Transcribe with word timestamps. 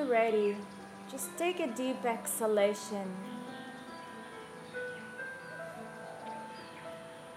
you're 0.00 0.08
ready, 0.08 0.56
just 1.10 1.36
take 1.36 1.60
a 1.60 1.66
deep 1.66 2.04
exhalation. 2.06 3.14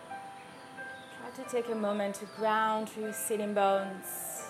Try 0.08 1.44
to 1.44 1.50
take 1.50 1.70
a 1.70 1.76
moment 1.76 2.16
to 2.16 2.26
ground 2.38 2.90
through 2.90 3.04
your 3.04 3.14
sitting 3.14 3.54
bones. 3.54 4.44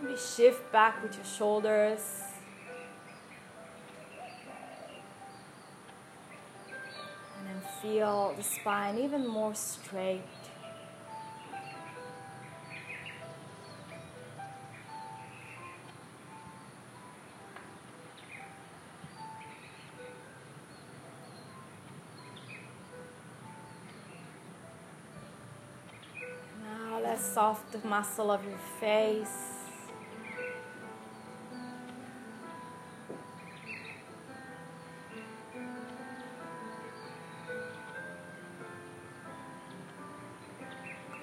Maybe 0.00 0.16
shift 0.16 0.72
back 0.72 1.00
with 1.02 1.14
your 1.14 1.24
shoulders. 1.24 2.22
And 7.38 7.46
then 7.46 7.62
feel 7.80 8.34
the 8.36 8.42
spine 8.42 8.98
even 8.98 9.26
more 9.26 9.54
straight. 9.54 10.22
Soft 27.32 27.82
muscle 27.82 28.30
of 28.30 28.44
your 28.44 28.58
face. 28.78 29.28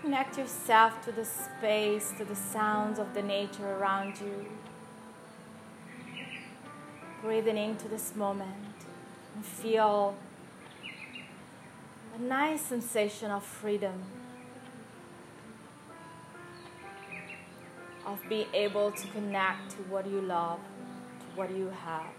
Connect 0.02 0.40
yourself 0.40 1.06
to 1.06 1.12
the 1.12 1.26
space, 1.26 2.12
to 2.18 2.26
the 2.26 2.36
sounds 2.36 2.98
of 2.98 3.14
the 3.14 3.22
nature 3.22 3.76
around 3.76 4.20
you. 4.20 4.48
Breathing 7.22 7.58
into 7.58 7.88
this 7.88 8.16
moment 8.16 8.88
and 9.36 9.46
feel 9.46 10.16
a 12.18 12.20
nice 12.20 12.62
sensation 12.62 13.30
of 13.30 13.44
freedom. 13.44 14.19
Of 18.10 18.20
being 18.28 18.48
able 18.54 18.92
to 18.92 19.08
connect 19.10 19.70
to 19.72 19.78
what 19.84 20.08
you 20.08 20.22
love, 20.22 20.60
to 21.20 21.26
what 21.36 21.52
you 21.56 21.70
have. 21.70 22.19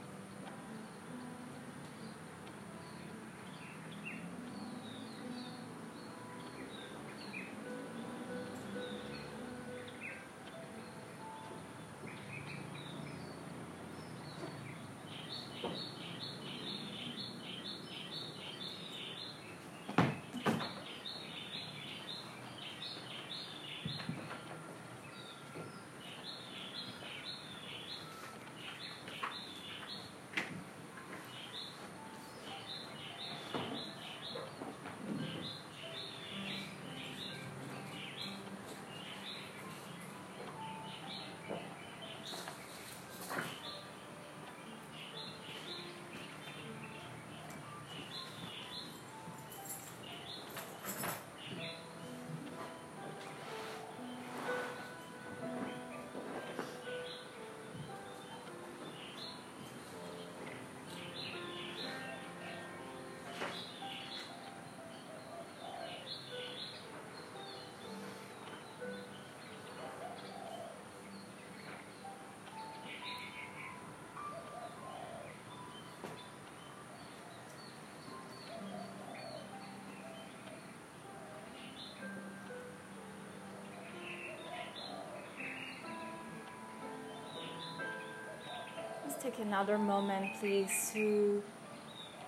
Take 89.20 89.38
another 89.38 89.76
moment, 89.76 90.30
please, 90.40 90.90
to 90.94 91.42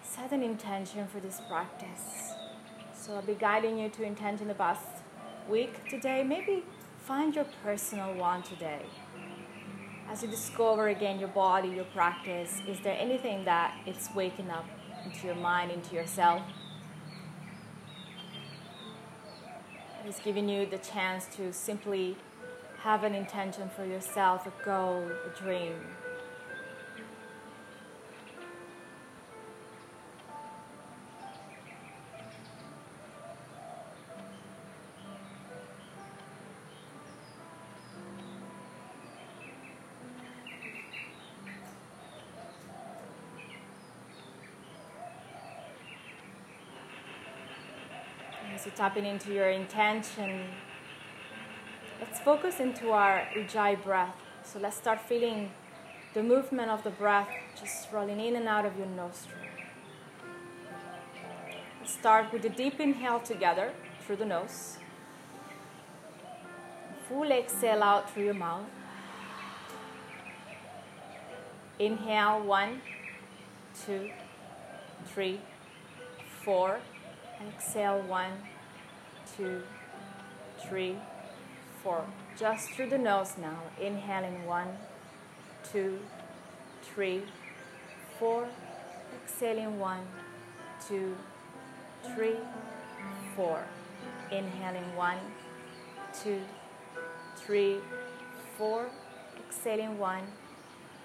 set 0.03 0.31
an 0.31 0.43
intention 0.43 1.07
for 1.07 1.21
this 1.21 1.41
practice. 1.49 2.35
So 2.95 3.15
I'll 3.15 3.23
be 3.23 3.35
guiding 3.35 3.79
you 3.79 3.89
to 3.89 4.03
intention 4.03 4.49
the 4.49 4.55
past 4.55 4.87
week 5.49 5.89
today. 5.89 6.23
Maybe 6.23 6.63
find 6.99 7.35
your 7.35 7.47
personal 7.65 8.15
one 8.15 8.43
today. 8.43 8.83
As 10.11 10.23
you 10.23 10.29
discover 10.29 10.89
again 10.89 11.19
your 11.19 11.31
body, 11.31 11.69
your 11.69 11.87
practice, 11.87 12.61
is 12.69 12.79
there 12.81 12.97
anything 12.99 13.47
that 13.47 13.75
it's 13.87 14.15
waking 14.15 14.51
up 14.51 14.67
into 15.07 15.27
your 15.27 15.37
mind, 15.37 15.71
into 15.71 15.95
yourself? 15.95 16.43
It's 20.05 20.21
giving 20.21 20.47
you 20.47 20.67
the 20.67 20.79
chance 20.79 21.27
to 21.37 21.55
simply 21.55 22.19
have 22.81 23.03
an 23.03 23.15
intention 23.15 23.71
for 23.75 23.87
yourself, 23.87 24.47
a 24.47 24.65
goal, 24.65 25.09
a 25.09 25.43
dream. 25.43 25.77
Tapping 48.75 49.07
into 49.07 49.33
your 49.33 49.51
intention. 49.51 50.47
Let's 52.01 52.21
focus 52.21 52.61
into 52.61 52.91
our 52.91 53.27
Ujjayi 53.37 53.83
breath. 53.83 54.17
So 54.45 54.59
let's 54.59 54.77
start 54.77 55.01
feeling 55.01 55.51
the 56.15 56.23
movement 56.23 56.71
of 56.71 56.83
the 56.83 56.91
breath 56.91 57.29
just 57.59 57.93
rolling 57.93 58.21
in 58.21 58.37
and 58.37 58.49
out 58.49 58.65
of 58.65 58.77
your 58.77 58.87
nostril. 58.87 59.39
Let's 61.81 61.93
start 61.93 62.33
with 62.33 62.45
a 62.45 62.49
deep 62.49 62.81
inhale 62.81 63.21
together 63.21 63.73
through 64.05 64.17
the 64.17 64.27
nose. 64.27 64.79
Full 67.09 67.31
exhale 67.31 67.83
out 67.83 68.11
through 68.11 68.25
your 68.25 68.35
mouth. 68.35 68.67
Inhale 71.79 72.43
one, 72.43 72.81
two, 73.85 74.11
three, 75.07 75.41
four. 76.45 76.81
Exhale 77.49 78.01
one, 78.03 78.31
two, 79.37 79.63
three, 80.69 80.97
four. 81.83 82.05
Just 82.39 82.71
through 82.71 82.91
the 82.91 82.99
nose 82.99 83.35
now. 83.41 83.59
Inhaling 83.81 84.47
one, 84.47 84.69
two, 85.73 85.99
three, 86.83 87.23
four. 88.19 88.49
Exhaling 89.25 89.79
one, 89.79 90.03
two, 90.89 91.17
three, 92.15 92.37
four. 93.37 93.65
Inhaling 94.31 94.97
one, 94.97 95.19
two, 96.23 96.41
three, 97.37 97.79
four. 98.57 98.89
Exhaling 99.49 99.99
one, 99.99 100.25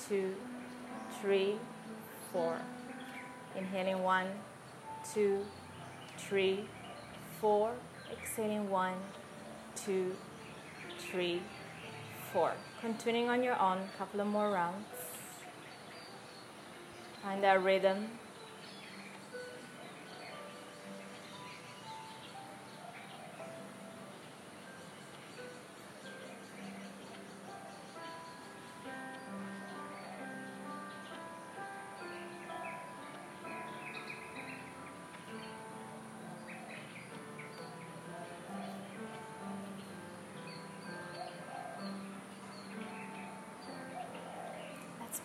two, 0.07 0.35
three, 1.21 1.55
four. 2.31 2.57
Inhaling 3.55 4.03
one, 4.03 4.27
two, 5.13 5.45
three, 6.17 6.65
four. 7.41 7.73
Exhaling 8.11 8.69
one, 8.69 8.95
two, 9.75 10.15
three, 10.99 11.41
four. 12.31 12.53
Continuing 12.81 13.29
on 13.29 13.43
your 13.43 13.59
own, 13.59 13.79
a 13.79 13.97
couple 13.97 14.21
of 14.21 14.27
more 14.27 14.51
rounds. 14.51 14.85
Find 17.21 17.43
that 17.43 17.61
rhythm. 17.63 18.07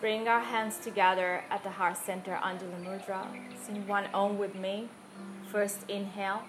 Bring 0.03 0.27
our 0.27 0.41
hands 0.41 0.79
together 0.79 1.45
at 1.49 1.63
the 1.63 1.69
heart 1.69 1.95
center, 1.95 2.37
Anjali 2.43 2.77
Mudra. 2.83 3.25
Sing 3.65 3.87
one 3.87 4.05
Om 4.13 4.37
with 4.37 4.53
me. 4.53 4.89
First 5.49 5.89
inhale, 5.89 6.41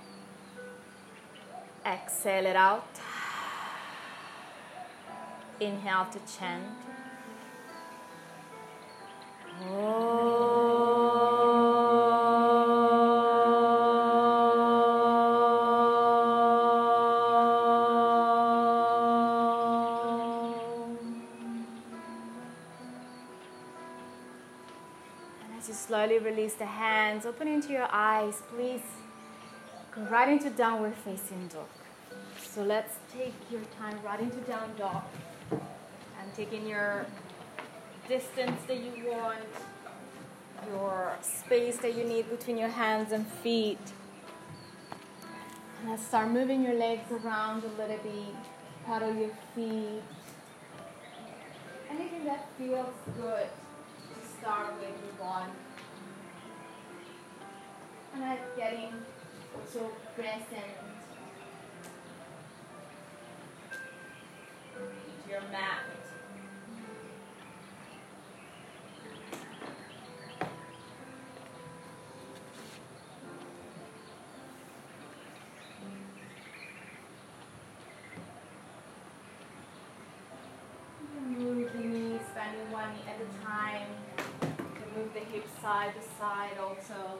exhale 1.86 2.46
it 2.46 2.56
out. 2.56 2.88
Inhale 5.60 6.06
to 6.06 6.18
chant. 6.36 6.64
As 9.60 10.03
slowly 25.94 26.18
release 26.18 26.54
the 26.54 26.66
hands, 26.66 27.24
open 27.24 27.46
into 27.46 27.68
your 27.68 27.86
eyes, 27.88 28.42
please 28.52 28.82
go 29.94 30.02
right 30.10 30.28
into 30.28 30.50
downward 30.50 30.92
facing 31.04 31.46
dog. 31.46 31.68
So 32.42 32.64
let's 32.64 32.96
take 33.16 33.32
your 33.48 33.60
time 33.78 33.96
right 34.04 34.18
into 34.18 34.38
down 34.38 34.74
dog 34.76 35.04
and 35.52 36.34
taking 36.34 36.66
your 36.66 37.06
distance 38.08 38.60
that 38.66 38.78
you 38.78 38.92
want, 39.08 39.38
your 40.66 41.12
space 41.22 41.76
that 41.76 41.94
you 41.96 42.02
need 42.02 42.28
between 42.28 42.58
your 42.58 42.70
hands 42.70 43.12
and 43.12 43.24
feet. 43.24 43.78
And 45.80 45.90
let's 45.90 46.04
start 46.04 46.28
moving 46.28 46.64
your 46.64 46.74
legs 46.74 47.08
around 47.12 47.62
a 47.62 47.68
little 47.80 47.98
bit, 47.98 48.34
paddle 48.84 49.14
your 49.14 49.30
feet. 49.54 50.02
Anything 51.88 52.24
that 52.24 52.48
feels 52.58 52.96
good 53.16 53.46
to 53.46 54.40
start 54.40 54.74
with 54.80 54.88
your 54.88 55.24
body. 55.24 55.52
And 58.14 58.22
I'm 58.22 58.38
getting 58.56 58.92
so 59.72 59.90
present 60.14 60.62
to 64.72 65.30
your 65.30 65.40
mat. 65.50 65.80
Move 81.26 81.72
the 81.72 81.78
knees, 81.80 82.20
one 82.70 82.84
at 83.08 83.16
a 83.20 83.44
time. 83.44 83.88
You 84.52 85.02
move 85.02 85.12
the 85.12 85.20
hips 85.20 85.50
side 85.60 85.94
to 85.96 86.08
side 86.16 86.58
also. 86.62 87.18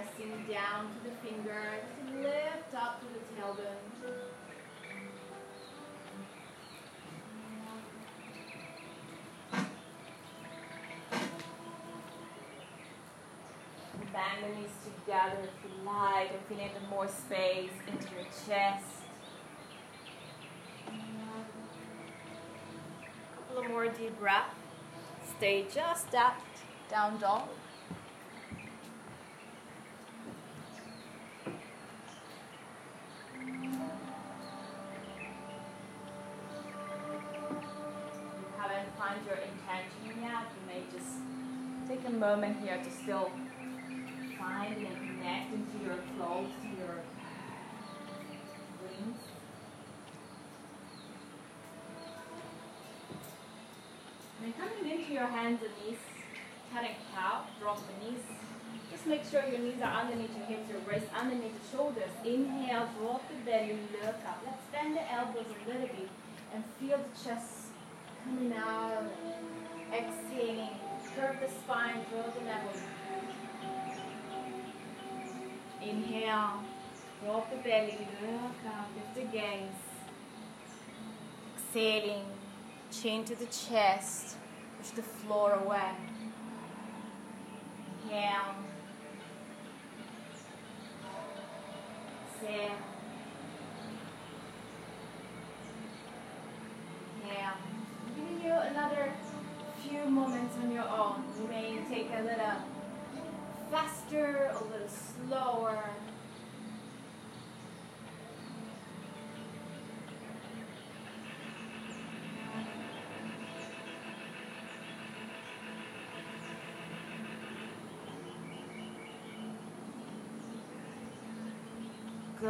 Resting 0.00 0.46
down 0.50 0.88
to 0.94 1.10
the 1.10 1.14
fingers, 1.16 1.82
lift 2.14 2.74
up 2.74 3.00
to 3.00 3.06
the 3.12 3.20
tailbone. 3.36 3.90
Bang 14.12 14.40
the 14.42 14.48
knees 14.56 14.70
together 14.84 15.36
if 15.42 15.50
you 15.64 15.84
like, 15.84 16.30
if 16.32 16.50
you 16.50 16.56
need 16.56 16.70
more 16.88 17.08
space 17.08 17.70
into 17.86 18.14
your 18.14 18.24
chest. 18.46 18.84
couple 23.36 23.64
of 23.64 23.70
more 23.70 23.88
deep 23.88 24.18
breath. 24.18 24.54
Stay 25.36 25.66
just 25.72 26.10
that 26.12 26.40
down 26.88 27.18
dog. 27.18 27.48
If 33.42 33.46
you 38.38 38.48
haven't 38.58 38.98
found 38.98 39.26
your 39.26 39.36
intention 39.36 40.22
yet, 40.22 40.44
you 40.54 40.62
may 40.66 40.82
just 40.92 41.16
take 41.88 42.06
a 42.06 42.10
moment 42.10 42.60
here 42.60 42.78
to 42.82 42.90
still 42.90 43.30
find 44.38 44.76
and 44.76 44.96
connect 44.96 45.54
into 45.54 45.84
your 45.84 45.96
clothes, 46.16 46.50
to 46.62 46.68
your 46.68 47.02
wings. 48.82 49.18
And 54.42 54.52
then 54.52 54.68
coming 54.68 54.98
into 54.98 55.09
your 55.20 55.28
hands 55.28 55.60
and 55.60 55.70
knees, 55.84 55.98
and 56.74 56.86
cow, 57.14 57.42
drop 57.60 57.78
the 57.86 57.92
knees. 58.02 58.22
Just 58.90 59.06
make 59.06 59.22
sure 59.30 59.44
your 59.46 59.58
knees 59.58 59.82
are 59.82 60.00
underneath 60.00 60.34
your 60.34 60.46
hips, 60.46 60.70
your 60.70 60.80
waist 60.88 61.12
underneath 61.14 61.52
the 61.60 61.76
shoulders. 61.76 62.08
Inhale, 62.24 62.88
drop 62.98 63.22
the 63.28 63.34
belly, 63.44 63.76
look 63.92 64.16
up. 64.26 64.42
Let's 64.46 64.64
bend 64.72 64.96
the 64.96 65.12
elbows 65.12 65.44
a 65.44 65.68
little 65.68 65.88
bit 65.88 66.08
and 66.54 66.64
feel 66.80 66.96
the 66.96 67.22
chest 67.22 67.68
coming 68.24 68.54
out. 68.54 69.04
Exhaling, 69.92 70.70
curve 71.14 71.36
the 71.42 71.50
spine, 71.50 72.00
draw 72.10 72.22
the 72.22 72.40
level. 72.46 72.72
Inhale, 75.82 76.64
drop 77.22 77.50
the 77.50 77.56
belly, 77.68 77.98
look 78.22 78.72
up, 78.72 78.88
lift 78.96 79.14
the 79.16 79.36
gaze. 79.36 79.82
Exhaling, 81.58 82.24
chin 82.90 83.24
to 83.24 83.34
the 83.34 83.46
chest, 83.46 84.36
push 84.80 84.90
the 84.90 85.02
floor 85.02 85.52
away. 85.64 85.90
Inhale. 88.04 88.54
Exhale. 92.42 92.70
Inhale. 97.22 97.52
Giving 98.16 98.42
you 98.42 98.52
another 98.52 99.12
few 99.82 100.04
moments 100.08 100.56
on 100.62 100.72
your 100.72 100.88
own. 100.88 101.24
You 101.40 101.48
may 101.48 101.78
take 101.90 102.08
a 102.16 102.22
little 102.22 102.56
faster, 103.70 104.50
a 104.54 104.64
little 104.64 104.88
slower. 104.88 105.90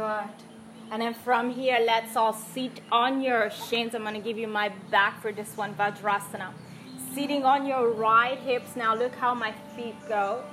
Good. 0.01 0.29
And 0.89 0.99
then 0.99 1.13
from 1.13 1.51
here, 1.51 1.77
let's 1.85 2.15
all 2.15 2.33
sit 2.33 2.81
on 2.91 3.21
your 3.21 3.51
shins. 3.51 3.93
I'm 3.93 4.01
going 4.01 4.15
to 4.15 4.19
give 4.19 4.35
you 4.35 4.47
my 4.47 4.69
back 4.89 5.21
for 5.21 5.31
this 5.31 5.55
one, 5.55 5.75
Vajrasana. 5.75 6.53
Sitting 7.13 7.45
on 7.45 7.67
your 7.67 7.91
right 7.91 8.39
hips. 8.39 8.75
Now 8.75 8.95
look 8.95 9.13
how 9.13 9.35
my 9.35 9.53
feet 9.75 9.93
go. 10.09 10.43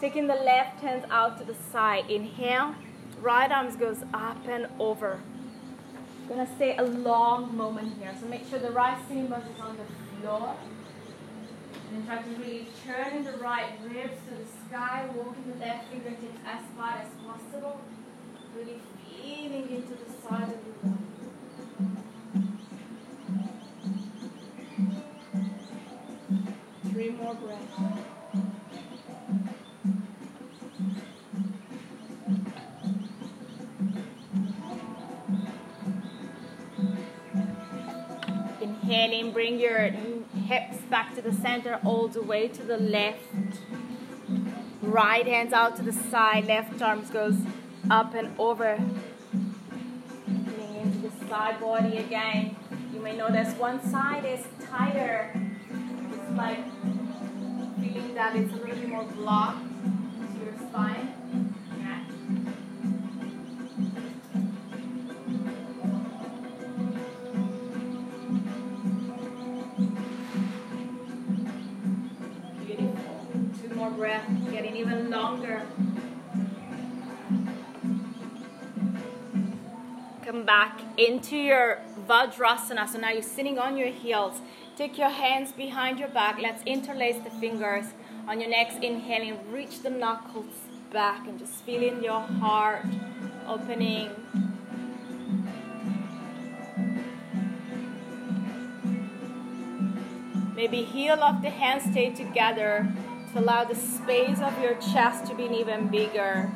Taking 0.00 0.28
the 0.28 0.36
left 0.36 0.78
hands 0.80 1.04
out 1.10 1.38
to 1.38 1.44
the 1.44 1.56
side. 1.72 2.08
Inhale. 2.08 2.76
Right 3.20 3.50
arms 3.50 3.74
goes 3.74 4.04
up 4.14 4.46
and 4.46 4.68
over. 4.78 5.18
I'm 6.22 6.28
Gonna 6.28 6.54
stay 6.54 6.76
a 6.76 6.84
long 6.84 7.56
moment 7.56 7.94
here. 7.98 8.14
So 8.20 8.26
make 8.26 8.48
sure 8.48 8.60
the 8.60 8.70
right 8.70 8.96
sitting 9.08 9.26
bones 9.26 9.44
is 9.52 9.60
on 9.60 9.76
the 9.76 10.20
floor. 10.20 10.54
And 11.92 12.06
try 12.06 12.22
to 12.22 12.30
really 12.30 12.68
turn 12.86 13.24
the 13.24 13.38
right 13.38 13.72
ribs 13.82 14.18
to 14.28 14.34
the 14.36 14.46
sky, 14.68 15.08
walking 15.16 15.52
the 15.52 15.66
left 15.66 15.88
fingertips 15.90 16.38
as 16.46 16.62
far 16.76 16.92
as 16.92 17.08
possible. 17.26 17.80
Really 18.58 18.80
feeling 19.22 19.68
into 19.70 19.94
the 19.94 20.10
side 20.20 20.48
of 20.48 20.58
your 20.66 20.74
body. 20.82 20.98
Three 26.90 27.10
more 27.10 27.34
breaths. 27.34 27.76
Inhaling, 38.60 39.30
bring 39.32 39.60
your 39.60 39.90
hips 40.48 40.78
back 40.90 41.14
to 41.14 41.22
the 41.22 41.32
center, 41.32 41.78
all 41.84 42.08
the 42.08 42.22
way 42.22 42.48
to 42.48 42.64
the 42.64 42.76
left. 42.76 43.22
Right 44.82 45.26
hands 45.26 45.52
out 45.52 45.76
to 45.76 45.82
the 45.84 45.92
side, 45.92 46.46
left 46.46 46.82
arms 46.82 47.10
goes 47.10 47.36
up 47.90 48.14
and 48.14 48.28
over. 48.38 48.78
Leaning 50.26 50.76
into 50.82 50.98
the 51.08 51.26
side 51.28 51.60
body 51.60 51.98
again. 51.98 52.56
You 52.92 53.00
may 53.00 53.16
notice 53.16 53.54
one 53.54 53.82
side 53.90 54.24
is 54.24 54.44
tighter. 54.66 55.30
It's 56.12 56.36
like 56.36 56.64
feeling 57.80 58.14
that 58.14 58.36
it's 58.36 58.52
a 58.52 58.56
little 58.56 58.76
bit 58.76 58.88
more 58.88 59.04
blocked 59.04 59.62
to 59.62 60.44
your 60.44 60.54
spine. 60.68 61.14
Beautiful. 72.66 72.96
Two 73.62 73.74
more 73.74 73.90
breaths, 73.90 74.30
getting 74.50 74.76
even 74.76 75.10
longer. 75.10 75.62
Back 80.48 80.80
into 80.96 81.36
your 81.36 81.78
Vajrasana. 82.08 82.88
So 82.88 82.98
now 82.98 83.10
you're 83.10 83.22
sitting 83.38 83.58
on 83.58 83.76
your 83.76 83.88
heels. 83.88 84.40
Take 84.76 84.96
your 84.96 85.10
hands 85.10 85.52
behind 85.52 85.98
your 85.98 86.08
back. 86.08 86.38
Let's 86.40 86.62
interlace 86.64 87.22
the 87.22 87.28
fingers 87.28 87.84
on 88.26 88.40
your 88.40 88.48
next 88.48 88.82
inhaling. 88.82 89.36
Reach 89.52 89.82
the 89.82 89.90
knuckles 89.90 90.54
back 90.90 91.28
and 91.28 91.38
just 91.38 91.52
feeling 91.64 92.02
your 92.02 92.20
heart 92.20 92.86
opening. 93.46 94.08
Maybe 100.56 100.82
heel 100.82 101.22
of 101.22 101.42
the 101.42 101.50
hands 101.50 101.82
stay 101.90 102.08
together 102.14 102.88
to 103.32 103.38
allow 103.38 103.64
the 103.64 103.74
space 103.74 104.40
of 104.40 104.58
your 104.62 104.76
chest 104.76 105.26
to 105.26 105.34
be 105.34 105.44
even 105.44 105.88
bigger. 105.88 106.50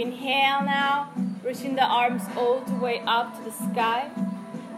Inhale 0.00 0.62
now, 0.62 1.12
reaching 1.44 1.76
the 1.76 1.84
arms 1.84 2.22
all 2.36 2.60
the 2.60 2.74
way 2.74 3.02
up 3.06 3.36
to 3.36 3.44
the 3.44 3.52
sky, 3.52 4.10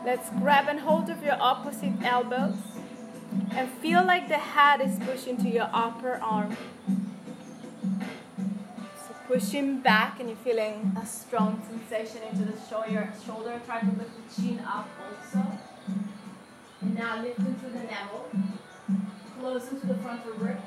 let's 0.04 0.30
grab 0.40 0.68
and 0.68 0.80
hold 0.80 1.08
of 1.10 1.22
your 1.22 1.36
opposite 1.40 1.92
elbows 2.02 2.56
and 3.52 3.70
feel 3.70 4.04
like 4.04 4.28
the 4.28 4.38
head 4.38 4.80
is 4.80 4.98
pushing 5.00 5.36
to 5.36 5.48
your 5.48 5.68
upper 5.72 6.14
arm 6.22 6.56
So 8.96 9.14
pushing 9.26 9.80
back 9.80 10.20
and 10.20 10.28
you're 10.28 10.38
feeling 10.38 10.96
a 11.00 11.06
strong 11.06 11.62
sensation 11.68 12.22
into 12.30 12.44
the 12.44 12.58
shoulder. 12.68 13.12
Shoulder. 13.24 13.60
Try 13.66 13.80
to 13.80 13.86
lift 13.86 14.10
the 14.16 14.42
chin 14.42 14.60
up 14.60 14.88
also. 15.00 15.46
And 16.80 16.94
now 16.94 17.22
lift 17.22 17.38
into 17.38 17.66
the 17.66 17.84
navel. 17.84 18.28
Close 19.38 19.70
into 19.70 19.86
the 19.86 19.94
frontal 19.96 20.32
ribs. 20.32 20.60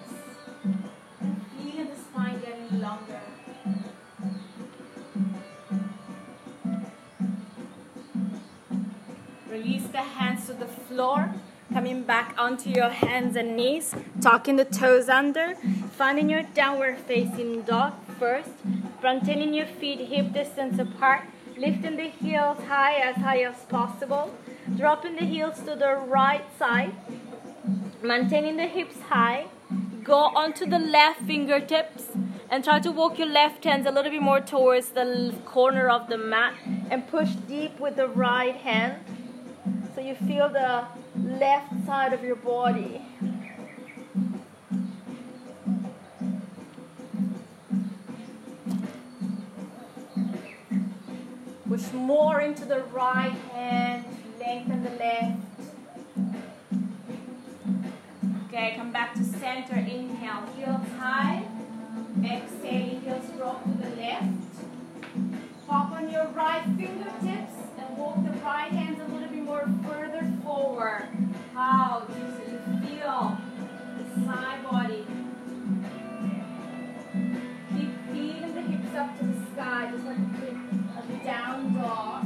And 1.20 1.42
feel 1.58 1.86
the 1.86 1.96
spine 1.96 2.40
getting 2.40 2.80
longer. 2.80 3.22
The 9.96 10.02
hands 10.02 10.46
to 10.48 10.54
the 10.54 10.66
floor 10.66 11.34
coming 11.72 12.04
back 12.04 12.36
onto 12.38 12.70
your 12.70 12.90
hands 12.90 13.38
and 13.38 13.56
knees, 13.56 13.96
tucking 14.20 14.58
the 14.58 14.66
toes 14.66 15.08
under, 15.08 15.56
finding 16.00 16.30
your 16.30 16.44
downward 16.54 16.98
facing 16.98 17.62
dog 17.62 17.94
first, 18.20 18.50
maintaining 19.02 19.54
your 19.54 19.66
feet 19.66 20.00
hip 20.00 20.34
distance 20.34 20.78
apart, 20.80 21.22
lifting 21.56 21.96
the 21.96 22.10
heels 22.10 22.58
high 22.66 22.96
as 22.96 23.16
high 23.16 23.42
as 23.44 23.56
possible, 23.70 24.34
dropping 24.75 25.16
the 25.16 25.25
heels 25.25 25.62
to 25.62 25.78
the 25.78 25.96
right 25.96 26.46
side, 26.60 26.94
maintaining 28.02 28.58
the 28.58 28.68
hips 28.68 29.00
high, 29.08 29.46
go 30.04 30.20
onto 30.44 30.66
the 30.66 30.80
left 30.80 31.22
fingertips 31.22 32.10
and 32.50 32.66
try 32.66 32.80
to 32.82 32.92
walk 32.92 33.18
your 33.18 33.30
left 33.30 33.64
hands 33.64 33.88
a 33.88 33.92
little 33.92 34.12
bit 34.12 34.22
more 34.22 34.42
towards 34.42 34.90
the 34.90 35.34
corner 35.46 35.88
of 35.88 36.10
the 36.10 36.18
mat 36.18 36.54
and 36.92 37.08
push 37.08 37.30
deep 37.48 37.80
with 37.80 37.96
the 37.96 38.08
right 38.10 38.56
hand 38.58 38.98
you 40.06 40.14
feel 40.14 40.48
the 40.50 40.86
left 41.16 41.74
side 41.88 42.14
of 42.14 42.24
your 42.24 42.36
body. 42.36 43.02
Push 51.68 51.92
more 51.94 52.40
into 52.42 52.66
the 52.66 52.84
right 52.94 53.34
hand, 53.52 54.06
lengthen 54.40 54.84
the 54.84 54.92
left. 54.92 55.40
Okay, 58.48 58.76
come 58.78 58.92
back 58.92 59.16
to 59.16 59.24
center. 59.24 59.74
Inhale, 59.74 60.46
heels 60.56 60.88
high. 61.00 61.44
Exhale, 62.24 63.00
heels 63.00 63.26
drop 63.36 63.64
to 63.64 63.70
the 63.72 63.96
left. 63.96 64.28
Pop 65.68 65.92
on 65.94 66.12
your 66.12 66.28
right 66.28 66.64
fingertips 66.78 67.65
walk 67.98 68.24
the 68.25 68.32
right 68.40 68.72
hands 68.72 69.00
a 69.00 69.14
little 69.14 69.30
bit 69.30 69.44
more 69.44 69.68
further 69.88 70.32
forward. 70.44 71.08
How 71.54 72.06
do 72.08 72.20
you 72.20 72.28
feel 72.82 73.38
the 73.98 74.25
side 74.25 74.64
body? 74.64 75.06
Keep 77.74 77.92
feeling 78.12 78.54
the 78.54 78.62
hips 78.62 78.96
up 78.96 79.18
to 79.20 79.25
the 79.25 79.46
sky, 79.54 79.92
just 79.92 80.06
like 80.06 80.18
a 80.18 81.24
down 81.24 81.74
dog. 81.75 82.25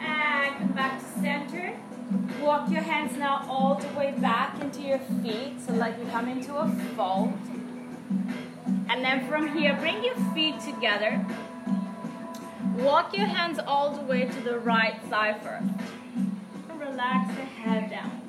And 0.00 0.56
come 0.58 0.72
back 0.74 0.98
to 0.98 1.20
center. 1.20 1.76
Walk 2.40 2.70
your 2.70 2.82
hands 2.82 3.16
now 3.16 3.46
all 3.48 3.76
the 3.76 3.86
way 3.98 4.12
back 4.18 4.60
into 4.60 4.80
your 4.82 4.98
feet, 5.22 5.60
so 5.64 5.72
like 5.74 5.98
you 5.98 6.06
come 6.06 6.28
into 6.28 6.56
a 6.56 6.68
fold. 6.96 7.32
And 8.90 9.04
then 9.04 9.28
from 9.28 9.56
here, 9.56 9.76
bring 9.76 10.02
your 10.02 10.16
feet 10.34 10.58
together. 10.60 11.24
Walk 12.78 13.16
your 13.16 13.26
hands 13.26 13.60
all 13.64 13.92
the 13.92 14.02
way 14.02 14.24
to 14.24 14.40
the 14.40 14.58
right 14.58 15.00
side 15.08 15.40
first. 15.42 15.68
And 16.16 16.80
relax 16.80 17.32
the 17.36 17.44
head 17.44 17.88
down. 17.88 18.20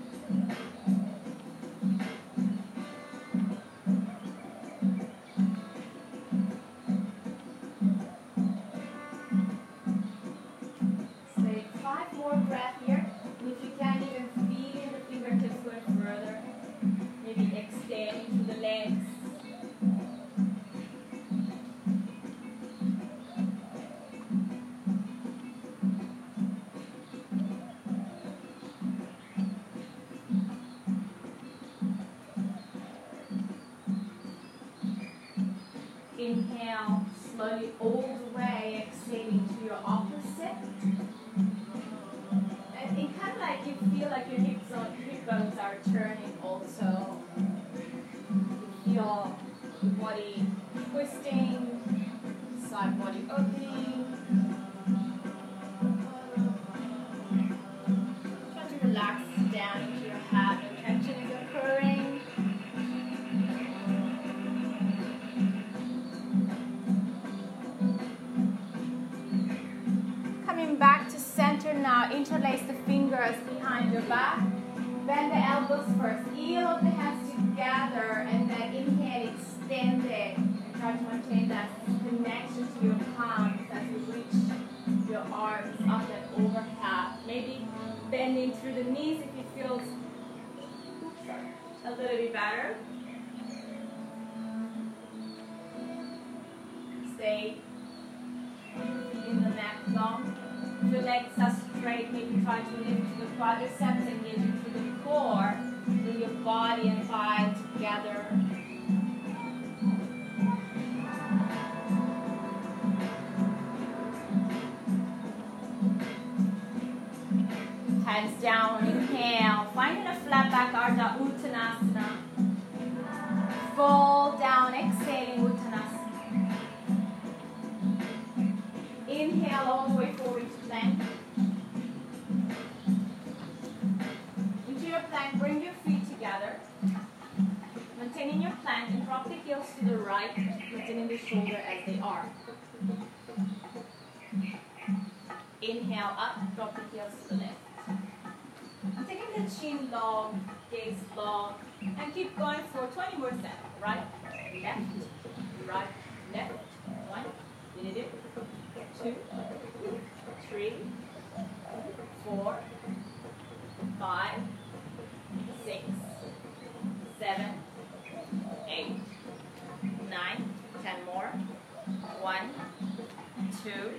Two, 173.63 173.91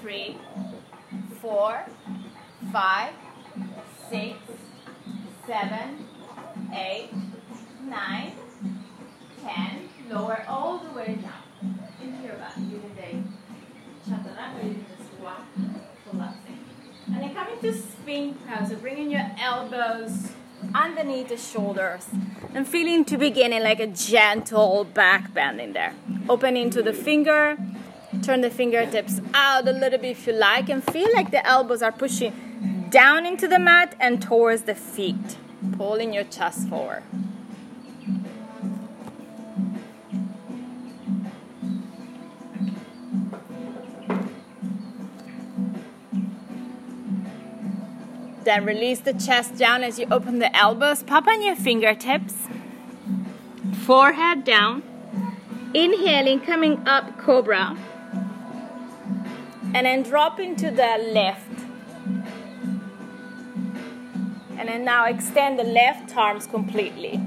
three, 0.00 0.36
four, 1.40 1.86
five, 2.70 3.14
six, 4.10 4.36
seven, 5.46 6.06
eight, 6.74 7.08
nine, 7.84 8.32
ten. 9.42 9.88
Lower 10.10 10.44
all 10.46 10.78
the 10.78 10.90
way 10.90 11.18
down 11.20 11.78
into 12.02 12.22
your 12.22 12.36
back. 12.36 12.56
Using 12.58 12.82
the 12.94 14.10
chaturanga, 14.10 14.64
using 14.64 14.84
the 14.98 15.04
squat, 15.04 15.42
collapsing. 16.10 16.58
And 17.06 17.22
then 17.22 17.34
coming 17.34 17.58
to 17.60 17.72
sphinx 17.72 18.38
pose, 18.46 18.68
so 18.68 18.76
bringing 18.76 19.10
your 19.10 19.30
elbows 19.40 20.32
underneath 20.74 21.28
the 21.28 21.36
shoulders 21.36 22.06
and 22.54 22.66
feeling 22.66 23.04
to 23.04 23.16
begin 23.16 23.52
in 23.52 23.62
like 23.62 23.80
a 23.80 23.86
gentle 23.86 24.84
back 24.84 25.32
bend 25.32 25.60
in 25.60 25.72
there. 25.72 25.94
Opening 26.28 26.70
to 26.70 26.82
the 26.82 26.92
finger, 26.92 27.56
turn 28.22 28.40
the 28.40 28.50
fingertips 28.50 29.20
out 29.34 29.66
a 29.68 29.72
little 29.72 29.98
bit 29.98 30.10
if 30.12 30.26
you 30.26 30.32
like, 30.32 30.68
and 30.68 30.82
feel 30.84 31.12
like 31.12 31.30
the 31.30 31.46
elbows 31.46 31.82
are 31.82 31.92
pushing 31.92 32.88
down 32.90 33.26
into 33.26 33.48
the 33.48 33.58
mat 33.58 33.94
and 34.00 34.22
towards 34.22 34.62
the 34.62 34.74
feet, 34.74 35.36
pulling 35.76 36.12
your 36.12 36.24
chest 36.24 36.68
forward. 36.68 37.02
Then 48.44 48.64
release 48.64 49.00
the 49.00 49.12
chest 49.12 49.56
down 49.56 49.82
as 49.82 49.98
you 49.98 50.06
open 50.08 50.38
the 50.38 50.54
elbows. 50.56 51.02
Pop 51.02 51.26
on 51.26 51.42
your 51.42 51.56
fingertips. 51.56 52.46
Forehead 53.82 54.44
down. 54.44 54.84
Inhaling, 55.74 56.40
coming 56.40 56.86
up, 56.86 57.18
cobra. 57.18 57.76
And 59.76 59.84
then 59.84 60.02
dropping 60.04 60.56
to 60.56 60.70
the 60.70 60.96
left. 61.12 61.50
And 64.56 64.70
then 64.70 64.86
now 64.86 65.04
extend 65.04 65.58
the 65.58 65.64
left 65.64 66.16
arms 66.16 66.46
completely. 66.46 67.20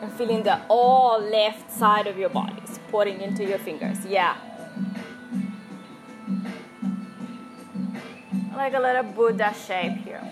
And 0.00 0.12
feeling 0.12 0.44
the 0.44 0.60
all 0.68 1.20
left 1.20 1.72
side 1.72 2.06
of 2.06 2.16
your 2.16 2.28
body 2.28 2.62
supporting 2.64 3.20
into 3.20 3.44
your 3.44 3.58
fingers. 3.58 4.06
Yeah. 4.06 4.36
like 8.54 8.72
a 8.72 8.80
little 8.80 9.02
Buddha 9.02 9.52
shape 9.66 9.98
here. 10.04 10.22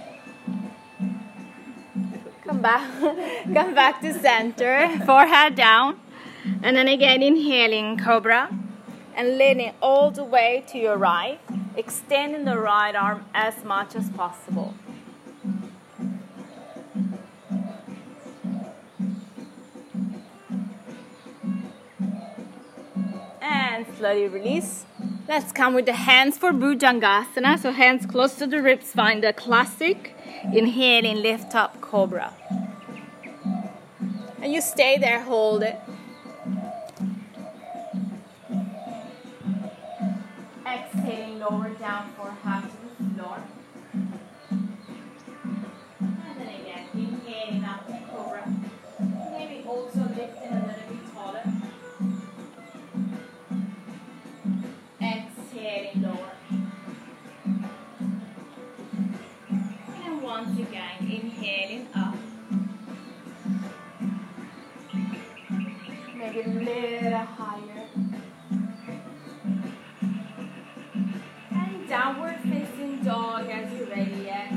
Come 2.44 2.62
back, 2.62 2.88
come 3.52 3.74
back 3.74 4.00
to 4.00 4.14
center, 4.14 4.88
forehead 5.04 5.56
down, 5.56 5.98
and 6.62 6.76
then 6.76 6.88
again 6.88 7.20
inhaling 7.20 7.98
cobra, 7.98 8.48
and 9.14 9.38
leaning 9.38 9.72
all 9.80 10.10
the 10.10 10.24
way 10.24 10.64
to 10.68 10.78
your 10.78 10.96
right, 10.96 11.40
extending 11.76 12.44
the 12.44 12.58
right 12.58 12.94
arm 12.94 13.24
as 13.34 13.64
much 13.64 13.94
as 13.94 14.10
possible. 14.10 14.74
And 23.40 23.86
slowly 23.96 24.28
release. 24.28 24.84
Let's 25.26 25.52
come 25.52 25.74
with 25.74 25.86
the 25.86 25.94
hands 25.94 26.36
for 26.36 26.52
Bhujangasana. 26.52 27.58
So 27.58 27.72
hands 27.72 28.06
close 28.06 28.34
to 28.36 28.46
the 28.46 28.62
ribs, 28.62 28.92
find 28.92 29.22
the 29.22 29.32
classic. 29.32 30.14
Inhaling, 30.52 31.22
lift 31.22 31.54
up, 31.54 31.80
cobra. 31.80 32.34
And 34.42 34.52
you 34.52 34.60
stay 34.60 34.98
there, 34.98 35.22
hold 35.22 35.62
it. 35.62 35.78
Exhaling, 40.74 41.38
lower 41.38 41.68
down 41.78 42.10
for 42.16 42.30
half 42.42 42.64
to 42.64 42.76
the 42.98 43.14
floor. 43.14 43.38
And 44.50 44.72
then 46.36 46.48
again, 46.48 46.84
inhaling 46.92 47.64
up, 47.64 47.86
cobra. 48.10 48.42
Maybe 49.30 49.56
also 49.68 50.00
lifting 50.00 50.50
a 50.50 50.66
little 50.66 50.86
bit 50.88 51.02
taller. 51.14 51.44
Exhaling 55.00 56.02
lower. 56.02 56.32
And 60.04 60.14
once 60.22 60.58
again, 60.58 60.96
inhaling 61.00 61.86
up. 61.94 62.16
Maybe 66.16 66.40
a 66.40 66.42
little 66.48 67.18
higher. 67.18 67.73
Downward 71.94 72.36
facing 72.42 72.98
dog 73.04 73.48
as 73.48 73.72
you 73.72 73.84
ready, 73.84 74.22
yes. 74.24 74.52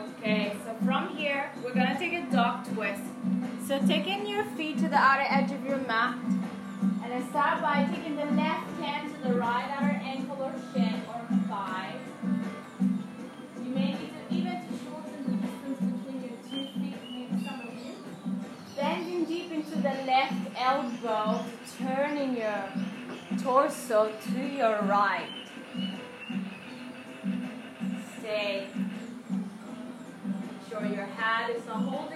Okay, 0.00 0.56
so 0.64 0.74
from 0.84 1.16
here, 1.16 1.52
we're 1.62 1.74
gonna 1.74 1.96
take 1.96 2.14
a 2.14 2.26
dog 2.32 2.66
twist. 2.74 3.02
So 3.68 3.78
taking 3.86 4.26
your 4.26 4.42
feet 4.56 4.78
to 4.78 4.88
the 4.88 4.96
outer 4.96 5.26
edge 5.28 5.52
of 5.52 5.64
your 5.64 5.78
mat, 5.86 6.18
and 6.24 7.08
then 7.08 7.24
start 7.30 7.62
by 7.62 7.86
taking 7.94 8.16
the 8.16 8.26
left 8.42 8.63
elbow, 20.64 21.44
turning 21.78 22.38
your 22.38 22.64
torso 23.42 24.10
to 24.32 24.40
your 24.40 24.80
right. 24.84 25.28
Stay. 28.18 28.68
Make 29.30 30.70
sure 30.70 30.86
your 30.86 31.04
head 31.04 31.54
is 31.54 31.66
not 31.66 31.82
holding 31.82 32.13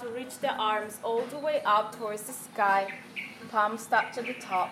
to 0.00 0.08
reach 0.08 0.38
the 0.38 0.52
arms 0.54 0.98
all 1.02 1.22
the 1.22 1.38
way 1.38 1.60
up 1.64 1.96
towards 1.96 2.22
the 2.22 2.32
sky. 2.32 2.92
Palms 3.50 3.86
touch 3.86 4.18
at 4.18 4.26
the 4.26 4.34
top. 4.34 4.70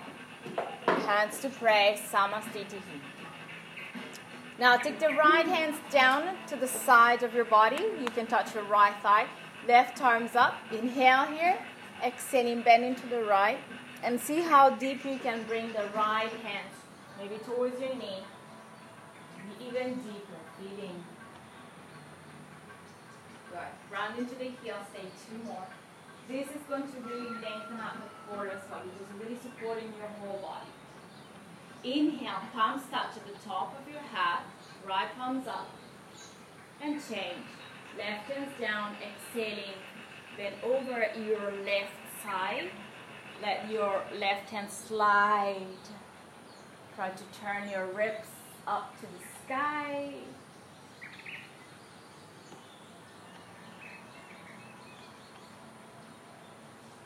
Hands 0.87 1.39
to 1.41 1.49
pray, 1.49 1.99
Samastiti. 2.11 2.81
Now 4.59 4.77
take 4.77 4.99
the 4.99 5.09
right 5.09 5.47
hands 5.47 5.77
down 5.91 6.37
to 6.47 6.57
the 6.57 6.69
side 6.69 7.23
of 7.23 7.35
your 7.35 7.45
body. 7.45 7.83
You 8.01 8.07
can 8.07 8.27
touch 8.27 8.55
your 8.55 8.65
right 8.65 8.95
thigh. 9.03 9.27
Left 9.67 10.01
arms 10.01 10.35
up. 10.35 10.55
Inhale 10.73 11.27
here. 11.27 11.59
Exhaling, 12.05 12.63
bending 12.63 12.95
to 12.95 13.07
the 13.09 13.25
right. 13.25 13.59
And 14.03 14.21
see 14.21 14.41
how 14.41 14.71
deep 14.71 15.05
you 15.05 15.19
can 15.19 15.43
bring 15.45 15.73
the 15.73 15.89
right 15.95 16.33
hand. 16.43 16.69
Maybe 17.19 17.39
towards 17.39 17.81
your 17.81 17.95
knee. 17.95 18.23
Even 19.61 19.95
deeper. 19.95 20.26
Round 23.97 24.19
into 24.19 24.35
the 24.35 24.51
heel. 24.63 24.77
Stay 24.93 25.09
two 25.25 25.43
more. 25.49 25.67
This 26.29 26.47
is 26.49 26.61
going 26.69 26.83
to 26.83 27.01
really 27.01 27.31
lengthen 27.31 27.81
up 27.81 27.97
the 27.97 28.11
core 28.29 28.49
as 28.49 28.61
well. 28.71 28.83
This 28.85 29.01
is 29.01 29.15
really 29.19 29.39
supporting 29.41 29.91
your 29.97 30.09
whole 30.21 30.39
body. 30.43 30.69
Inhale, 31.83 32.43
palms 32.53 32.83
touch 32.91 33.17
at 33.17 33.27
the 33.27 33.49
top 33.49 33.75
of 33.81 33.91
your 33.91 34.03
head, 34.03 34.43
right 34.87 35.09
palms 35.17 35.47
up, 35.47 35.71
and 36.83 37.01
change. 37.09 37.47
Left 37.97 38.31
hands 38.31 38.53
down, 38.61 38.97
exhaling, 39.01 39.79
then 40.37 40.53
over 40.63 41.07
your 41.19 41.53
left 41.65 41.97
side, 42.23 42.71
let 43.41 43.71
your 43.71 44.03
left 44.19 44.51
hand 44.51 44.71
slide. 44.71 45.79
Try 46.95 47.11
to 47.11 47.25
turn 47.41 47.71
your 47.71 47.87
ribs 47.87 48.29
up 48.67 48.95
to 49.01 49.07
the 49.07 49.25
sky. 49.45 50.13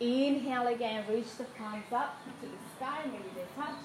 Inhale 0.00 0.68
again, 0.68 1.04
reach 1.10 1.36
the 1.36 1.44
palms 1.44 1.84
up 1.92 2.16
to 2.24 2.46
the 2.46 2.54
sky, 2.74 3.02
maybe 3.04 3.28
they 3.34 3.44
touch. 3.54 3.76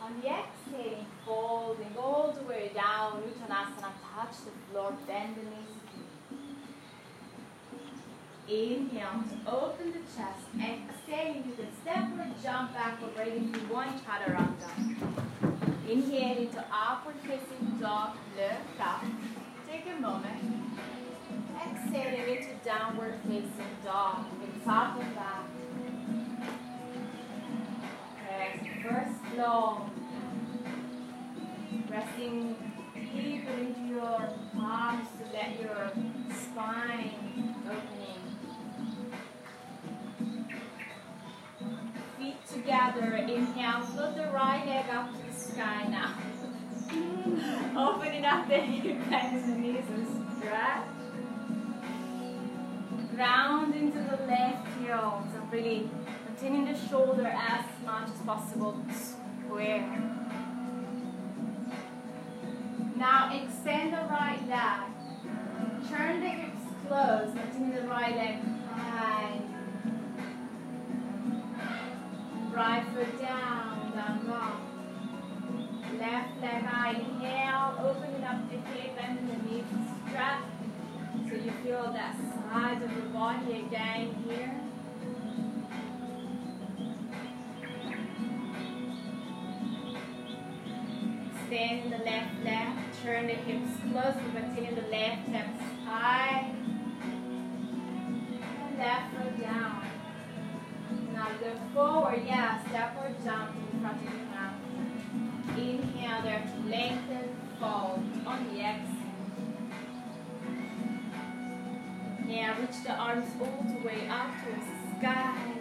On 0.00 0.20
the 0.20 0.28
exhaling, 0.28 1.06
folding 1.26 1.96
all 1.98 2.30
the 2.30 2.44
way 2.44 2.70
down, 2.72 3.20
Uttanasana, 3.22 3.90
touch 4.14 4.36
the 4.44 4.52
floor, 4.70 4.96
bend 5.08 5.34
the 5.34 5.42
knees. 5.42 5.74
Inhale 8.48 9.24
to 9.28 9.50
open 9.50 9.90
the 9.90 9.98
chest. 9.98 10.46
Exhaling, 10.54 11.44
you 11.48 11.54
can 11.56 11.72
step 11.82 12.04
or 12.16 12.26
jump 12.40 12.72
back 12.72 13.02
or 13.02 13.08
break 13.08 13.34
into 13.34 13.58
one 13.74 13.88
chaturanga. 13.98 14.70
Inhale 15.90 16.38
into 16.38 16.64
upward 16.72 17.16
facing 17.22 17.78
dog, 17.80 18.16
lift 18.36 18.80
up. 18.80 19.04
Take 19.68 19.86
a 19.88 20.00
moment. 20.00 20.57
Exhaling 21.88 22.36
into 22.36 22.54
downward 22.64 23.14
facing 23.26 23.50
dog. 23.82 24.26
Hips 24.42 24.66
up 24.66 25.00
and 25.00 25.14
back. 25.14 25.44
Okay, 28.28 28.70
first 28.82 29.38
long. 29.38 29.90
Resting 31.90 32.56
deeper 32.94 33.52
into 33.52 33.80
your 33.88 34.28
palms 34.54 35.08
to 35.18 35.32
let 35.32 35.58
your 35.58 35.90
spine 36.30 37.54
opening. 37.64 38.20
Feet 42.18 42.46
together. 42.52 43.16
Inhale. 43.16 43.80
Float 43.86 44.14
the 44.14 44.26
right 44.26 44.66
leg 44.66 44.90
up 44.90 45.10
to 45.10 45.26
the 45.26 45.32
sky 45.32 45.86
now. 45.88 46.18
Opening 47.88 48.26
up 48.26 48.46
the 48.46 48.56
hip 48.58 49.10
and 49.10 49.42
the 49.42 49.58
knees 49.58 49.84
and 49.88 50.06
stretch. 50.36 51.07
Ground 53.18 53.74
into 53.74 53.98
the 53.98 54.16
left 54.28 54.64
heel. 54.78 55.26
So 55.34 55.42
really 55.50 55.90
containing 56.24 56.66
the 56.66 56.78
shoulder 56.88 57.26
as 57.26 57.64
much 57.84 58.10
as 58.10 58.20
possible. 58.24 58.80
Square. 58.92 59.88
Now 62.94 63.32
extend 63.34 63.92
the 63.92 64.06
right 64.08 64.38
leg. 64.48 65.90
Turn 65.90 66.20
the 66.20 66.28
hips 66.28 66.62
close. 66.86 67.34
Continue 67.34 67.80
the 67.80 67.88
right 67.88 68.14
leg 68.14 68.38
high. 68.70 69.40
Right 72.54 72.86
foot 72.94 73.20
down, 73.20 73.92
down 73.96 74.28
long. 74.28 75.98
Left 75.98 76.40
leg 76.40 76.62
high. 76.62 76.92
Inhale, 76.92 77.84
opening 77.84 78.22
up 78.22 78.48
the 78.48 78.58
hip 78.58 78.96
and 78.96 79.28
the 79.28 79.50
knees. 79.50 79.64
Stretch. 80.06 80.57
You 81.48 81.54
feel 81.64 81.92
that 81.94 82.14
side 82.14 82.82
of 82.82 82.94
the 82.94 83.08
body 83.08 83.60
again 83.60 84.22
here. 84.28 84.54
In 91.50 91.88
the 91.88 91.96
left 92.04 92.44
leg, 92.44 92.68
turn 93.02 93.28
the 93.28 93.32
hips 93.32 93.70
close, 93.90 94.14
continue 94.34 94.74
the 94.74 94.88
left 94.88 95.26
hips 95.28 95.62
high. 95.86 96.54
And 98.60 98.78
left 98.78 99.16
foot 99.16 99.40
down. 99.40 99.86
Now 101.14 101.28
look 101.42 101.72
forward, 101.72 102.22
yeah, 102.26 102.62
step 102.68 102.94
or 102.98 103.10
jump 103.24 103.56
in 103.56 103.80
front 103.80 103.96
of 103.96 104.04
your 104.04 104.26
mouth. 104.26 104.60
Inhale 105.56 106.22
there 106.22 106.46
lengthen, 106.66 107.36
fold 107.58 108.02
on 108.26 108.48
the 108.52 108.60
exhale. 108.60 108.97
Yeah, 112.28 112.60
reach 112.60 112.82
the 112.84 112.92
arms 112.92 113.26
all 113.40 113.64
the 113.66 113.86
way 113.86 114.06
up 114.06 114.30
towards 114.44 114.66
the 114.66 114.98
sky. 114.98 115.52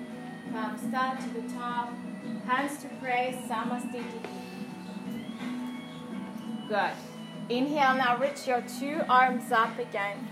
Palms 0.51 0.81
start 0.81 1.21
to 1.21 1.29
the 1.29 1.53
top. 1.53 1.93
Hands 2.45 2.81
to 2.81 2.89
pray, 3.01 3.41
Samastiti. 3.47 4.03
Good. 6.67 6.91
Inhale 7.47 7.95
now, 7.95 8.17
reach 8.17 8.45
your 8.45 8.61
two 8.79 9.01
arms 9.07 9.49
up 9.53 9.79
again. 9.79 10.27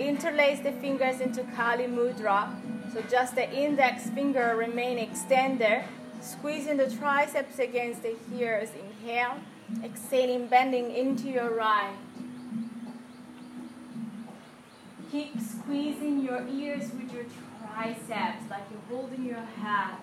Interlace 0.00 0.58
the 0.58 0.72
fingers 0.72 1.20
into 1.20 1.44
Kali 1.54 1.84
Mudra. 1.84 2.50
So 2.92 3.00
just 3.02 3.36
the 3.36 3.48
index 3.48 4.10
finger 4.10 4.56
remain 4.56 4.98
extended. 4.98 5.84
Squeezing 6.20 6.78
the 6.78 6.90
triceps 6.90 7.60
against 7.60 8.02
the 8.02 8.16
ears. 8.36 8.70
Inhale. 8.74 9.36
Exhaling, 9.84 10.48
bending 10.48 10.90
into 10.90 11.28
your 11.28 11.50
right. 11.54 11.94
Keep 15.10 15.40
squeezing 15.40 16.22
your 16.22 16.46
ears 16.46 16.92
with 16.92 17.10
your 17.14 17.24
triceps 17.72 18.42
like 18.50 18.62
you're 18.70 18.98
holding 18.98 19.24
your 19.24 19.36
head. 19.40 19.96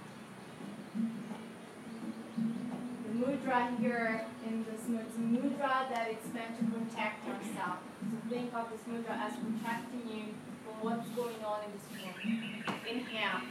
The 3.04 3.14
mudra 3.14 3.78
here 3.80 4.26
in 4.48 4.66
this 4.66 4.82
mudra 4.90 5.88
that 5.92 6.08
it's 6.10 6.34
meant 6.34 6.58
to 6.58 6.66
protect 6.66 7.28
yourself. 7.28 7.78
So 8.02 8.30
think 8.30 8.52
of 8.56 8.72
this 8.72 8.82
mudra 8.90 9.12
as 9.12 9.34
protecting 9.34 10.10
you 10.12 10.24
from 10.66 10.82
what's 10.82 11.08
going 11.10 11.44
on 11.46 11.60
in 11.66 11.72
this 11.74 11.86
room. 12.02 12.64
Inhale, 12.90 13.42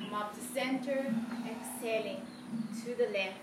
come 0.00 0.14
up 0.14 0.34
to 0.34 0.40
center, 0.40 1.14
exhaling 1.46 2.22
to 2.82 2.94
the 2.96 3.06
left. 3.12 3.38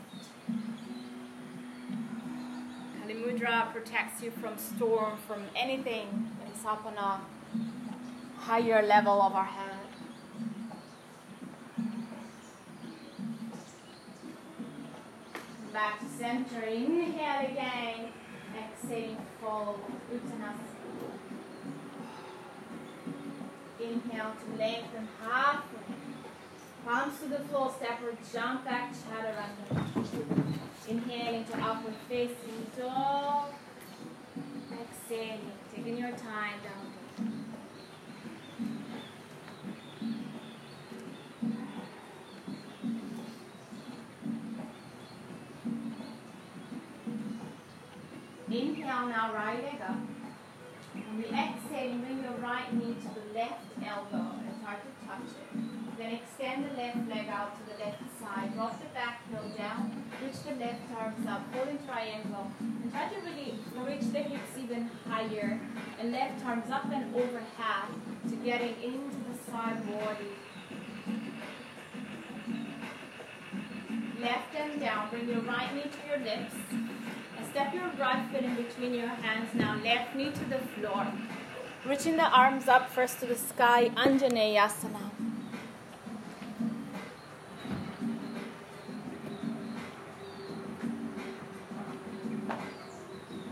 Kali 2.99 3.15
Mudra 3.15 3.71
protects 3.71 4.21
you 4.21 4.31
from 4.31 4.57
storm, 4.57 5.17
from 5.27 5.43
anything 5.55 6.29
that 6.39 6.57
is 6.57 6.65
up 6.65 6.85
on 6.85 6.97
a 6.97 7.21
higher 8.43 8.85
level 8.85 9.21
of 9.21 9.33
our 9.33 9.45
head. 9.45 9.87
Back 15.71 15.99
to 16.01 16.05
center. 16.17 16.65
Inhale 16.65 17.51
again. 17.51 18.09
Exhaling, 18.53 19.17
fold. 19.39 19.79
Uttanasana. 20.13 20.73
Inhale 23.79 24.33
to 24.41 24.57
lengthen 24.57 25.07
halfway. 25.21 25.95
Palms 26.85 27.19
to 27.19 27.29
the 27.29 27.39
floor, 27.39 27.73
step 27.77 27.99
or 28.03 28.13
jump 28.33 28.65
back, 28.65 28.93
chaturanga. 28.93 29.85
Inhale 30.89 31.35
into 31.35 31.57
upward 31.57 31.95
facing 32.09 32.67
dog. 32.77 33.53
Exhaling, 34.69 35.51
taking 35.73 35.97
your 35.97 36.11
time 36.11 36.59
down. 36.61 37.02
Inhale 49.03 49.27
now, 49.27 49.33
right 49.33 49.63
leg 49.63 49.81
up. 49.81 49.97
On 50.95 51.21
the 51.21 51.27
exhale, 51.27 51.97
bring 51.97 52.23
your 52.23 52.37
right 52.41 52.71
knee 52.73 52.95
to 53.01 53.09
the 53.19 53.37
left 53.37 53.65
elbow 53.83 54.39
and 54.39 54.55
start 54.61 54.79
to 54.79 55.07
touch 55.07 55.27
it. 55.27 55.97
Then 55.97 56.13
extend 56.13 56.65
the 56.69 56.77
left 56.77 57.09
leg 57.09 57.27
out 57.27 57.51
to 57.57 57.63
the 57.65 57.83
left 57.83 57.99
side. 58.17 58.35
side. 58.35 58.53
Drop 58.53 58.79
the 58.79 58.87
back 58.93 59.19
heel 59.29 59.43
down. 59.57 60.03
Reach 60.23 60.43
the 60.43 60.55
left 60.55 60.81
arms 60.95 61.27
up. 61.27 61.41
Holding 61.53 61.79
triangle. 61.85 62.51
And 62.59 62.91
try 62.91 63.09
to 63.09 63.19
really 63.21 63.59
reach 63.85 64.11
the 64.13 64.19
hips 64.19 64.57
even 64.57 64.89
higher. 65.09 65.59
And 65.99 66.11
left 66.13 66.45
arms 66.45 66.71
up 66.71 66.85
and 66.91 67.13
over 67.13 67.41
half 67.57 67.89
to 68.29 68.35
getting 68.37 68.75
into 68.81 69.17
the 69.29 69.51
side 69.51 69.85
body. 69.85 70.31
Left 74.21 74.55
and 74.55 74.79
down. 74.79 75.09
Bring 75.09 75.27
your 75.27 75.41
right 75.41 75.75
knee 75.75 75.91
to 75.91 76.09
your 76.09 76.19
lips. 76.19 76.53
Step 77.53 77.71
your 77.71 77.91
right 77.99 78.27
foot 78.31 78.43
in 78.43 78.55
between 78.55 78.95
your 78.95 79.09
hands 79.09 79.53
now. 79.53 79.75
Left 79.83 80.15
knee 80.15 80.31
to 80.31 80.45
the 80.45 80.57
floor. 80.57 81.05
Reaching 81.85 82.17
the 82.17 82.27
arms 82.27 82.67
up 82.67 82.89
first 82.89 83.19
to 83.19 83.27
the 83.27 83.35
sky, 83.35 83.91
Anjaneyasana. 83.95 85.11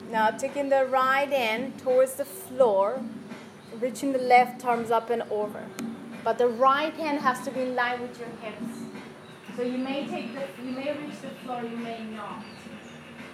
Now 0.10 0.32
taking 0.32 0.70
the 0.70 0.86
right 0.86 1.30
hand 1.30 1.78
towards 1.78 2.16
the 2.16 2.26
floor, 2.26 3.04
reaching 3.80 4.14
the 4.14 4.18
left 4.36 4.66
arms 4.66 4.90
up 4.90 5.12
and 5.12 5.22
over. 5.30 5.64
But 6.24 6.40
the 6.40 6.48
right 6.48 6.96
hand 6.96 7.20
has 7.20 7.46
to 7.46 7.52
be 7.52 7.62
in 7.62 7.76
line 7.76 8.02
with 8.02 8.20
your 8.20 8.30
hips. 8.42 8.80
So 9.56 9.62
you 9.62 9.78
may 9.78 10.08
take 10.08 10.34
the 10.34 10.48
you 10.64 10.72
may 10.72 10.92
reach 10.98 11.22
the 11.22 11.30
floor, 11.44 11.62
you 11.62 11.78
may 11.78 12.04
not. 12.06 12.44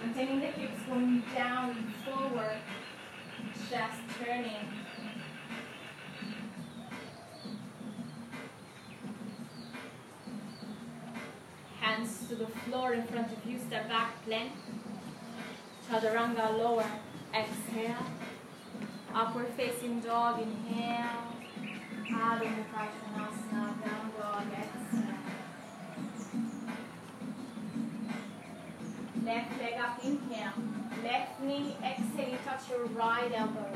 And 0.08 0.16
taking 0.16 0.40
the 0.40 0.46
hips 0.46 0.80
going 0.88 1.22
down 1.34 1.76
and 1.76 1.94
forward, 1.96 2.56
chest 3.68 4.00
turning. 4.18 4.54
Hands 11.78 12.28
to 12.30 12.36
the 12.36 12.46
floor 12.46 12.94
in 12.94 13.02
front 13.02 13.30
of 13.30 13.44
you, 13.44 13.58
step 13.58 13.86
back, 13.90 14.24
plank. 14.24 14.52
Chaturanga 15.90 16.56
lower, 16.56 16.86
exhale. 17.34 18.06
Upward 19.14 19.48
facing 19.58 20.00
dog, 20.00 20.40
inhale. 20.40 21.34
Adho 22.10 22.46
Mukha 22.46 22.88
Svanasana, 22.96 23.84
down 23.84 24.10
dog, 24.18 24.46
exhale. 24.54 25.07
Left 29.28 29.60
leg 29.60 29.74
up, 29.78 30.02
inhale. 30.02 30.52
Left 31.04 31.40
knee, 31.42 31.76
exhale, 31.84 32.30
you 32.30 32.38
touch 32.46 32.70
your 32.70 32.86
right 32.86 33.30
elbow. 33.34 33.68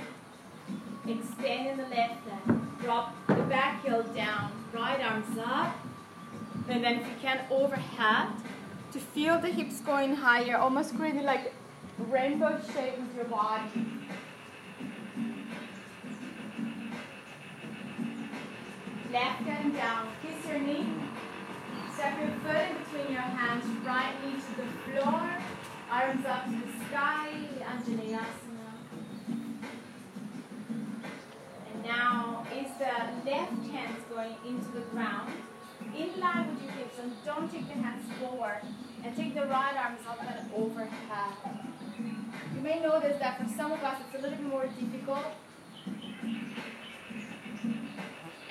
Extend 1.07 1.67
in 1.69 1.77
the 1.77 1.89
left 1.95 2.27
leg. 2.27 2.59
Drop 2.81 3.15
the 3.27 3.35
back 3.35 3.85
heel 3.85 4.03
down, 4.15 4.51
right 4.73 4.99
arms 4.99 5.39
up. 5.45 5.77
And 6.71 6.83
then 6.83 7.01
if 7.01 7.07
you 7.07 7.13
can, 7.21 7.41
overhead 7.51 8.29
to 8.93 8.99
feel 8.99 9.39
the 9.39 9.49
hips 9.49 9.83
going 9.83 10.17
higher, 10.17 10.57
almost 10.57 10.97
creating 10.97 11.25
like 11.25 11.53
rainbow 11.99 12.59
shape 12.73 12.99
with 12.99 13.15
your 13.15 13.27
body. 13.27 13.85
Left 19.13 19.47
and 19.47 19.75
down. 19.75 20.09
Kiss 20.23 20.51
your 20.51 20.61
knee. 20.61 20.87
Step 22.03 22.19
your 22.19 22.31
foot 22.43 22.57
in 22.69 22.83
between 22.83 23.13
your 23.13 23.23
hands. 23.23 23.65
Right 23.87 24.13
knee 24.25 24.35
to 24.35 24.53
the 24.61 24.67
floor. 24.83 25.23
Arms 25.89 26.27
up 26.27 26.47
to 26.47 26.51
the 26.51 26.85
sky. 26.89 27.29
Anjaneyasana. 27.63 28.71
And 31.73 31.85
now 31.85 32.45
is 32.53 32.73
the 32.77 33.31
left 33.31 33.65
hand 33.71 33.97
going 34.13 34.35
into 34.45 34.73
the 34.73 34.81
ground. 34.91 35.31
In 35.97 36.19
line 36.19 36.49
with 36.49 36.65
your 36.65 36.73
hips. 36.73 36.99
And 37.01 37.13
don't 37.25 37.49
take 37.53 37.69
the 37.69 37.75
hands 37.75 38.05
forward. 38.19 38.63
And 39.05 39.17
take 39.17 39.37
the 39.37 39.47
right 39.47 39.77
arms 39.77 40.01
up 40.09 40.19
and 40.25 40.51
overhead. 40.57 41.35
You 42.53 42.61
may 42.63 42.81
notice 42.81 43.21
that 43.21 43.41
for 43.41 43.49
some 43.57 43.71
of 43.71 43.81
us 43.81 43.99
it's 44.05 44.19
a 44.19 44.23
little 44.27 44.39
bit 44.39 44.49
more 44.49 44.67
difficult. 44.67 45.27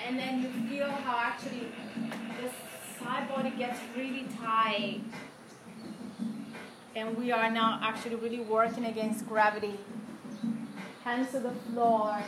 And 0.06 0.18
then 0.18 0.40
you 0.40 0.48
feel 0.70 0.90
how 0.90 1.18
actually 1.18 1.68
the 2.40 2.48
side 3.02 3.28
body 3.28 3.50
gets 3.50 3.78
really 3.96 4.26
tight. 4.40 5.00
And 6.94 7.16
we 7.16 7.32
are 7.32 7.50
now 7.50 7.80
actually 7.82 8.16
really 8.16 8.40
working 8.40 8.84
against 8.84 9.26
gravity. 9.26 9.78
Hands 11.04 11.30
to 11.30 11.40
the 11.40 11.50
floor, 11.50 12.22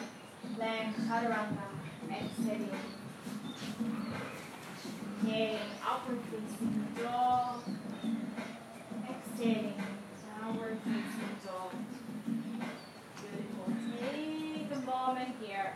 plank, 0.57 0.97
chaturanga, 0.97 1.69
exhaling. 2.11 2.71
Inhaling, 5.23 5.59
upward 5.87 6.19
facing 6.31 6.87
dog, 7.03 7.63
exhaling 9.09 9.83
downward 10.41 10.79
facing 10.85 11.37
dog. 11.47 11.73
Beautiful. 13.17 13.67
Take 14.01 14.73
a 14.73 14.81
moment 14.87 15.35
here. 15.41 15.75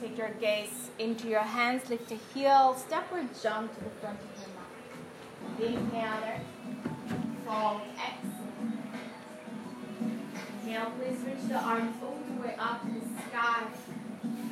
Take 0.00 0.11
your 0.22 0.30
gaze 0.34 0.90
into 1.00 1.26
your 1.26 1.40
hands, 1.40 1.90
lift 1.90 2.08
the 2.08 2.18
heel, 2.32 2.76
stepward 2.78 3.28
jump 3.42 3.74
to 3.76 3.84
the 3.84 3.90
front 4.00 4.18
of 4.20 4.30
your 4.38 5.72
mat. 5.74 5.92
Inhale. 5.92 6.40
Fold, 7.44 7.80
exhale. 7.98 8.52
Inhale, 10.62 10.92
please 10.96 11.18
reach 11.26 11.48
the 11.48 11.58
arms 11.58 11.96
all 12.04 12.18
the 12.28 12.40
way 12.40 12.54
up 12.56 12.82
to 12.82 13.00
the 13.00 13.22
sky. 13.28 13.64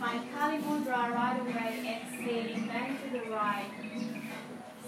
Find 0.00 0.33
Kali 0.35 0.59
Mudra 0.59 1.14
right 1.14 1.40
away, 1.40 2.02
exhaling, 2.02 2.66
bend 2.66 2.98
to 3.04 3.18
the 3.18 3.30
right. 3.30 3.70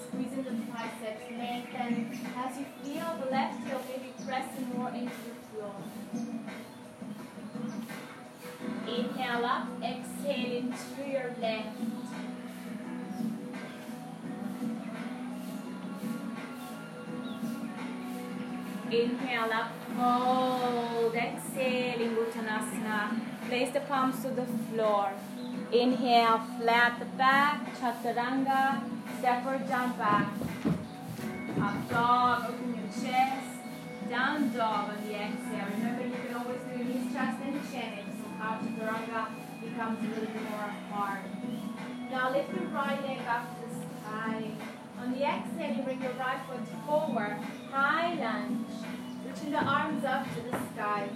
Squeezing 0.09 0.43
the 0.43 0.73
triceps, 0.73 1.31
lengthen. 1.31 2.19
As 2.37 2.59
you 2.59 2.67
feel 2.83 3.19
the 3.23 3.31
left 3.31 3.65
heel 3.69 3.81
maybe 3.89 4.13
pressing 4.27 4.69
more 4.77 4.89
into 4.89 5.05
the 5.05 5.61
floor. 5.61 5.75
Inhale 8.87 9.45
up, 9.45 9.69
exhaling 9.83 10.73
to 10.73 11.09
your 11.09 11.35
left. 11.41 11.69
Inhale 18.91 19.53
up, 19.53 19.71
hold, 19.97 21.15
exhaling 21.15 22.17
Uttanasana. 22.17 23.21
Place 23.49 23.71
the 23.71 23.81
palms 23.81 24.21
to 24.23 24.29
the 24.31 24.45
floor. 24.45 25.13
Inhale, 25.73 26.41
flat 26.59 26.99
the 26.99 27.07
back, 27.17 27.75
chaturanga, 27.79 28.83
step 29.19 29.47
or 29.47 29.59
jump 29.67 29.97
back. 29.97 30.27
Up 31.61 31.91
dog, 31.91 32.51
open 32.51 32.75
your 32.75 32.89
chest. 32.93 33.47
Down 34.11 34.53
dog 34.53 34.91
on 34.91 34.97
the 35.07 35.15
exhale. 35.15 35.69
Remember, 35.79 36.03
you 36.03 36.17
can 36.27 36.37
always 36.37 36.61
do 36.77 36.85
knees, 36.85 37.13
chest, 37.15 37.39
and 37.47 37.61
chin. 37.71 38.12
If 38.43 38.49
somehow 38.49 38.61
chaturanga 38.61 39.29
becomes 39.63 39.99
a 40.01 40.09
little 40.09 40.35
bit 40.35 40.51
more 40.51 40.75
hard. 40.91 41.21
Now 42.11 42.33
lift 42.33 42.53
your 42.53 42.65
right 42.69 43.01
leg 43.07 43.21
up 43.29 43.47
to 43.55 43.69
the 43.69 43.87
sky. 43.87 44.51
On 44.99 45.13
the 45.13 45.23
exhale, 45.23 45.77
you 45.77 45.83
bring 45.83 46.03
your 46.03 46.13
right 46.15 46.41
foot 46.49 46.61
forward. 46.87 47.39
High 47.71 48.15
lunge. 48.15 48.69
Reaching 49.25 49.53
the 49.53 49.59
arms 49.59 50.05
up 50.05 50.27
to 50.35 50.51
the 50.51 50.59
sky. 50.75 51.09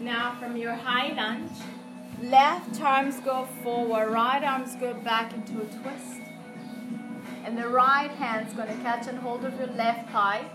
Now 0.00 0.36
from 0.40 0.56
your 0.56 0.72
high 0.72 1.12
lunge, 1.12 1.52
left 2.22 2.80
arms 2.80 3.20
go 3.20 3.46
forward, 3.62 4.10
right 4.10 4.42
arms 4.42 4.74
go 4.76 4.94
back 4.94 5.34
into 5.34 5.60
a 5.60 5.64
twist. 5.66 6.20
And 7.44 7.58
the 7.58 7.68
right 7.68 8.10
hand's 8.10 8.54
to 8.54 8.66
catch 8.82 9.06
and 9.08 9.18
hold 9.18 9.44
of 9.44 9.58
your 9.58 9.68
left 9.68 10.10
thigh 10.10 10.48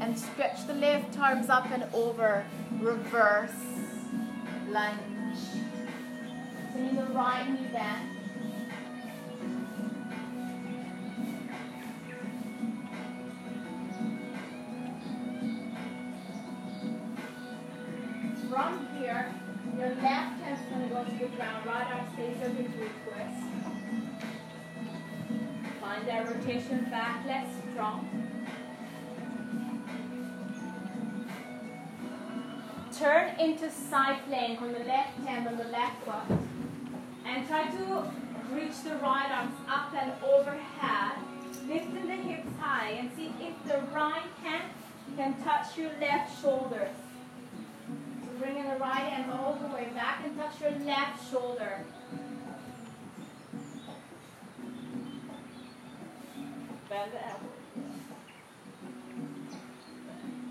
and 0.00 0.18
stretch 0.18 0.66
the 0.66 0.74
left 0.74 1.18
arms 1.18 1.48
up 1.48 1.70
and 1.70 1.84
over. 1.94 2.44
Reverse 2.80 3.50
lunge. 4.68 5.38
Turning 6.72 6.96
the 6.96 7.06
right 7.06 7.48
knee 7.48 7.68
bend. 7.72 8.15
Into 33.56 33.70
side 33.70 34.18
plank 34.28 34.60
on 34.60 34.72
the 34.72 34.80
left 34.80 35.18
hand 35.24 35.48
on 35.48 35.56
the 35.56 35.64
left 35.64 36.04
foot. 36.04 36.38
And 37.24 37.48
try 37.48 37.68
to 37.70 38.04
reach 38.52 38.82
the 38.84 38.96
right 38.96 39.30
arms 39.30 39.54
up 39.68 39.94
and 39.94 40.12
overhead, 40.22 41.12
lifting 41.66 42.06
the 42.06 42.16
hips 42.16 42.50
high, 42.60 42.90
and 42.90 43.10
see 43.16 43.32
if 43.40 43.54
the 43.66 43.80
right 43.94 44.22
hand 44.42 44.64
can 45.16 45.42
touch 45.42 45.78
your 45.78 45.90
left 46.00 46.42
shoulder. 46.42 46.90
So 48.24 48.30
bringing 48.38 48.64
the 48.68 48.76
right 48.76 49.00
hand 49.00 49.32
all 49.32 49.54
the 49.54 49.74
way 49.74 49.88
back 49.94 50.22
and 50.24 50.36
touch 50.36 50.60
your 50.60 50.78
left 50.84 51.30
shoulder. 51.30 51.80
Bend 56.90 57.12
the 57.12 57.26
elbow. 57.26 57.40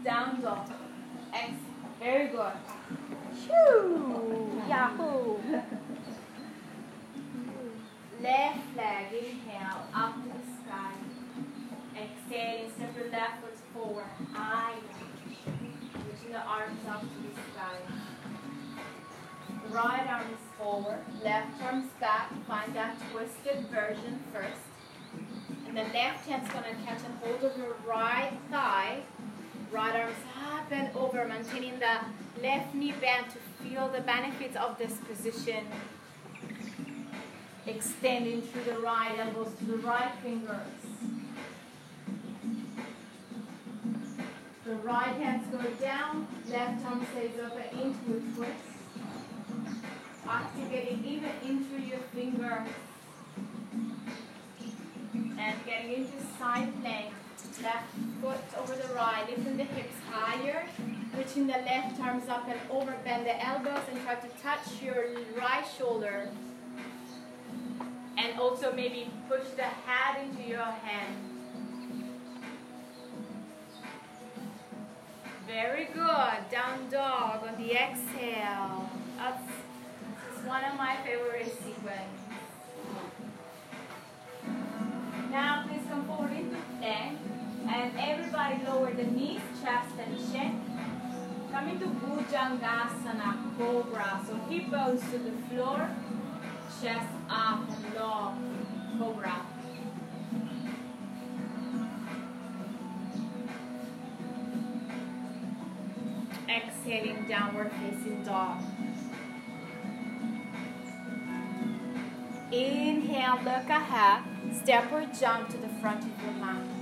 Down 0.03 0.41
dog. 0.41 0.71
Exhale. 1.33 1.74
Very 2.05 2.27
good. 2.27 2.53
Shoo! 3.33 4.61
Yahoo! 4.69 5.37
Left 8.21 8.77
leg, 8.77 9.07
inhale, 9.11 9.87
up 9.91 10.13
to 10.13 10.29
the 10.29 10.45
sky. 10.61 10.93
Exhale, 11.97 12.69
step 12.69 12.95
your 12.95 13.09
left 13.09 13.41
foot 13.41 13.57
forward, 13.73 14.05
high. 14.33 14.75
Reaching 15.47 16.31
the 16.31 16.41
arms 16.41 16.79
up 16.87 17.01
to 17.01 17.07
the 17.07 17.41
sky. 17.51 17.77
Right 19.71 20.07
arm 20.07 20.27
is 20.31 20.59
forward, 20.59 20.99
left 21.23 21.59
arm's 21.63 21.89
back. 21.99 22.31
Find 22.47 22.75
that 22.75 22.97
twisted 23.11 23.65
version 23.71 24.23
first. 24.31 24.61
And 25.67 25.75
the 25.75 25.85
left 25.85 26.27
hand's 26.27 26.51
gonna 26.51 26.75
catch 26.85 26.99
a 26.99 27.25
hold 27.25 27.43
of 27.43 27.57
your 27.57 27.75
right 27.83 28.37
thigh. 28.51 29.01
Right 29.71 29.95
arm's 29.95 30.15
up 30.53 30.71
and 30.71 30.95
over, 30.95 31.25
maintaining 31.27 31.79
the 31.79 31.99
left 32.41 32.73
knee 32.73 32.93
bent 33.01 33.27
to 33.31 33.37
feel 33.63 33.89
the 33.89 34.01
benefits 34.01 34.55
of 34.55 34.77
this 34.77 34.93
position. 34.97 35.65
Extending 37.65 38.41
through 38.41 38.63
the 38.63 38.79
right 38.79 39.17
elbows 39.19 39.53
to 39.59 39.65
the 39.65 39.77
right 39.77 40.11
fingers. 40.21 40.59
The 44.65 44.75
right 44.75 45.15
hands 45.17 45.45
go 45.51 45.61
down, 45.83 46.27
left 46.49 46.85
arm 46.85 47.05
stays 47.11 47.31
open 47.39 47.79
into 47.79 48.17
a 48.17 48.35
twist. 48.35 48.51
Activating 50.27 51.03
even 51.05 51.31
into 51.43 51.85
your 51.85 51.99
fingers. 52.13 52.67
And 55.37 55.65
getting 55.65 55.93
into 55.93 56.13
side 56.39 56.71
plank. 56.81 57.13
Left 57.63 57.87
foot 58.21 58.37
over 58.59 58.75
the 58.75 58.93
right, 58.93 59.23
lifting 59.29 59.57
the 59.57 59.63
hips 59.63 59.95
higher, 60.11 60.67
reaching 61.17 61.47
the 61.47 61.53
left 61.53 61.99
arms 62.01 62.27
up 62.27 62.47
and 62.47 62.59
over, 62.69 62.93
bend 63.03 63.25
the 63.25 63.43
elbows 63.43 63.79
and 63.89 64.01
try 64.03 64.15
to 64.15 64.27
touch 64.43 64.81
your 64.83 65.05
right 65.37 65.65
shoulder. 65.77 66.29
And 68.17 68.39
also 68.39 68.73
maybe 68.73 69.09
push 69.29 69.47
the 69.55 69.63
head 69.63 70.27
into 70.27 70.43
your 70.43 70.63
hand. 70.63 71.15
Very 75.47 75.85
good. 75.85 76.49
Down 76.51 76.89
dog 76.91 77.47
on 77.47 77.55
the 77.57 77.73
exhale. 77.73 78.89
Up. 79.19 79.39
This 79.47 80.39
is 80.39 80.45
one 80.45 80.63
of 80.65 80.75
my 80.75 80.97
favorite 81.05 81.53
sequences. 81.63 82.24
Lower 88.35 88.93
the 88.93 89.05
knees, 89.05 89.39
chest 89.63 89.95
and 89.97 90.17
chin. 90.31 90.61
Come 91.53 91.69
into 91.69 91.85
Bhujangasana, 91.85 93.57
Cobra. 93.57 94.21
So 94.27 94.35
hip 94.49 94.69
bones 94.69 95.01
to 95.11 95.17
the 95.19 95.31
floor, 95.47 95.89
chest 96.81 97.07
up 97.29 97.61
and 97.69 97.95
long, 97.95 98.97
Cobra. 98.99 99.41
Exhaling, 106.49 107.25
downward 107.29 107.71
facing 107.71 108.23
dog. 108.25 108.61
Inhale, 112.51 113.37
look 113.37 113.69
ahead. 113.69 114.23
Step 114.61 114.91
or 114.91 115.05
jump 115.17 115.49
to 115.49 115.57
the 115.57 115.69
front 115.79 116.03
of 116.03 116.23
your 116.23 116.33
mat. 116.33 116.74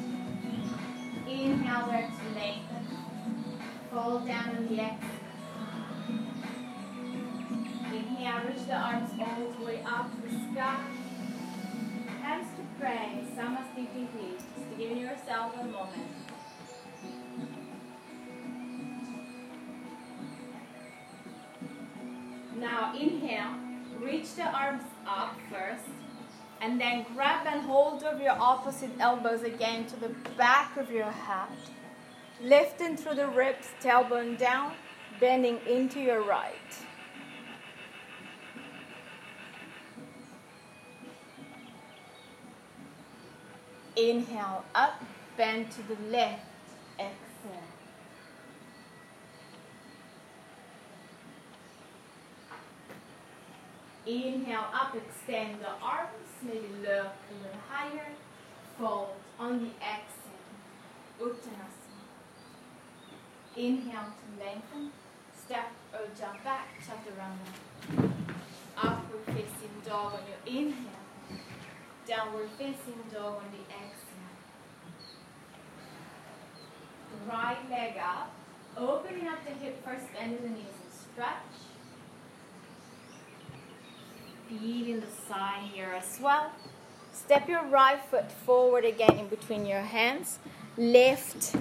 Inhale 1.43 1.87
there 1.87 2.09
to 2.09 2.39
lengthen. 2.39 2.87
Fold 3.91 4.25
down 4.25 4.55
on 4.55 4.67
the 4.67 4.81
exhale. 4.81 5.09
Inhale, 7.93 8.47
reach 8.47 8.65
the 8.65 8.73
arms 8.75 9.09
all 9.19 9.51
the 9.51 9.65
way 9.65 9.83
up 9.85 10.09
to 10.09 10.21
the 10.21 10.29
sky. 10.29 10.85
Hands 12.21 12.47
to 12.55 12.63
pray. 12.79 13.25
Samasthiti. 13.35 14.07
Just 14.37 14.77
give 14.77 14.97
yourself 14.97 15.53
a 15.59 15.65
moment. 15.65 16.11
Now 22.55 22.93
inhale, 22.97 23.55
reach 23.99 24.35
the 24.35 24.43
arms 24.43 24.83
up 25.05 25.35
first, 25.51 25.89
and 26.63 26.79
then 26.79 27.05
grab 27.13 27.45
and 27.45 27.61
hold 27.63 28.03
of 28.03 28.21
your 28.21 28.37
opposite 28.39 28.91
elbows 28.97 29.43
again 29.43 29.85
to 29.85 29.99
the 29.99 30.07
back 30.37 30.77
of 30.77 30.89
your 30.89 31.11
head. 31.11 31.49
Lifting 32.41 32.95
through 32.95 33.15
the 33.15 33.27
ribs, 33.27 33.67
tailbone 33.81 34.37
down, 34.37 34.71
bending 35.19 35.59
into 35.67 35.99
your 35.99 36.23
right. 36.23 36.53
Inhale 43.97 44.63
up, 44.73 45.03
bend 45.35 45.69
to 45.71 45.81
the 45.83 45.97
left, 46.09 46.41
exhale. 46.97 47.73
Inhale 54.07 54.65
up, 54.73 54.95
extend 54.95 55.59
the 55.59 55.69
arms, 55.81 56.32
maybe 56.45 56.67
look 56.81 57.13
a 57.29 57.33
little 57.41 57.63
higher. 57.69 58.07
Fold 58.79 59.09
on 59.39 59.59
the 59.59 59.69
exhale, 59.85 60.41
Uttanasana. 61.21 62.03
Inhale 63.55 64.13
to 64.17 64.43
lengthen, 64.43 64.91
step 65.45 65.71
or 65.93 66.07
jump 66.19 66.43
back, 66.43 66.69
chaturanga. 66.81 68.09
Upward 68.75 69.25
facing 69.27 69.75
dog 69.85 70.13
on 70.13 70.21
your 70.27 70.59
inhale, 70.59 71.37
downward 72.07 72.49
facing 72.57 73.03
dog 73.13 73.35
on 73.35 73.51
the 73.51 73.63
exhale. 73.75 73.99
Right 77.29 77.69
leg 77.69 77.97
up, 77.97 78.33
opening 78.75 79.27
up 79.27 79.45
the 79.45 79.51
hip 79.51 79.85
first, 79.85 80.05
bending 80.13 80.41
the 80.41 80.49
knees 80.49 80.65
and 80.83 80.91
stretch 80.91 81.72
feeling 84.59 84.99
the 84.99 85.07
side 85.27 85.63
here 85.73 85.93
as 85.95 86.19
well. 86.21 86.51
Step 87.11 87.47
your 87.47 87.63
right 87.65 87.99
foot 88.09 88.31
forward 88.31 88.85
again 88.85 89.17
in 89.17 89.27
between 89.27 89.65
your 89.65 89.81
hands. 89.81 90.39
Lift 90.77 91.55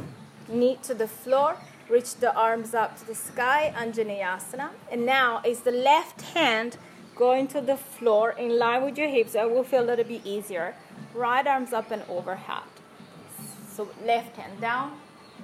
knee 0.48 0.78
to 0.82 0.94
the 0.94 1.08
floor. 1.08 1.56
Reach 1.88 2.16
the 2.16 2.34
arms 2.34 2.74
up 2.74 2.98
to 2.98 3.06
the 3.06 3.14
sky, 3.14 3.72
Anjaneyasana. 3.76 4.70
And 4.90 5.04
now 5.04 5.42
is 5.44 5.60
the 5.60 5.72
left 5.72 6.22
hand 6.22 6.76
going 7.14 7.46
to 7.48 7.60
the 7.60 7.76
floor 7.76 8.30
in 8.30 8.58
line 8.58 8.82
with 8.82 8.96
your 8.96 9.08
hips. 9.08 9.34
It 9.34 9.50
will 9.50 9.64
feel 9.64 9.84
a 9.84 9.88
little 9.90 10.04
bit 10.04 10.24
easier. 10.24 10.74
Right 11.14 11.46
arms 11.46 11.72
up 11.72 11.90
and 11.90 12.02
overhead. 12.08 12.62
So 13.68 13.88
left 14.04 14.36
hand 14.36 14.60
down, 14.60 14.98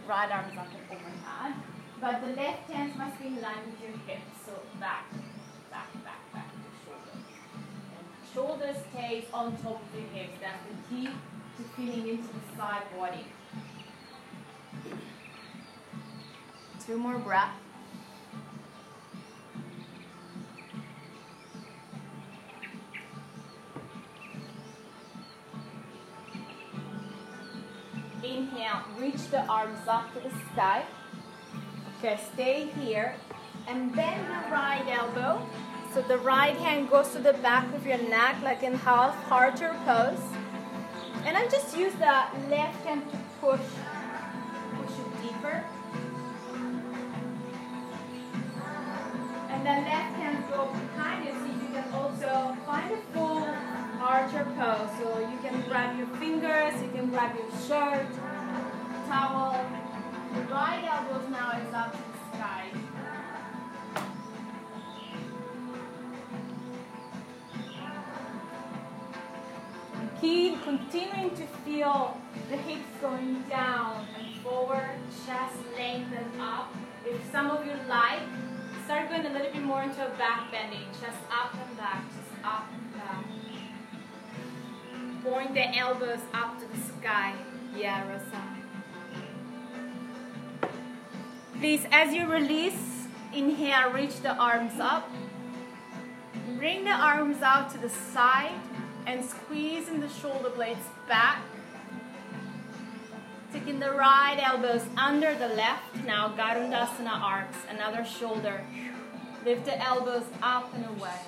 right 0.09 0.31
arms 0.31 0.57
up 0.59 0.69
and 0.73 0.99
overhead. 0.99 1.55
But 2.01 2.21
the 2.21 2.33
left 2.41 2.71
hand 2.71 2.97
must 2.97 3.19
be 3.21 3.27
in 3.27 3.41
line 3.41 3.65
with 3.67 3.81
your 3.83 3.99
hips. 4.07 4.47
So 4.47 4.53
back, 4.81 5.07
shoulder 8.39 8.72
stays 8.93 9.24
on 9.34 9.51
top 9.64 9.82
of 9.82 9.93
the 9.93 10.16
hips. 10.16 10.39
That's 10.41 10.62
the 10.70 10.95
key 10.95 11.09
to 11.57 11.62
feeling 11.74 12.09
into 12.09 12.28
the 12.28 12.57
side 12.57 12.84
body. 12.97 13.26
Two 16.86 16.99
more 16.99 17.18
breaths. 17.18 17.51
Inhale, 28.22 28.84
reach 28.99 29.30
the 29.30 29.41
arms 29.47 29.80
up 29.89 30.14
to 30.14 30.20
the 30.20 30.30
sky. 30.53 30.84
Okay, 31.99 32.20
stay 32.34 32.68
here 32.78 33.16
and 33.66 33.93
bend 33.97 34.26
the 34.28 34.51
right 34.53 34.84
elbow 34.89 35.45
so 35.95 36.03
the 36.03 36.18
right 36.18 36.57
hand 36.57 36.91
goes 36.91 37.09
to 37.12 37.18
the 37.18 37.32
back 37.34 37.72
of 37.74 37.86
your 37.86 37.99
neck 37.99 38.36
like 38.43 38.62
in 38.62 38.74
half 38.74 39.16
archer 39.32 39.74
pose. 39.84 40.20
And 41.24 41.36
I 41.36 41.49
just 41.49 41.76
use 41.76 41.93
the 41.95 42.24
left 42.49 42.84
hand 42.84 43.03
to 43.11 43.16
push, 43.41 43.61
push 44.76 44.95
it 44.99 45.22
deeper. 45.22 45.64
And 49.51 49.61
the 49.66 49.76
left 49.91 50.14
hand 50.16 50.45
go 50.51 50.66
behind 50.66 51.24
you 51.24 51.32
so 51.32 51.47
you 51.47 51.68
can 51.72 51.93
also 51.93 52.57
find 52.64 52.93
a 52.93 53.01
full 53.12 53.49
archer 54.01 54.47
pose. 54.57 54.91
So 54.99 55.18
you 55.20 55.39
can 55.43 55.61
grab 55.68 55.99
your 55.99 56.09
fingers, 56.18 56.80
you 56.82 56.91
can 56.91 57.11
grab 57.11 57.34
your 57.34 57.51
shirt, 57.66 58.07
towel. 59.09 59.64
The 60.34 60.43
right 60.53 60.84
elbows 60.84 61.28
now 61.30 61.59
is 61.66 61.74
up 61.74 61.98
you 77.69 77.77
like, 77.89 78.21
start 78.85 79.09
going 79.11 79.27
a 79.27 79.31
little 79.31 79.53
bit 79.53 79.62
more 79.62 79.83
into 79.83 80.05
a 80.05 80.11
back 80.16 80.51
bending, 80.51 80.87
chest 81.01 81.19
up 81.31 81.53
and 81.55 81.77
back, 81.77 82.05
just 82.09 82.45
up 82.45 82.66
and 82.73 82.95
back. 82.95 83.25
Point 85.23 85.55
the 85.55 85.77
elbows 85.77 86.21
up 86.33 86.59
to 86.61 86.66
the 86.66 86.79
sky. 86.79 87.35
Yeah, 87.77 88.09
Rosa. 88.09 88.43
Please, 91.59 91.87
as 91.91 92.14
you 92.14 92.27
release, 92.27 93.09
inhale, 93.35 93.91
reach 93.91 94.21
the 94.21 94.35
arms 94.35 94.81
up. 94.81 95.11
Bring 96.57 96.85
the 96.85 96.93
arms 96.93 97.43
out 97.43 97.71
to 97.73 97.79
the 97.79 97.91
side 97.91 98.61
and 99.07 99.25
squeezing 99.25 100.01
the 100.01 100.09
shoulder 100.09 100.51
blades 100.51 100.87
back. 101.09 101.43
Taking 103.53 103.81
the 103.81 103.93
right 103.93 104.39
elbows 104.43 104.83
under 104.97 105.35
the 105.35 105.49
left. 105.49 106.05
Now 106.05 106.35
Garudasana 106.37 107.21
arcs, 107.21 107.57
another 107.71 108.05
shoulder. 108.05 108.63
Lift 109.45 109.65
the 109.65 109.83
elbows 109.83 110.25
up 110.43 110.75
and 110.75 110.85
away. 110.85 111.21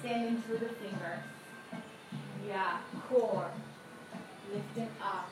Standing 0.00 0.42
through 0.42 0.58
the 0.58 0.68
fingers. 0.68 1.24
Yeah, 2.46 2.78
core. 3.08 3.50
Lifting 4.54 4.88
up 5.02 5.28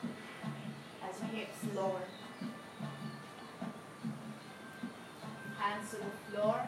as 1.03 1.19
hips 1.31 1.57
lower. 1.75 2.01
Hands 5.57 5.89
to 5.89 5.95
the 5.95 6.31
floor 6.31 6.61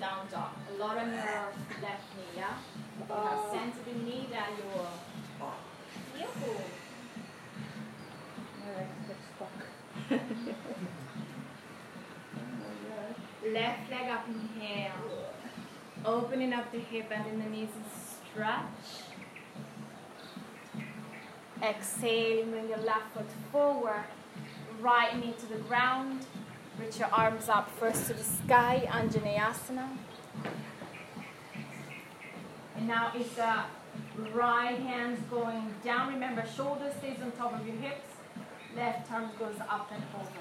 down 0.00 0.26
dog. 0.30 0.50
A 0.74 0.78
lot 0.78 0.96
of 0.96 1.08
your 1.08 1.16
left 1.82 2.04
knee, 2.16 2.36
yeah? 2.36 2.54
Left 13.52 13.90
leg 13.90 14.10
up, 14.10 14.26
inhale. 14.28 14.92
Opening 16.04 16.52
up 16.52 16.70
the 16.70 16.78
hip 16.78 17.06
and 17.10 17.26
in 17.26 17.38
the 17.42 17.50
knees 17.50 17.68
and 17.74 17.84
stretch. 18.32 19.02
Exhale, 21.62 22.46
bring 22.46 22.68
your 22.68 22.78
left 22.78 23.12
foot 23.12 23.26
forward. 23.50 24.04
Right 24.80 25.18
knee 25.18 25.34
to 25.40 25.46
the 25.46 25.58
ground. 25.64 26.26
Reach 26.78 26.98
your 26.98 27.08
arms 27.12 27.48
up 27.48 27.70
first 27.70 28.06
to 28.06 28.14
the 28.14 28.22
sky, 28.22 28.86
Anjaneyasana. 28.88 29.88
And 32.80 32.88
now 32.88 33.12
it's 33.14 33.34
the 33.34 33.62
right 34.32 34.78
hands 34.78 35.20
going 35.30 35.74
down. 35.84 36.14
Remember, 36.14 36.42
shoulder 36.56 36.90
stays 36.98 37.18
on 37.22 37.30
top 37.32 37.60
of 37.60 37.66
your 37.66 37.76
hips. 37.76 38.08
Left 38.74 39.12
arm 39.12 39.28
goes 39.38 39.56
up 39.68 39.90
and 39.92 40.02
over. 40.14 40.40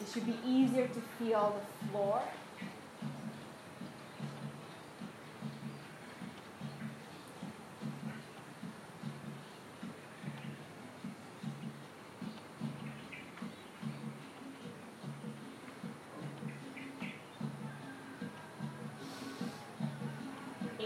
It 0.00 0.08
should 0.12 0.26
be 0.26 0.36
easier 0.44 0.88
to 0.88 1.00
feel 1.16 1.62
the 1.80 1.88
floor. 1.88 2.22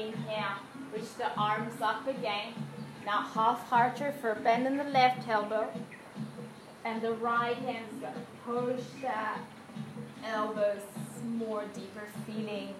Inhale, 0.01 0.59
reach 0.95 1.15
the 1.19 1.31
arms 1.37 1.81
up 1.83 2.07
again. 2.07 2.55
Now 3.05 3.23
half 3.23 3.71
archer 3.73 4.15
for 4.21 4.35
bend 4.35 4.67
in 4.67 4.79
the 4.79 4.85
left 4.85 5.29
elbow. 5.29 5.69
And 6.85 7.03
the 7.03 7.13
right 7.13 7.57
hand's 7.57 8.05
push 8.45 8.83
that 9.03 9.41
elbows 10.25 10.81
more 11.25 11.65
deeper, 11.75 12.07
feeling 12.27 12.75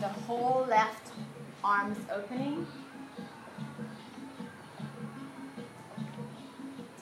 the 0.00 0.08
whole 0.08 0.64
left 0.68 1.10
arms 1.64 1.98
opening. 2.14 2.66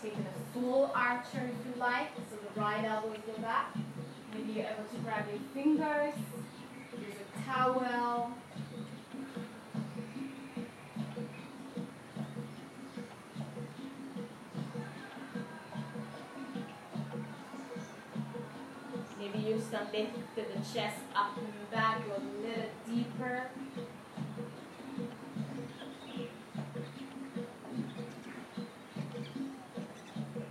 Taking 0.02 0.26
a 0.26 0.58
full 0.58 0.90
archer 0.94 1.50
if 1.50 1.66
you 1.66 1.78
like, 1.78 2.08
so 2.30 2.36
the 2.36 2.60
right 2.60 2.84
elbow 2.84 3.08
elbows 3.08 3.18
go 3.26 3.42
back. 3.42 3.74
Maybe 4.34 4.52
you're 4.52 4.66
able 4.66 4.84
to 4.84 4.98
grab 5.04 5.26
your 5.28 5.40
fingers. 5.52 6.14
Use 6.98 7.14
a 7.36 7.42
towel. 7.42 8.32
Chest 20.72 20.98
up 21.16 21.36
and 21.36 21.70
back, 21.72 22.00
go 22.06 22.12
a 22.12 22.22
little 22.46 22.70
deeper. 22.86 23.42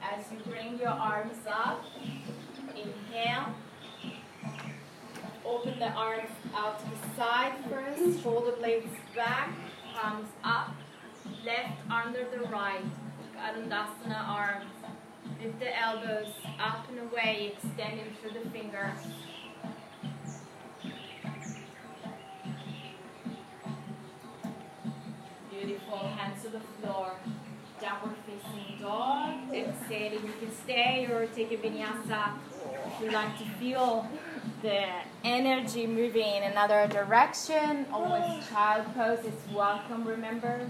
As 0.01 0.25
you 0.31 0.51
bring 0.51 0.77
your 0.77 0.89
arms 0.89 1.37
up, 1.47 1.85
inhale. 2.75 3.53
Open 5.45 5.79
the 5.79 5.87
arms 5.87 6.29
out 6.53 6.79
to 6.79 6.85
the 6.85 7.15
side 7.15 7.53
first, 7.69 8.21
shoulder 8.21 8.51
blades 8.59 8.87
back, 9.15 9.51
palms 9.95 10.27
up, 10.43 10.75
left 11.45 11.79
under 11.89 12.25
the 12.29 12.45
right, 12.49 12.83
Garudasana 13.37 14.27
arms. 14.27 14.65
Lift 15.41 15.59
the 15.59 15.79
elbows 15.79 16.33
up 16.59 16.89
and 16.89 16.99
away, 16.99 17.53
extending 17.53 18.13
through 18.21 18.31
the 18.31 18.49
fingers. 18.49 18.97
You 33.01 33.11
like 33.11 33.37
to 33.37 33.45
feel 33.59 34.07
the 34.61 34.85
energy 35.23 35.87
moving 35.87 36.35
in 36.35 36.43
another 36.43 36.87
direction. 36.87 37.85
Always 37.93 38.47
child 38.49 38.93
pose 38.93 39.19
is 39.19 39.33
welcome, 39.53 40.05
remember. 40.05 40.69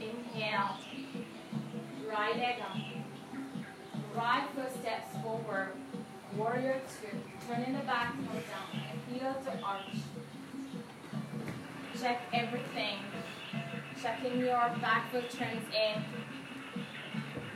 Inhale. 0.00 0.76
Right 2.08 2.36
leg 2.36 2.60
up. 2.62 2.76
Right 4.16 4.48
foot 4.54 4.72
steps 4.80 5.16
forward. 5.22 5.72
Warrior 6.36 6.80
two. 7.00 7.18
Turning 7.46 7.74
the 7.74 7.80
back 7.80 8.14
heel 8.14 8.42
down. 8.48 8.82
Heel 9.10 9.36
to 9.44 9.62
arch. 9.62 10.07
Check 12.00 12.20
everything. 12.32 12.98
Checking 14.00 14.38
your 14.38 14.70
back 14.80 15.10
foot 15.10 15.28
turns 15.30 15.64
in. 15.74 16.04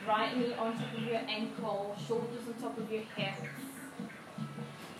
Right 0.08 0.36
knee 0.36 0.54
on 0.54 0.76
top 0.76 0.94
of 0.96 1.02
your 1.04 1.20
ankle. 1.28 1.96
Shoulders 2.08 2.48
on 2.48 2.54
top 2.60 2.76
of 2.76 2.90
your 2.90 3.02
hips. 3.14 3.48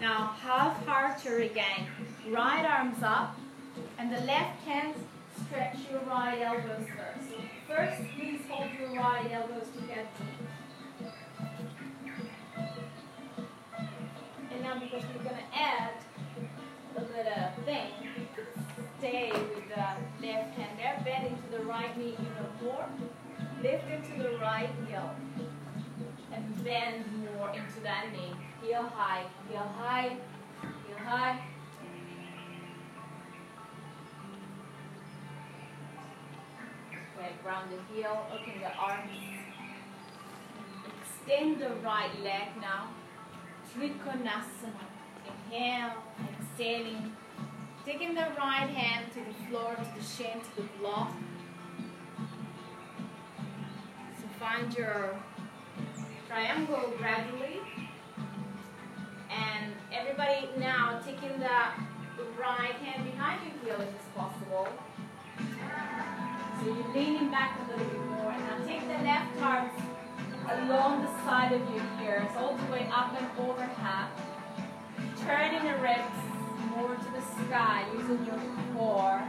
Now 0.01 0.37
half 0.39 0.87
archer 0.87 1.39
again. 1.39 1.89
Right 2.29 2.65
arms 2.65 3.03
up. 3.03 3.37
And 3.99 4.13
the 4.13 4.21
left 4.21 4.61
hand 4.61 4.95
stretch 5.47 5.77
your 5.91 6.01
right 6.03 6.41
elbows 6.41 6.87
first. 6.97 7.29
First, 7.67 8.03
please 8.17 8.43
hold 8.49 8.71
your 8.79 8.95
right 9.01 9.29
elbows 9.33 9.67
together. 9.75 10.09
And 14.53 14.63
now 14.63 14.79
because 14.79 15.03
we're 15.17 15.25
going 15.25 15.37
to 15.37 15.59
add 15.59 15.95
a 16.97 17.01
little 17.01 17.65
thing, 17.65 17.91
stay 19.03 19.33
with 19.33 19.69
the 19.69 20.25
left 20.25 20.55
hand 20.55 20.79
there, 20.79 21.03
bend 21.05 21.27
into 21.27 21.59
the 21.59 21.65
right 21.65 21.99
knee 21.99 22.15
even 22.15 22.47
more, 22.63 22.87
lift 23.61 23.83
into 23.91 24.23
the 24.23 24.39
right 24.39 24.71
heel, 24.87 25.11
and 26.31 26.65
bend 26.65 27.05
more 27.35 27.51
into 27.51 27.81
that 27.83 28.13
knee. 28.13 28.33
Heel 28.63 28.85
high, 28.95 29.25
heel 29.51 29.69
high, 29.77 30.17
heel 30.87 30.99
high. 31.05 31.43
Okay, 37.19 37.33
ground 37.43 37.71
the 37.73 37.93
heel, 37.93 38.25
open 38.33 38.61
the 38.61 38.73
arms, 38.73 39.11
extend 41.03 41.61
the 41.61 41.75
right 41.85 42.23
leg 42.23 42.51
now. 42.61 42.91
Trikonasana. 43.75 44.87
Inhale, 45.27 46.05
exhaling. 46.41 47.17
Taking 47.85 48.15
the 48.15 48.27
right 48.39 48.71
hand 48.71 49.07
to 49.13 49.19
the 49.19 49.35
floor, 49.49 49.75
to 49.75 49.99
the 49.99 50.05
shin, 50.05 50.41
to 50.41 50.63
the 50.63 50.69
block. 50.79 51.13
So 54.21 54.27
find 54.39 54.73
your 54.73 55.17
triangle 56.29 56.93
gradually. 56.97 57.61
And 59.31 59.73
everybody 59.93 60.49
now 60.59 61.01
taking 61.05 61.41
the 61.41 61.73
right 62.39 62.75
hand 62.75 63.05
behind 63.11 63.41
your 63.47 63.77
heel 63.77 63.87
if 63.89 63.95
it's 63.95 64.09
possible. 64.17 64.69
So 66.61 66.67
you're 66.67 66.95
leaning 66.95 67.31
back 67.31 67.59
a 67.59 67.73
little 67.73 67.85
bit 67.85 68.07
more. 68.07 68.31
And 68.31 68.45
now 68.45 68.65
take 68.65 68.83
the 68.83 69.03
left 69.03 69.43
arm 69.43 69.71
along 70.51 71.03
the 71.03 71.11
side 71.25 71.53
of 71.53 71.61
your 71.75 71.85
ears, 72.01 72.31
all 72.37 72.57
the 72.57 72.71
way 72.71 72.89
up 72.95 73.13
and 73.21 73.27
overhead. 73.41 74.09
Turning 75.19 75.65
the 75.65 75.79
ribs 75.83 76.23
more 76.77 76.95
to 76.95 77.12
sky 77.33 77.85
using 77.97 78.25
your 78.27 78.41
core. 78.75 79.23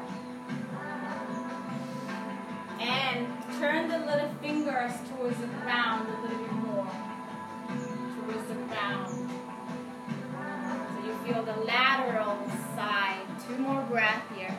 And 2.79 3.27
turn 3.59 3.87
the 3.87 3.99
little 3.99 4.29
fingers 4.41 4.91
towards 5.09 5.37
the 5.37 5.47
ground 5.47 6.07
a 6.09 6.21
little 6.21 6.37
bit 6.37 6.51
more. 6.53 6.91
Towards 7.67 8.47
the 8.47 8.55
ground. 8.55 9.29
So 10.89 11.05
you 11.05 11.13
feel 11.25 11.43
the 11.43 11.61
lateral 11.63 12.37
side. 12.75 13.21
Two 13.47 13.57
more 13.57 13.81
breaths 13.83 14.35
here. 14.35 14.57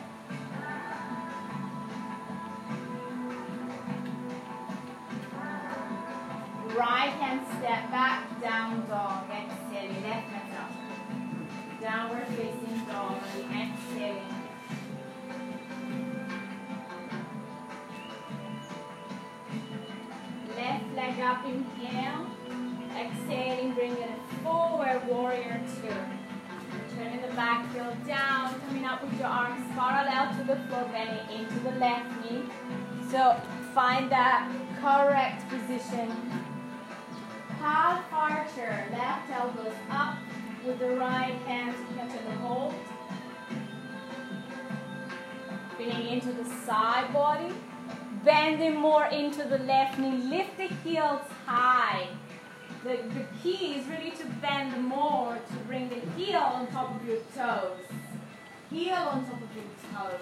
Right 6.76 7.12
hand 7.20 7.40
step 7.58 7.90
back, 7.90 8.40
down 8.40 8.86
dog. 8.88 9.30
Exhale, 9.30 9.92
left 10.02 10.28
hand. 10.28 10.43
Downward 11.84 12.26
facing 12.28 12.86
dog. 12.86 13.20
Exhaling. 13.52 14.22
Left 20.56 20.94
leg 20.96 21.20
up, 21.20 21.44
inhale. 21.44 22.26
Exhaling, 22.96 23.74
bring 23.74 23.92
it 23.92 24.18
forward, 24.42 25.06
warrior 25.06 25.60
two. 25.76 26.96
Turning 26.96 27.20
the 27.20 27.28
back 27.34 27.70
heel 27.74 27.94
down, 28.06 28.58
coming 28.62 28.86
up 28.86 29.04
with 29.04 29.18
your 29.18 29.28
arms 29.28 29.70
parallel 29.74 30.34
to 30.38 30.44
the 30.44 30.56
floor, 30.66 30.88
bending 30.90 31.38
into 31.38 31.60
the 31.60 31.72
left 31.72 32.08
knee. 32.22 32.44
So 33.10 33.38
find 33.74 34.10
that 34.10 34.50
correct 34.80 35.46
position. 35.50 36.08
Half 37.60 38.10
archer, 38.10 38.86
left 38.90 39.30
elbows 39.30 39.74
up 39.90 40.16
with 40.66 40.78
the 40.78 40.96
right 40.96 41.34
hand 41.46 41.76
catching 41.94 42.24
the 42.24 42.36
hold. 42.38 42.74
Feeling 45.76 46.06
into 46.06 46.32
the 46.32 46.44
side 46.44 47.12
body. 47.12 47.52
Bending 48.24 48.76
more 48.76 49.06
into 49.06 49.44
the 49.44 49.58
left 49.58 49.98
knee. 49.98 50.16
Lift 50.16 50.56
the 50.56 50.68
heels 50.68 51.20
high. 51.44 52.08
The, 52.82 52.96
the 53.14 53.26
key 53.42 53.74
is 53.74 53.86
really 53.86 54.10
to 54.12 54.26
bend 54.40 54.82
more 54.82 55.34
to 55.34 55.54
bring 55.66 55.88
the 55.88 56.00
heel 56.16 56.40
on 56.40 56.66
top 56.68 56.94
of 56.94 57.06
your 57.06 57.18
toes. 57.36 57.78
Heel 58.70 58.94
on 58.94 59.24
top 59.26 59.42
of 59.42 59.48
your 59.54 59.64
toes. 59.92 60.20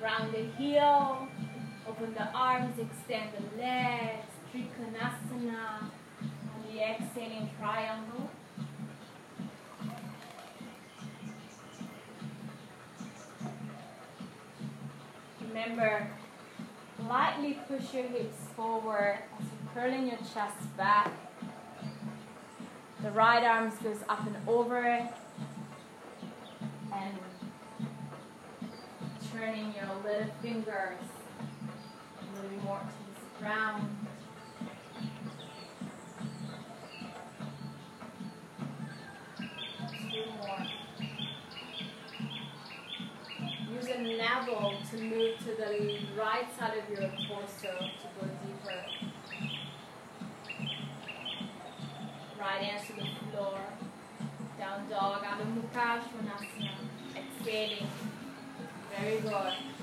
Round 0.00 0.32
the 0.34 0.44
heel, 0.58 1.28
open 1.88 2.14
the 2.14 2.28
arms, 2.32 2.78
extend 2.78 3.30
the 3.36 3.62
legs, 3.62 4.26
Trikonasana, 4.52 5.80
on 5.80 6.64
the 6.72 6.80
exhaling 6.80 7.50
triangle. 7.58 8.30
Remember, 15.40 16.08
lightly 17.08 17.58
push 17.68 17.94
your 17.94 18.04
hips 18.04 18.36
forward 18.56 19.18
as 19.38 19.46
you're 19.46 19.72
curling 19.74 20.08
your 20.08 20.18
chest 20.18 20.76
back. 20.76 21.12
The 23.02 23.10
right 23.10 23.44
arm 23.44 23.70
goes 23.82 23.98
up 24.08 24.26
and 24.26 24.36
over 24.48 24.84
and 26.92 27.18
turning 29.30 29.74
your 29.74 29.90
little 30.02 30.32
fingers 30.40 30.98
little. 32.44 32.78
Two 39.90 40.24
more. 40.36 40.58
Use 43.74 43.88
a 43.88 43.98
navel 43.98 44.74
to 44.90 44.96
move 44.98 45.38
to 45.38 45.50
the 45.56 45.98
right 46.18 46.46
side 46.58 46.78
of 46.78 46.88
your 46.90 47.08
torso 47.26 47.72
to 47.78 48.06
go 48.20 48.26
deeper. 48.44 48.78
Right 52.38 52.62
hands 52.62 52.86
to 52.88 52.92
the 52.94 53.06
floor. 53.30 53.58
Down 54.58 54.88
dog, 54.88 55.22
Adho 55.22 55.44
Mukha 55.54 56.00
Svanasana. 56.02 56.70
Exhaling. 57.16 57.88
Very 58.96 59.20
good. 59.20 59.73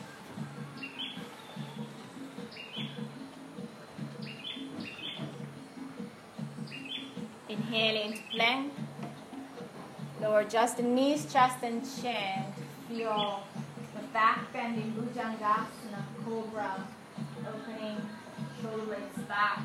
Inhale 7.71 8.03
into 8.03 8.21
plank. 8.31 8.73
Lower 10.19 10.43
just 10.43 10.75
the 10.75 10.83
knees, 10.83 11.31
chest, 11.31 11.63
and 11.63 11.81
chin. 11.81 12.43
Feel 12.89 13.43
the 13.95 14.01
back 14.11 14.51
bending 14.51 14.91
Bhujangasana, 14.91 16.03
Cobra, 16.25 16.85
opening 17.47 18.01
shoulder 18.61 18.83
blades 18.87 19.25
back. 19.25 19.61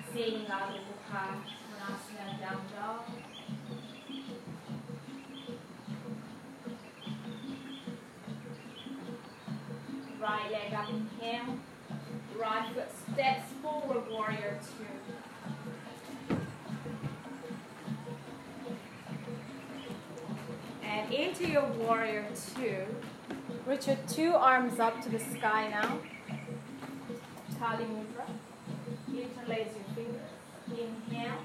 Exhaling 0.00 0.46
Adho 0.46 0.80
Mukha 0.82 1.38
Svanasana, 1.46 2.40
down 2.40 2.60
dog. 2.74 3.00
right 10.20 10.50
leg 10.50 10.74
up, 10.74 10.88
inhale. 10.88 11.56
Right 12.36 12.74
foot 12.74 12.88
steps 13.12 13.52
forward, 13.62 14.10
warrior 14.10 14.58
two. 14.60 14.91
Into 21.12 21.46
your 21.46 21.66
warrior 21.66 22.26
two. 22.54 22.86
Reach 23.66 23.86
your 23.86 23.98
two 24.08 24.34
arms 24.34 24.80
up 24.80 25.02
to 25.02 25.08
the 25.10 25.18
sky 25.18 25.68
now. 25.68 25.98
Kali 27.58 27.84
Mudra. 27.84 28.26
Interlace 29.08 29.68
your 29.74 29.94
fingers. 29.94 30.30
Inhale. 30.70 31.38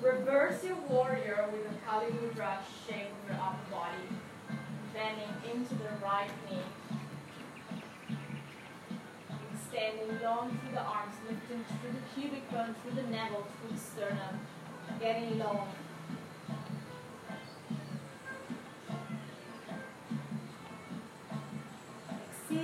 Reverse 0.00 0.64
your 0.64 0.76
warrior 0.88 1.48
with 1.52 1.66
a 1.66 1.74
Kali 1.86 2.06
Mudra 2.06 2.58
shape 2.86 3.08
of 3.22 3.30
your 3.30 3.40
upper 3.40 3.70
body. 3.70 4.58
Bending 4.94 5.52
into 5.52 5.74
the 5.74 5.90
right 6.02 6.30
knee 6.48 6.58
extending 9.74 10.22
long 10.22 10.58
through 10.58 10.72
the 10.72 10.80
arms, 10.80 11.14
lifting 11.28 11.64
through 11.64 11.92
the 11.92 12.20
pubic 12.20 12.50
bone, 12.50 12.74
through 12.82 13.02
the 13.02 13.10
navel, 13.10 13.44
through 13.58 13.76
the 13.76 13.82
sternum, 13.82 14.40
getting 15.00 15.38
long. 15.38 15.68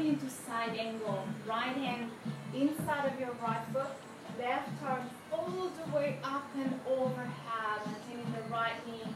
Exhaling 0.01 0.19
to 0.19 0.31
side 0.31 0.79
angle, 0.79 1.27
right 1.47 1.77
hand 1.77 2.11
inside 2.55 3.13
of 3.13 3.21
your 3.21 3.33
right 3.43 3.61
foot, 3.71 3.91
left 4.39 4.71
arm 4.83 5.11
all 5.31 5.71
the 5.77 5.95
way 5.95 6.19
up 6.25 6.49
and 6.57 6.81
overhead, 6.89 7.83
maintaining 7.85 8.33
the 8.33 8.51
right 8.51 8.73
knee 8.87 9.15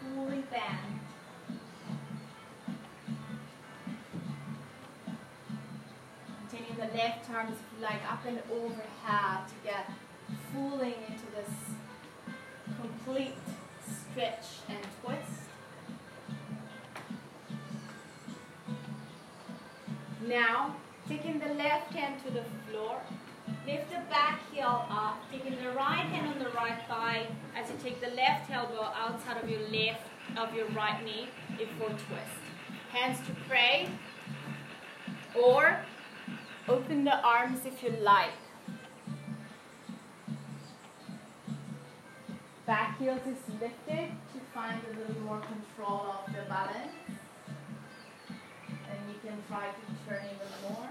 fully 0.00 0.42
bent. 0.50 0.80
Maintaining 6.40 6.74
the 6.76 6.98
left 6.98 7.30
arm 7.30 7.52
is 7.52 7.58
like 7.80 8.02
up 8.10 8.26
and 8.26 8.42
overhead 8.50 9.46
to 9.46 9.54
get 9.62 9.88
fooling 10.52 10.94
into 11.08 11.26
this 11.36 11.54
complete 12.80 13.36
stretch 13.86 14.46
and 14.68 14.84
twist. 15.04 15.41
Now, 20.26 20.76
taking 21.08 21.38
the 21.40 21.54
left 21.54 21.92
hand 21.92 22.22
to 22.24 22.30
the 22.30 22.44
floor, 22.68 23.00
Lift 23.66 23.90
the 23.90 24.00
back 24.10 24.40
heel 24.50 24.86
up, 24.90 25.18
taking 25.30 25.56
the 25.62 25.70
right 25.70 26.04
hand 26.06 26.26
on 26.26 26.38
the 26.38 26.50
right 26.50 26.80
thigh 26.88 27.26
as 27.56 27.70
you 27.70 27.76
take 27.82 28.00
the 28.00 28.10
left 28.10 28.50
elbow 28.50 28.90
outside 28.96 29.42
of 29.42 29.48
your 29.48 29.60
left 29.68 30.02
of 30.36 30.54
your 30.54 30.66
right 30.70 31.04
knee 31.04 31.28
in 31.60 31.68
full 31.78 31.88
twist. 31.88 32.42
Hands 32.90 33.18
to 33.26 33.36
pray 33.48 33.88
or 35.40 35.78
open 36.68 37.04
the 37.04 37.20
arms 37.24 37.64
if 37.64 37.82
you 37.82 37.90
like. 37.90 38.30
Back 42.66 42.98
heels 42.98 43.20
is 43.26 43.60
lifted 43.60 44.10
to 44.32 44.40
find 44.54 44.80
a 44.90 44.98
little 44.98 45.22
more 45.22 45.40
control 45.40 46.16
of 46.26 46.32
the 46.32 46.42
balance. 46.48 46.92
Can 49.22 49.38
try 49.46 49.68
to 49.68 50.10
turn 50.10 50.24
even 50.24 50.74
more. 50.74 50.88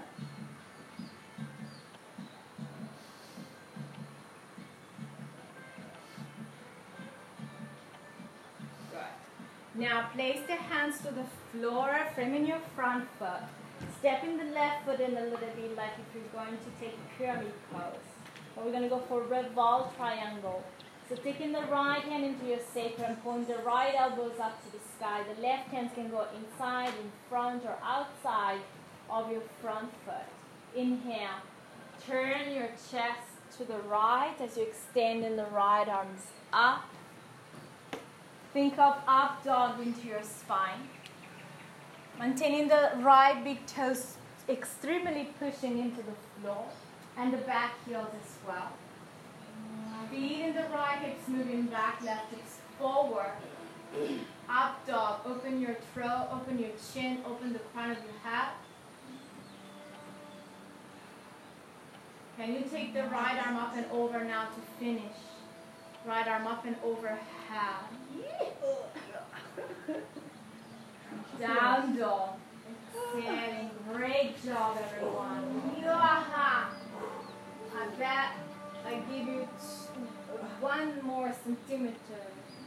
Now 9.74 10.08
place 10.14 10.40
the 10.46 10.54
hands 10.54 10.98
to 10.98 11.10
the 11.10 11.24
floor, 11.50 12.06
framing 12.14 12.46
your 12.46 12.60
front 12.74 13.06
foot. 13.18 13.28
Stepping 13.98 14.38
the 14.38 14.44
left 14.44 14.86
foot 14.86 15.00
in 15.00 15.14
a 15.14 15.20
little 15.20 15.38
bit 15.38 15.76
like 15.76 15.90
if 15.98 16.14
you're 16.14 16.24
going 16.32 16.56
to 16.56 16.70
take 16.80 16.94
a 16.94 17.18
pyramid 17.18 17.52
pose. 17.70 17.82
But 18.54 18.64
we're 18.64 18.70
going 18.70 18.84
to 18.84 18.88
go 18.88 19.00
for 19.08 19.22
a 19.22 19.42
revolve 19.42 19.94
triangle. 19.96 20.64
So 21.12 21.18
taking 21.22 21.52
the 21.52 21.60
right 21.62 22.00
hand 22.00 22.24
into 22.24 22.46
your 22.46 22.60
sacrum, 22.72 23.16
pulling 23.16 23.44
the 23.44 23.58
right 23.58 23.94
elbows 23.94 24.40
up 24.40 24.64
to 24.64 24.72
the 24.72 24.78
sky. 24.96 25.20
The 25.34 25.42
left 25.42 25.68
hand 25.68 25.94
can 25.94 26.08
go 26.08 26.26
inside, 26.34 26.88
in 26.88 27.12
front, 27.28 27.64
or 27.66 27.76
outside 27.84 28.60
of 29.10 29.30
your 29.30 29.42
front 29.60 29.90
foot. 30.06 30.24
Inhale. 30.74 31.42
Turn 32.06 32.50
your 32.50 32.68
chest 32.90 33.28
to 33.58 33.64
the 33.64 33.76
right 33.80 34.34
as 34.40 34.56
you 34.56 34.62
extend 34.62 35.22
in 35.22 35.36
the 35.36 35.44
right 35.52 35.86
arms 35.86 36.28
up 36.50 36.84
Think 38.54 38.78
of 38.78 38.96
up 39.06 39.44
dog 39.44 39.80
into 39.80 40.08
your 40.08 40.22
spine. 40.22 40.88
Maintaining 42.18 42.68
the 42.68 42.92
right 43.00 43.42
big 43.44 43.66
toes 43.66 44.16
extremely 44.48 45.28
pushing 45.38 45.78
into 45.78 46.02
the 46.02 46.16
floor 46.40 46.66
and 47.18 47.34
the 47.34 47.38
back 47.38 47.72
heels 47.86 48.08
as 48.22 48.36
well. 48.46 48.72
Feet 50.12 50.40
in 50.40 50.54
the 50.54 50.64
right 50.74 50.98
hips 50.98 51.26
moving 51.26 51.62
back, 51.68 52.02
left 52.04 52.30
hips 52.34 52.58
forward. 52.78 53.32
Up 54.46 54.86
dog, 54.86 55.20
open 55.24 55.58
your 55.58 55.74
throat, 55.94 56.28
open 56.30 56.58
your 56.58 56.68
chin, 56.92 57.22
open 57.24 57.54
the 57.54 57.60
crown 57.60 57.92
of 57.92 57.96
your 57.96 58.18
head. 58.22 58.48
Can 62.36 62.52
you 62.52 62.64
take 62.70 62.92
the 62.92 63.04
right 63.04 63.40
arm 63.46 63.56
up 63.56 63.74
and 63.74 63.86
over 63.90 64.22
now 64.22 64.48
to 64.48 64.60
finish? 64.78 65.16
Right 66.06 66.28
arm 66.28 66.46
up 66.46 66.66
and 66.66 66.76
over, 66.84 67.18
half. 67.48 67.84
Down 71.40 71.96
dog. 71.96 72.30
Exhaling. 73.14 73.70
Great 73.94 74.44
job, 74.44 74.76
everyone. 74.78 75.72
Yaha. 75.82 76.66
I 77.74 77.86
bet 77.98 78.32
I 78.86 78.94
give 79.10 79.26
you 79.26 79.48
one 80.60 81.02
more 81.02 81.32
centimeter 81.44 81.96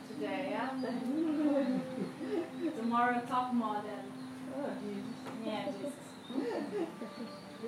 today, 0.10 0.48
yeah? 0.52 0.70
Tomorrow 2.78 3.22
top 3.28 3.54
model. 3.54 3.90
Oh, 4.58 4.70
yeah, 5.46 5.66
just. 5.82 5.96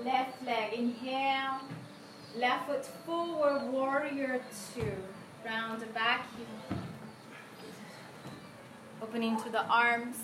Left 0.03 0.45
leg, 0.45 0.73
inhale. 0.73 1.59
Left 2.37 2.67
foot 2.67 2.85
forward, 3.05 3.71
warrior 3.71 4.41
two. 4.73 4.91
Round 5.45 5.81
the 5.81 5.85
back, 5.87 6.27
opening 9.01 9.37
to 9.41 9.49
the 9.49 9.63
arms, 9.65 10.17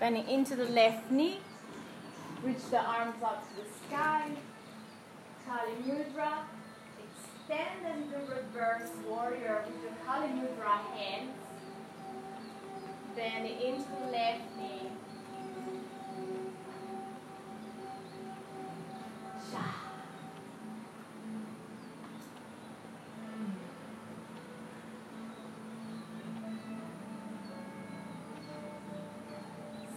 bending 0.00 0.26
into 0.28 0.56
the 0.56 0.64
left 0.66 1.10
knee, 1.10 1.40
reach 2.42 2.64
the 2.70 2.80
arms 2.80 3.16
up 3.22 3.46
to 3.48 3.54
the 3.62 3.68
sky, 3.86 4.30
Kali 5.46 5.72
Mudra, 5.86 6.38
extend 7.46 7.86
and 7.86 8.10
do 8.10 8.16
reverse 8.16 8.90
warrior 9.08 9.64
with 9.66 9.82
your 9.82 9.92
Mudra 10.06 10.78
hands, 10.96 11.30
bending 13.16 13.60
into 13.60 13.84
the 14.00 14.10
left 14.10 14.42
knee, 14.58 14.90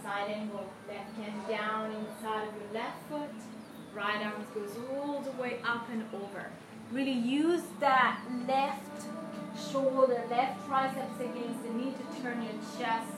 side 0.02 0.30
angle. 0.30 0.64
Left 0.88 1.16
hand 1.16 1.48
down 1.48 1.92
inside 1.92 2.48
of 2.48 2.54
your 2.54 2.82
left 2.82 3.02
foot. 3.10 3.30
Right 3.94 4.24
arm 4.24 4.46
goes 4.54 4.76
all 4.90 5.20
the 5.20 5.32
way 5.32 5.58
up 5.64 5.88
and 5.90 6.04
over. 6.14 6.50
Really 6.90 7.12
use 7.12 7.62
that 7.80 8.20
left 8.46 9.06
shoulder, 9.70 10.24
left 10.30 10.66
triceps 10.66 11.20
against 11.20 11.62
the 11.62 11.70
knee 11.74 11.92
to 11.92 12.22
turn 12.22 12.42
your 12.42 12.52
chest 12.78 13.12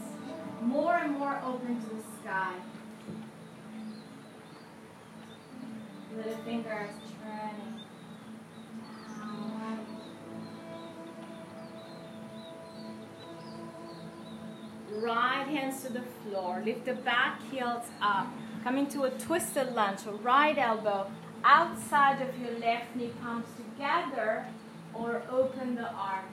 more 0.61 0.97
and 0.97 1.19
more 1.19 1.41
open 1.45 1.81
to 1.81 1.89
the 1.89 2.03
sky. 2.21 2.55
Little 6.17 6.37
fingers 6.45 6.91
turning. 7.23 7.81
Right 14.93 15.47
hands 15.47 15.83
to 15.85 15.93
the 15.93 16.03
floor. 16.03 16.63
Lift 16.65 16.85
the 16.85 16.95
back 16.95 17.41
heels 17.51 17.85
up. 18.03 18.27
Coming 18.65 18.87
to 18.89 19.05
a 19.05 19.11
twisted 19.11 19.75
lunge. 19.75 20.01
So 20.01 20.13
right 20.23 20.59
elbow 20.59 21.11
outside 21.45 22.21
of 22.23 22.39
your 22.39 22.59
left 22.59 22.95
knee, 22.97 23.11
palms 23.23 23.47
together, 23.57 24.47
or 24.95 25.23
open 25.31 25.75
the 25.75 25.89
arms. 25.91 26.27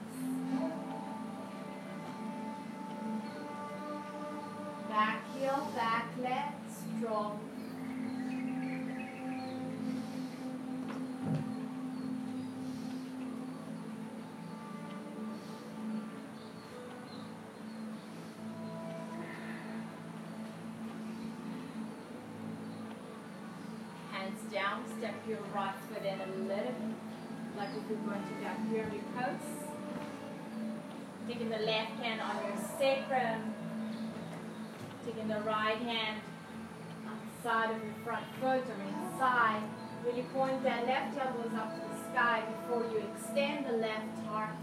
Back 4.88 5.22
heel, 5.36 5.70
back 5.74 6.08
leg, 6.22 6.52
strong. 7.00 7.47
Step 25.48 25.56
your 25.56 25.64
right 25.64 25.74
foot 25.88 26.04
in 26.04 26.20
a 26.20 26.26
little 26.26 26.48
bit, 26.48 26.74
like 27.56 27.68
if 27.70 27.88
you're 27.88 27.98
going 27.98 28.22
to 28.22 28.44
that 28.44 28.58
pyramid 28.70 29.02
pose. 29.16 29.68
Taking 31.26 31.50
the 31.50 31.58
left 31.58 31.92
hand 32.02 32.20
on 32.20 32.36
your 32.44 32.56
sacrum, 32.78 33.54
taking 35.04 35.28
the 35.28 35.40
right 35.40 35.76
hand 35.76 36.20
outside 37.06 37.76
of 37.76 37.82
your 37.82 37.94
front 38.04 38.24
foot 38.40 38.64
or 38.64 38.78
inside. 38.82 39.62
Really 40.04 40.22
point 40.34 40.62
that 40.62 40.86
left 40.86 41.18
elbows 41.18 41.52
up 41.54 41.74
to 41.74 41.80
the 41.80 42.10
sky 42.10 42.42
before 42.46 42.84
you 42.90 43.02
extend 43.12 43.66
the 43.66 43.72
left 43.72 44.06
arm. 44.28 44.56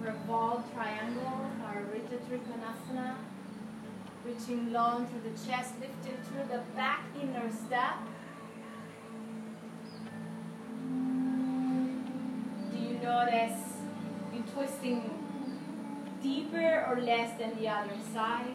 Revolve 0.00 0.62
triangle 0.74 1.50
or 1.64 1.86
Ujjayi 1.94 2.18
Trikonasana 2.28 3.14
reaching 4.24 4.72
long 4.72 5.06
through 5.06 5.30
the 5.30 5.46
chest, 5.46 5.74
lifted 5.80 6.24
through 6.26 6.44
the 6.50 6.62
back 6.74 7.04
inner 7.22 7.50
step. 7.66 7.96
Notice 13.04 13.60
you 14.32 14.42
twisting 14.54 15.02
deeper 16.22 16.86
or 16.88 17.00
less 17.00 17.38
than 17.38 17.54
the 17.60 17.68
other 17.68 17.96
side? 18.14 18.54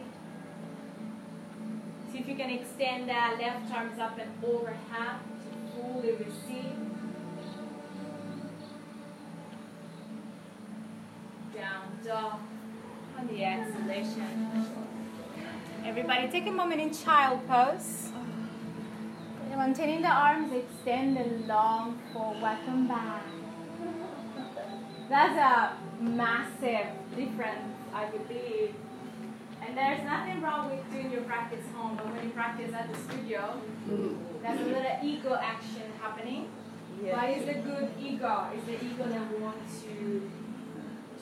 See 2.10 2.18
if 2.18 2.28
you 2.28 2.34
can 2.34 2.50
extend 2.50 3.08
that 3.08 3.38
left 3.40 3.72
arms 3.72 3.98
up 4.00 4.18
and 4.18 4.30
over 4.44 4.74
half 4.90 5.20
to 5.22 5.80
fully 5.80 6.12
receive. 6.12 6.74
Down 11.54 11.98
dog 12.04 12.40
on 13.16 13.28
the 13.28 13.44
exhalation. 13.44 14.66
Everybody 15.84 16.28
take 16.28 16.48
a 16.48 16.50
moment 16.50 16.80
in 16.80 16.92
child 16.92 17.46
pose. 17.46 18.08
Maintaining 19.56 20.00
the 20.00 20.08
arms 20.08 20.54
extended 20.54 21.46
long 21.46 22.00
for 22.14 22.34
welcome 22.40 22.88
back. 22.88 23.22
That's 25.10 25.36
a 25.36 25.76
massive 26.00 26.86
difference, 27.16 27.74
I 27.92 28.06
believe. 28.06 28.76
And 29.60 29.76
there's 29.76 30.04
nothing 30.04 30.40
wrong 30.40 30.70
with 30.70 30.88
doing 30.92 31.10
your 31.10 31.22
practice 31.22 31.64
home, 31.74 31.96
but 31.96 32.06
when 32.14 32.22
you 32.22 32.30
practice 32.30 32.72
at 32.72 32.92
the 32.92 32.96
studio, 32.96 33.60
there's 34.40 34.60
a 34.60 34.64
little 34.64 34.98
ego 35.02 35.34
action 35.34 35.82
happening. 36.00 36.48
Yes. 37.02 37.16
But 37.16 37.30
it's 37.30 37.48
a 37.48 37.60
good 37.60 37.90
ego. 38.00 38.46
It's 38.54 38.64
the 38.66 38.84
ego 38.86 39.04
that 39.08 39.40
wants 39.40 39.82
to 39.82 40.30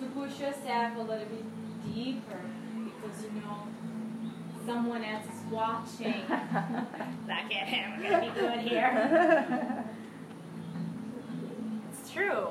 to 0.01 0.07
push 0.11 0.39
yourself 0.39 0.97
a 0.97 1.01
little 1.01 1.27
bit 1.27 1.45
deeper 1.95 2.43
because 2.85 3.25
you 3.25 3.41
know 3.41 3.69
someone 4.67 5.03
else 5.03 5.25
is 5.25 5.51
watching. 5.51 6.21
Look 6.29 7.31
at 7.31 7.69
him, 7.69 8.03
we're 8.03 8.11
gonna 8.11 8.33
be 8.33 8.39
good 8.39 8.59
here. 8.61 9.85
it's 11.91 12.13
true. 12.13 12.49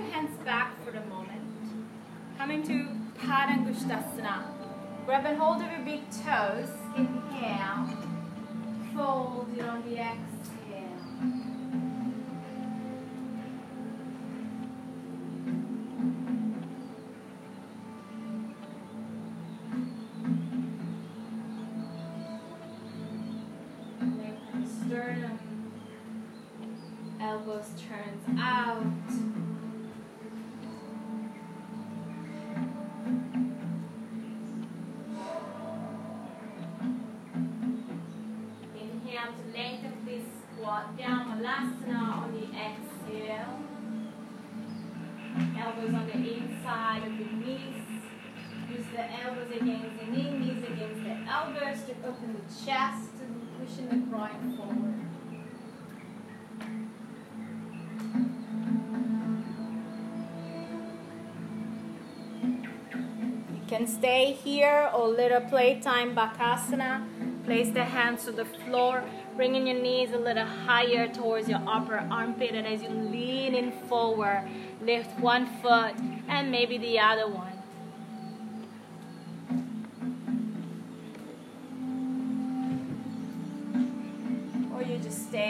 Your 0.00 0.10
hands 0.12 0.36
back 0.44 0.82
for 0.82 0.90
a 0.90 1.06
moment. 1.06 1.42
Coming 2.38 2.62
to 2.62 2.88
Padangusthasana. 3.18 4.44
Grab 5.04 5.26
and 5.26 5.38
hold 5.38 5.62
of 5.62 5.70
your 5.70 5.80
big 5.80 6.00
toes. 6.10 6.70
Inhale. 6.96 7.86
Fold 8.96 9.48
it 9.56 9.64
on 9.64 9.82
the 9.82 9.98
exhale. 9.98 10.59
Groin 54.30 54.56
forward. 54.56 54.90
can 63.70 63.86
stay 63.86 64.32
here 64.32 64.90
or 64.92 65.06
little 65.06 65.40
playtime 65.42 66.12
bakasana. 66.12 67.06
Place 67.44 67.70
the 67.70 67.84
hands 67.84 68.24
to 68.24 68.32
the 68.32 68.44
floor, 68.44 69.04
bringing 69.36 69.68
your 69.68 69.80
knees 69.80 70.12
a 70.12 70.18
little 70.18 70.44
higher 70.44 71.06
towards 71.06 71.48
your 71.48 71.62
upper 71.68 71.98
armpit. 72.10 72.50
And 72.50 72.66
as 72.66 72.82
you 72.82 72.88
lean 72.88 73.54
in 73.54 73.70
forward, 73.88 74.48
lift 74.82 75.18
one 75.20 75.46
foot 75.62 75.94
and 76.28 76.50
maybe 76.50 76.78
the 76.78 76.98
other 76.98 77.28
one. 77.28 77.49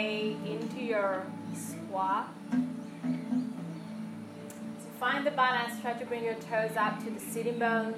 Stay 0.01 0.35
into 0.45 0.81
your 0.81 1.23
squat. 1.53 2.33
Find 4.99 5.25
the 5.25 5.31
balance, 5.31 5.79
try 5.81 5.93
to 5.93 6.05
bring 6.05 6.23
your 6.23 6.35
toes 6.35 6.75
up 6.77 7.03
to 7.03 7.09
the 7.11 7.19
sitting 7.19 7.59
bones. 7.59 7.97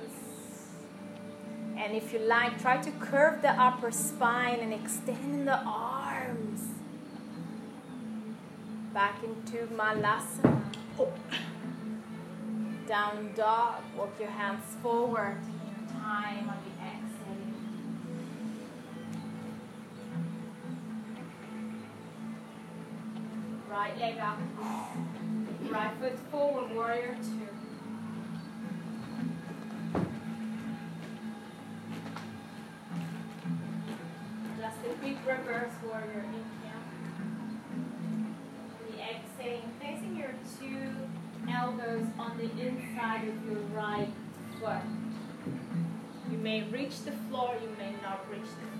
And 1.77 1.93
if 1.93 2.13
you 2.13 2.19
like, 2.19 2.61
try 2.61 2.77
to 2.77 2.91
curve 2.91 3.41
the 3.41 3.51
upper 3.51 3.91
spine 3.91 4.59
and 4.59 4.73
extend 4.73 5.47
the 5.47 5.59
arms. 5.65 6.61
Back 8.93 9.23
into 9.23 9.65
Malasana. 9.73 10.61
Down 12.87 13.33
dog. 13.35 13.81
Walk 13.97 14.13
your 14.19 14.29
hands 14.29 14.65
forward. 14.81 15.37
Time 15.91 16.49
Right 23.73 23.97
leg 23.99 24.19
up. 24.19 24.37
Right 25.71 25.91
foot 25.99 26.19
forward, 26.29 26.75
warrior 26.75 27.17
two. 27.23 27.47
Just 34.61 34.77
a 34.77 35.01
big 35.01 35.17
reverse 35.25 35.71
warrior 35.83 36.23
inhale. 36.23 36.83
The 38.91 38.93
exhaling, 39.01 39.71
placing 39.81 40.17
your 40.17 40.35
two 40.59 41.51
elbows 41.51 42.05
on 42.19 42.37
the 42.37 42.51
inside 42.61 43.27
of 43.27 43.43
your 43.43 43.61
right 43.73 44.13
foot. 44.59 44.83
You 46.31 46.37
may 46.37 46.61
reach 46.65 47.01
the 47.05 47.13
floor, 47.27 47.55
you 47.59 47.75
may 47.79 47.93
not 48.03 48.29
reach 48.29 48.41
the 48.41 48.47
floor. 48.47 48.72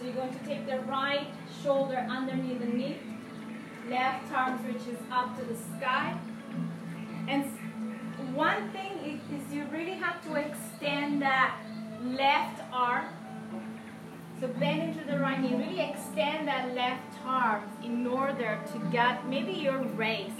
So 0.00 0.06
you're 0.06 0.14
going 0.14 0.32
to 0.32 0.44
take 0.46 0.66
the 0.66 0.80
right 0.80 1.26
shoulder 1.62 2.06
underneath 2.08 2.58
the 2.58 2.66
knee 2.66 2.96
left 3.90 4.32
arm 4.32 4.64
reaches 4.64 4.98
up 5.10 5.36
to 5.38 5.44
the 5.44 5.56
sky. 5.76 6.16
And 7.28 7.44
one 8.34 8.70
thing 8.70 9.20
is, 9.30 9.52
you 9.52 9.64
really 9.72 9.94
have 9.94 10.24
to 10.24 10.36
extend 10.36 11.20
that 11.20 11.56
left 12.04 12.62
arm. 12.72 13.06
So 14.40 14.46
bend 14.48 14.82
into 14.82 15.04
the 15.04 15.18
right 15.18 15.40
knee. 15.40 15.54
Really 15.54 15.80
extend 15.80 16.48
that 16.48 16.74
left 16.74 17.18
arm 17.26 17.64
in 17.84 18.06
order 18.06 18.58
to 18.72 18.78
get 18.90 19.28
maybe 19.28 19.52
your 19.52 19.82
waist. 19.82 20.32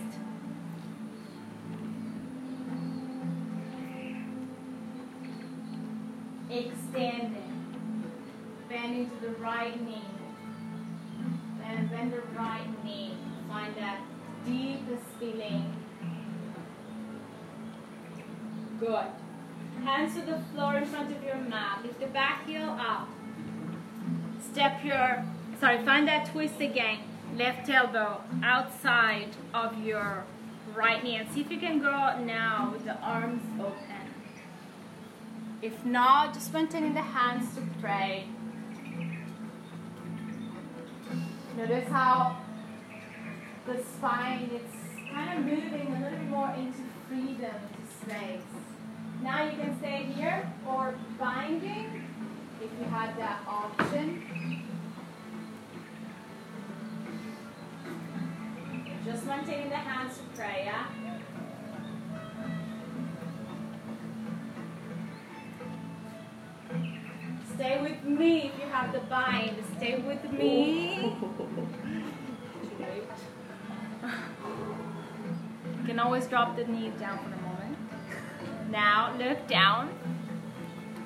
Extend 6.48 7.36
it. 7.36 7.49
Into 8.90 9.20
the 9.20 9.30
right 9.38 9.80
knee. 9.86 10.02
And 11.64 11.88
bend 11.90 12.12
the 12.12 12.22
right 12.36 12.66
knee. 12.84 13.16
Find 13.48 13.72
that 13.76 14.00
deepest 14.44 15.04
feeling. 15.20 15.76
Good. 18.80 19.06
Hands 19.84 20.12
to 20.16 20.22
the 20.22 20.40
floor 20.52 20.74
in 20.74 20.86
front 20.86 21.12
of 21.12 21.22
your 21.22 21.36
mat. 21.36 21.82
Lift 21.84 22.00
the 22.00 22.08
back 22.08 22.44
heel 22.46 22.76
up. 22.80 23.08
Step 24.50 24.84
your, 24.84 25.24
sorry, 25.60 25.84
find 25.84 26.08
that 26.08 26.32
twist 26.32 26.60
again. 26.60 26.98
Left 27.36 27.68
elbow 27.68 28.22
outside 28.42 29.28
of 29.54 29.78
your 29.84 30.24
right 30.74 31.04
knee. 31.04 31.14
And 31.14 31.30
see 31.30 31.42
if 31.42 31.50
you 31.52 31.60
can 31.60 31.78
go 31.78 32.18
now 32.24 32.70
with 32.72 32.84
the 32.84 32.96
arms 32.96 33.42
open. 33.60 34.00
If 35.62 35.84
not, 35.84 36.34
just 36.34 36.52
maintaining 36.52 36.94
the 36.94 37.02
hands 37.02 37.54
to 37.54 37.62
pray. 37.80 38.26
Notice 41.60 41.88
how 41.90 42.38
the 43.66 43.82
spine, 43.82 44.50
is 44.50 45.12
kind 45.12 45.38
of 45.38 45.44
moving 45.44 45.94
a 45.94 46.00
little 46.00 46.18
bit 46.18 46.28
more 46.30 46.50
into 46.56 46.78
freedom, 47.06 47.36
into 47.36 47.92
space. 48.00 48.40
Now 49.22 49.44
you 49.44 49.58
can 49.58 49.78
stay 49.78 50.04
here 50.04 50.50
or 50.66 50.94
binding 51.18 52.02
if 52.62 52.70
you 52.80 52.86
had 52.86 53.14
that 53.18 53.42
option. 53.46 54.22
Just 59.04 59.26
maintaining 59.26 59.68
the 59.68 59.76
hands 59.76 60.16
to 60.16 60.24
pray, 60.34 60.62
yeah? 60.64 61.09
Stay 67.60 67.76
with 67.82 68.02
me 68.04 68.46
if 68.46 68.58
you 68.58 68.66
have 68.72 68.90
the 68.90 69.00
bind. 69.00 69.54
Stay 69.76 69.98
with 69.98 70.32
me. 70.32 71.14
You 75.76 75.84
can 75.84 75.98
always 75.98 76.26
drop 76.26 76.56
the 76.56 76.64
knee 76.64 76.90
down 76.98 77.18
for 77.18 77.34
a 77.34 77.42
moment. 77.42 77.76
Now 78.70 79.14
look 79.18 79.46
down 79.46 79.90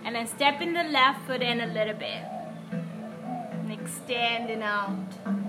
and 0.05 0.15
then 0.15 0.29
step 0.29 0.61
in 0.61 0.75
the 0.75 0.85
left 0.85 1.27
foot 1.27 1.43
in 1.43 1.61
a 1.61 1.67
little 1.67 1.95
bit 1.95 2.23
and 2.71 3.73
extending 3.73 4.63
out. 4.63 5.44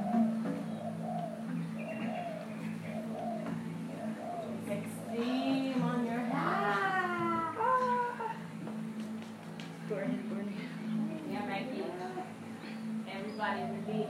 Everybody 13.48 13.78
release. 13.88 14.08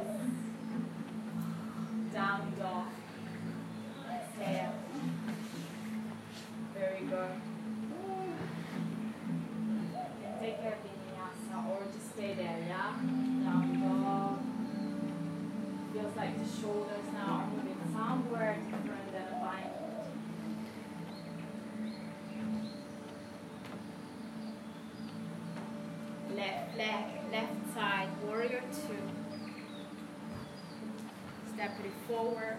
Down 2.13 2.53
dog. 2.57 2.87
Exhale. 4.09 4.73
Very 6.73 7.01
good. 7.01 7.31
Take 10.39 10.61
care 10.61 10.73
of 10.73 10.79
the 10.83 10.89
vinyasa 10.89 11.69
or 11.69 11.79
just 11.91 12.13
stay 12.13 12.33
there, 12.35 12.59
yeah? 12.67 12.93
Down 13.43 13.65
dog. 13.81 14.39
Feels 15.93 16.15
like 16.15 16.33
the 16.37 16.61
shoulders 16.61 17.07
now 17.13 17.27
are 17.27 17.47
moving 17.47 17.79
somewhere 17.93 18.57
different 18.69 19.11
than 19.11 19.25
the 19.25 19.37
bind. 19.45 19.71
Left 26.35 26.77
leg, 26.77 27.05
left 27.31 27.73
side, 27.73 28.09
warrior 28.25 28.61
two. 28.71 29.25
Step 31.55 31.71
it 31.85 31.91
forward. 32.05 32.57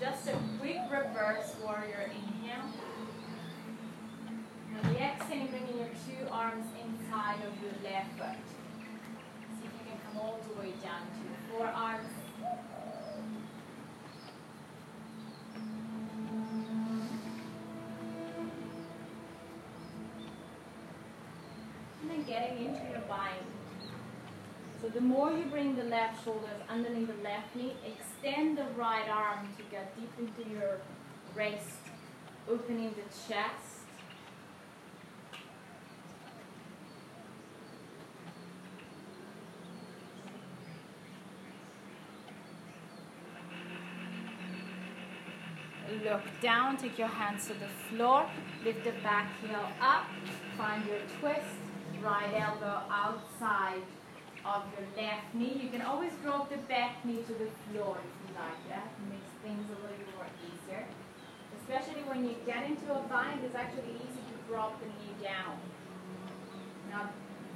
Just 0.00 0.26
a 0.26 0.36
quick 0.58 0.78
reverse 0.90 1.54
warrior 1.62 2.10
inhale. 2.10 2.68
And 4.74 4.96
the 4.96 5.00
exhale, 5.00 5.46
bringing 5.46 5.78
your 5.78 5.86
two 5.86 6.28
arms 6.32 6.66
inside 6.82 7.38
of 7.46 7.53
your 7.64 7.92
left 7.92 8.18
foot. 8.18 8.36
See 9.58 9.66
if 9.66 9.72
you 9.72 9.84
can 9.88 9.98
come 10.06 10.20
all 10.20 10.38
the 10.46 10.60
way 10.60 10.72
down 10.82 11.00
to 11.00 11.18
your 11.24 11.40
forearms. 11.50 12.12
And 22.02 22.10
then 22.10 22.22
getting 22.24 22.66
into 22.66 22.82
your 22.90 23.00
bind. 23.08 23.32
So 24.82 24.90
the 24.90 25.00
more 25.00 25.32
you 25.32 25.44
bring 25.46 25.76
the 25.76 25.84
left 25.84 26.22
shoulders 26.22 26.60
underneath 26.68 27.08
the 27.08 27.22
left 27.24 27.56
knee, 27.56 27.72
extend 27.86 28.58
the 28.58 28.66
right 28.76 29.08
arm 29.08 29.48
to 29.56 29.62
get 29.70 29.96
deep 29.96 30.12
into 30.18 30.50
your 30.50 30.80
wrist, 31.34 31.78
opening 32.46 32.90
the 32.90 33.32
chest. 33.32 33.73
Look 46.04 46.20
down, 46.42 46.76
take 46.76 46.98
your 46.98 47.08
hands 47.08 47.46
to 47.46 47.54
the 47.54 47.68
floor, 47.88 48.28
lift 48.62 48.84
the 48.84 48.92
back 49.02 49.30
heel 49.40 49.66
up, 49.80 50.04
find 50.58 50.84
your 50.84 50.98
twist, 51.18 51.56
right 52.02 52.28
elbow 52.34 52.82
outside 52.90 53.80
of 54.44 54.64
your 54.76 54.86
left 55.02 55.34
knee. 55.34 55.58
You 55.62 55.70
can 55.70 55.80
always 55.80 56.12
drop 56.22 56.50
the 56.50 56.58
back 56.68 57.02
knee 57.06 57.22
to 57.26 57.32
the 57.32 57.48
floor 57.64 57.96
if 57.96 58.28
you 58.28 58.34
like 58.36 58.68
that. 58.68 58.88
Makes 59.08 59.32
things 59.42 59.64
a 59.64 59.80
little 59.80 59.96
bit 59.96 60.14
more 60.14 60.26
easier. 60.44 60.84
Especially 61.58 62.02
when 62.02 62.22
you 62.22 62.36
get 62.44 62.64
into 62.64 62.92
a 62.92 63.00
bind, 63.08 63.42
it's 63.42 63.56
actually 63.56 63.94
easy 63.94 64.20
to 64.28 64.52
drop 64.52 64.78
the 64.80 64.86
knee 64.86 65.16
down. 65.22 65.56
Now 66.90 67.08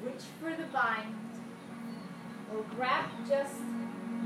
reach 0.03 0.25
for 0.41 0.57
the 0.57 0.69
bind 0.73 1.15
or 2.55 2.65
grab 2.75 3.11
just 3.29 3.57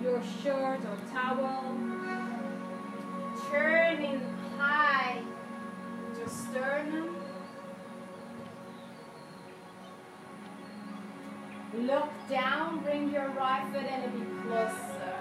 your 0.01 0.23
shirt 0.45 0.81
or 0.85 1.13
towel. 1.13 2.22
Turning 3.51 4.21
high 4.59 5.21
to 6.15 6.29
sternum. 6.29 7.17
Look 11.75 12.11
down, 12.29 12.81
bring 12.85 13.11
your 13.11 13.29
right 13.31 13.67
foot 13.73 13.85
a 13.85 14.09
bit 14.09 14.29
closer. 14.43 15.17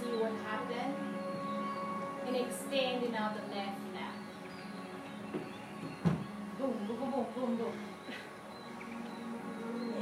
See 0.00 0.14
what 0.16 0.32
happened? 0.46 0.94
And 2.26 2.36
extending 2.36 3.14
out 3.14 3.34
the 3.34 3.42
left 3.54 3.80
leg. 3.94 4.14
Boom, 6.58 6.74
boom, 6.86 6.96
boom, 7.10 7.26
boom, 7.34 7.56
boom. 7.56 7.76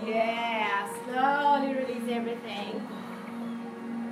Yeah, 0.07 0.89
slowly 1.05 1.75
release 1.75 2.09
everything. 2.09 3.00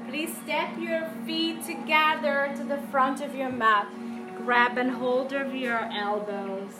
Please 0.08 0.34
step 0.42 0.70
your 0.78 1.06
feet 1.26 1.62
together 1.66 2.50
to 2.56 2.64
the 2.64 2.78
front 2.90 3.20
of 3.20 3.34
your 3.34 3.50
mat. 3.50 3.86
Grab 4.38 4.78
and 4.78 4.90
hold 4.90 5.34
of 5.34 5.54
your 5.54 5.80
elbows. 5.92 6.72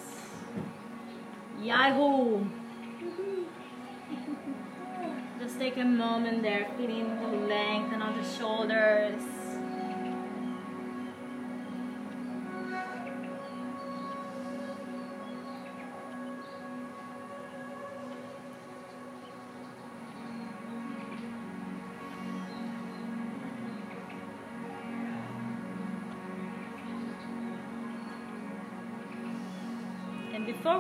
Yahoo! 1.61 2.47
Just 5.39 5.59
take 5.59 5.77
a 5.77 5.85
moment 5.85 6.43
there, 6.43 6.69
feeling 6.79 7.21
the 7.21 7.29
length 7.29 7.93
and 7.93 8.03
on 8.03 8.17
the 8.17 8.27
shoulders. 8.39 9.21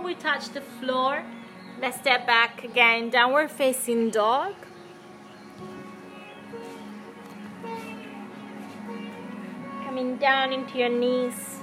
We 0.09 0.14
touch 0.14 0.48
the 0.54 0.62
floor, 0.62 1.22
let's 1.82 1.98
step 1.98 2.26
back 2.26 2.64
again, 2.64 3.11
downward 3.11 3.50
facing 3.50 4.09
dog. 4.09 4.54
Coming 9.84 10.16
down 10.16 10.54
into 10.54 10.78
your 10.78 10.88
knees. 10.88 11.59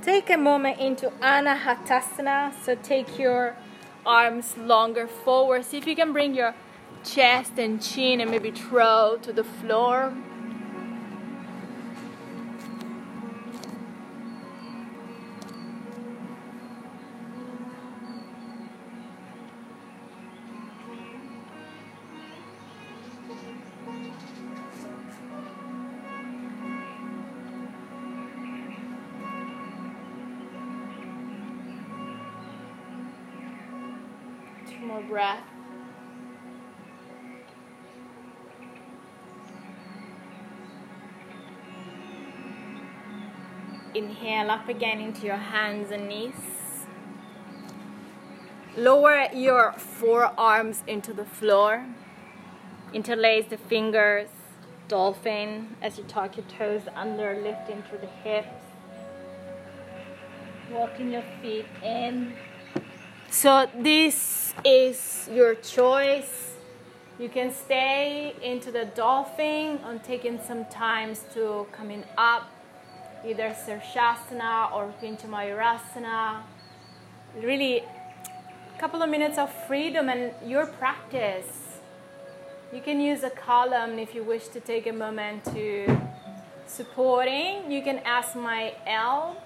Take 0.00 0.30
a 0.30 0.38
moment 0.38 0.78
into 0.80 1.10
Anahatasana. 1.20 2.54
So 2.64 2.74
take 2.74 3.18
your 3.18 3.56
arms 4.06 4.56
longer 4.56 5.06
forward. 5.06 5.66
See 5.66 5.76
if 5.76 5.86
you 5.86 5.94
can 5.94 6.14
bring 6.14 6.34
your 6.34 6.54
chest 7.04 7.58
and 7.58 7.82
chin 7.82 8.22
and 8.22 8.30
maybe 8.30 8.50
throat 8.50 9.22
to 9.24 9.32
the 9.34 9.44
floor. 9.44 10.14
More 34.94 35.02
breath. 35.02 35.42
Inhale 43.94 44.50
up 44.50 44.68
again 44.68 45.00
into 45.00 45.26
your 45.26 45.36
hands 45.36 45.90
and 45.90 46.08
knees. 46.08 46.34
Lower 48.76 49.28
your 49.32 49.72
forearms 49.72 50.82
into 50.86 51.12
the 51.12 51.24
floor. 51.24 51.86
Interlace 52.92 53.46
the 53.46 53.56
fingers, 53.56 54.28
dolphin, 54.86 55.76
as 55.82 55.98
you 55.98 56.04
tuck 56.04 56.36
your 56.36 56.46
toes 56.46 56.82
under, 56.94 57.40
lifting 57.42 57.82
through 57.88 57.98
the 57.98 58.14
hips. 58.22 58.62
Walking 60.70 61.10
your 61.10 61.24
feet 61.42 61.66
in. 61.82 62.34
So 63.30 63.68
this 63.76 64.33
is 64.64 65.28
your 65.30 65.54
choice. 65.54 66.52
You 67.18 67.28
can 67.28 67.52
stay 67.52 68.34
into 68.42 68.72
the 68.72 68.86
dolphin 68.86 69.78
on 69.84 70.00
taking 70.00 70.40
some 70.40 70.64
times 70.66 71.24
to 71.34 71.66
coming 71.70 72.04
up, 72.16 72.50
either 73.26 73.50
Sirshasana 73.50 74.72
or 74.72 74.92
Pincha 75.00 75.26
Mayurasana. 75.26 76.42
Really, 77.40 77.78
a 77.78 78.80
couple 78.80 79.02
of 79.02 79.10
minutes 79.10 79.38
of 79.38 79.52
freedom 79.66 80.08
and 80.08 80.32
your 80.44 80.66
practice. 80.66 81.78
You 82.72 82.80
can 82.80 83.00
use 83.00 83.22
a 83.22 83.30
column 83.30 83.98
if 83.98 84.14
you 84.14 84.24
wish 84.24 84.48
to 84.48 84.60
take 84.60 84.86
a 84.86 84.92
moment 84.92 85.44
to 85.54 85.86
supporting, 86.66 87.70
you 87.70 87.82
can 87.82 87.98
ask 88.00 88.34
my 88.34 88.74
help. 88.84 89.38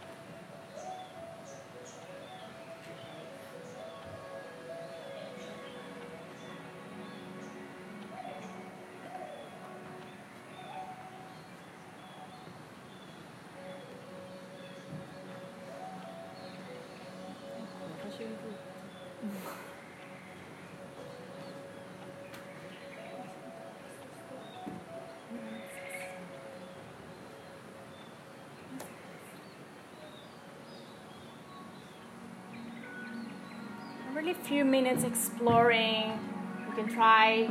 Really 34.19 34.35
few 34.35 34.65
minutes 34.65 35.05
exploring. 35.05 36.19
You 36.67 36.75
can 36.75 36.93
try 36.93 37.49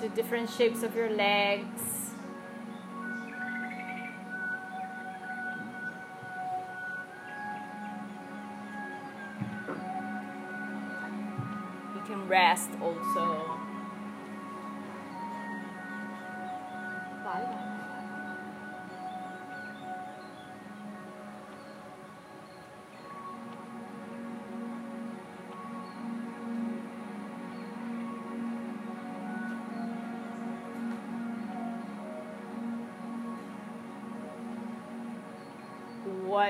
to 0.00 0.08
different 0.08 0.48
shapes 0.48 0.82
of 0.82 0.96
your 0.96 1.10
legs. 1.10 2.14
You 11.94 12.00
can 12.06 12.26
rest 12.26 12.70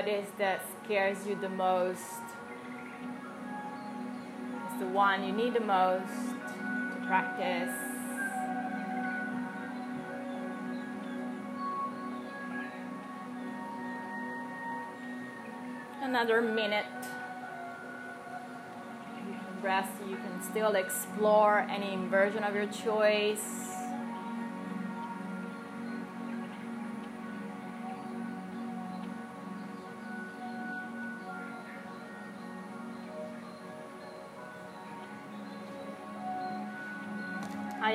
is 0.09 0.27
that 0.39 0.65
scares 0.83 1.27
you 1.27 1.35
the 1.35 1.49
most? 1.49 2.23
It's 4.65 4.79
the 4.79 4.87
one 4.87 5.23
you 5.23 5.31
need 5.31 5.53
the 5.53 5.59
most 5.59 6.07
to 6.07 7.03
practice. 7.05 7.75
Another 16.01 16.41
minute. 16.41 16.85
You 19.27 19.33
can 19.33 19.61
rest, 19.61 19.91
you 20.09 20.15
can 20.15 20.41
still 20.41 20.75
explore 20.75 21.59
any 21.69 21.95
version 22.07 22.43
of 22.43 22.55
your 22.55 22.65
choice. 22.65 23.68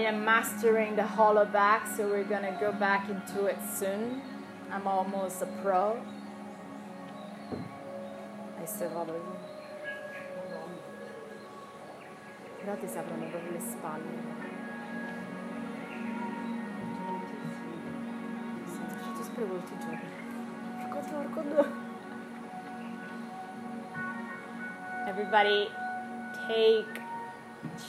Am 0.05 0.25
mastering 0.25 0.97
the 0.97 1.07
hollow 1.07 1.45
back, 1.45 1.87
so 1.87 2.07
we're 2.09 2.25
gonna 2.25 2.57
go 2.61 2.73
back 2.73 3.09
into 3.09 3.47
it 3.47 3.59
soon. 3.79 4.23
I'm 4.71 4.87
almost 4.87 5.43
a 5.43 5.47
pro. 5.63 6.01
I 8.61 8.67
still 8.67 8.91
follow 8.91 9.15
you. 9.15 9.37
Però 12.61 12.77
ti 12.77 12.87
servono 12.87 13.27
proprio 13.29 13.53
le 13.53 13.61
spalle. 13.61 14.43
Sempre 19.23 19.45
volti 19.45 19.79
giorni. 19.79 20.09
Ricordo, 20.83 21.21
ricordo. 21.21 21.83
Everybody 25.07 25.71
take 26.47 27.03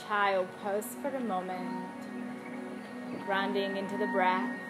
child 0.06 0.46
pose 0.62 0.96
for 1.00 1.14
a 1.14 1.20
moment 1.20 1.85
grounding 3.26 3.76
into 3.76 3.96
the 3.98 4.06
breath. 4.06 4.65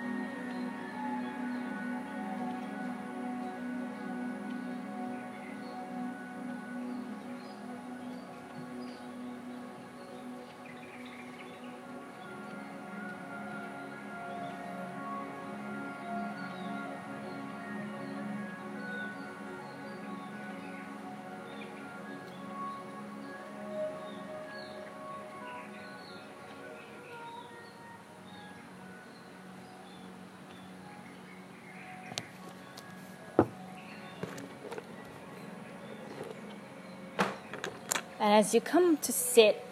And 38.27 38.35
as 38.35 38.53
you 38.53 38.61
come 38.61 38.97
to 38.97 39.12
sit, 39.12 39.64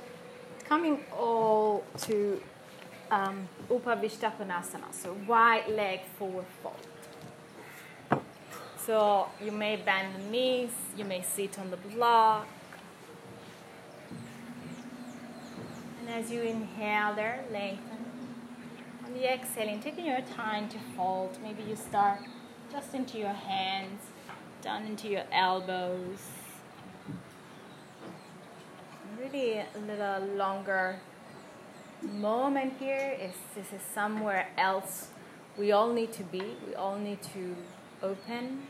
coming 0.63 1.01
all 1.11 1.83
to 2.03 2.41
um, 3.11 3.49
Upavishta 3.69 4.31
Konasana, 4.39 4.93
so 4.93 5.17
right 5.27 5.69
leg 5.69 6.03
forward 6.17 6.45
fold. 6.63 8.23
So 8.77 9.27
you 9.43 9.51
may 9.51 9.75
bend 9.75 10.15
the 10.15 10.31
knees, 10.31 10.71
you 10.97 11.05
may 11.05 11.23
sit 11.23 11.59
on 11.59 11.73
the 11.73 11.77
block. 11.77 12.47
And 15.99 16.11
as 16.11 16.31
you 16.31 16.43
inhale 16.43 17.13
there, 17.17 17.43
lengthen. 17.51 18.05
On 19.05 19.15
the 19.15 19.33
exhaling, 19.33 19.81
taking 19.81 20.07
your 20.07 20.21
time 20.21 20.69
to 20.69 20.79
fold. 20.97 21.39
Maybe 21.43 21.65
you 21.65 21.75
start 21.75 22.21
just 22.71 22.95
into 22.95 23.19
your 23.19 23.35
hands, 23.51 24.01
down 24.63 24.87
into 24.87 25.09
your 25.09 25.25
elbows 25.33 26.34
a 29.35 29.67
little 29.87 30.37
longer 30.37 31.01
moment 32.03 32.75
here 32.79 33.17
is 33.21 33.35
this 33.57 33.73
is 33.73 33.83
somewhere 33.83 34.47
else. 34.57 35.09
We 35.59 35.73
all 35.73 35.93
need 35.93 36.13
to 36.13 36.23
be 36.23 36.57
we 36.67 36.75
all 36.77 36.97
need 36.97 37.21
to 37.35 37.57
open 38.01 38.63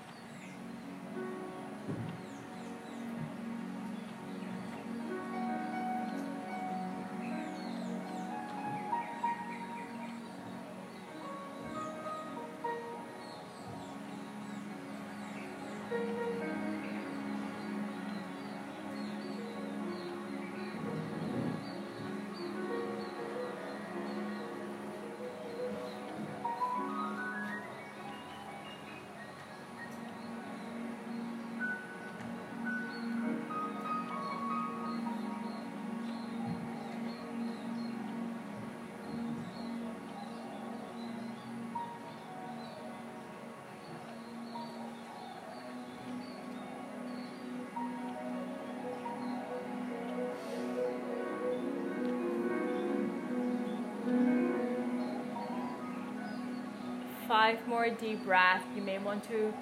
five 57.27 57.67
more 57.67 57.89
deep 57.91 58.25
breaths. 58.25 58.65
You 58.75 58.83
may 58.83 58.99
want 58.99 59.25
to 59.25 59.53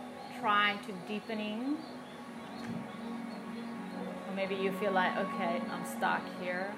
try 0.41 0.77
to 0.87 0.93
deepening. 1.07 1.77
Or 4.29 4.35
maybe 4.35 4.55
you 4.55 4.73
feel 4.73 4.93
like, 4.93 5.17
okay, 5.17 5.61
I'm 5.71 5.85
stuck 5.85 6.23
here. 6.41 6.75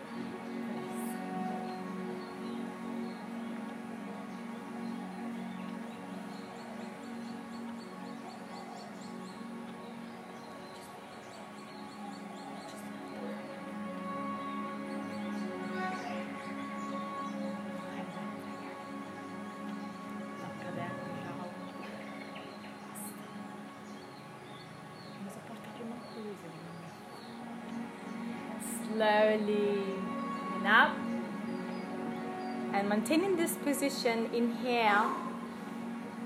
Position, 33.84 34.30
inhale, 34.32 35.14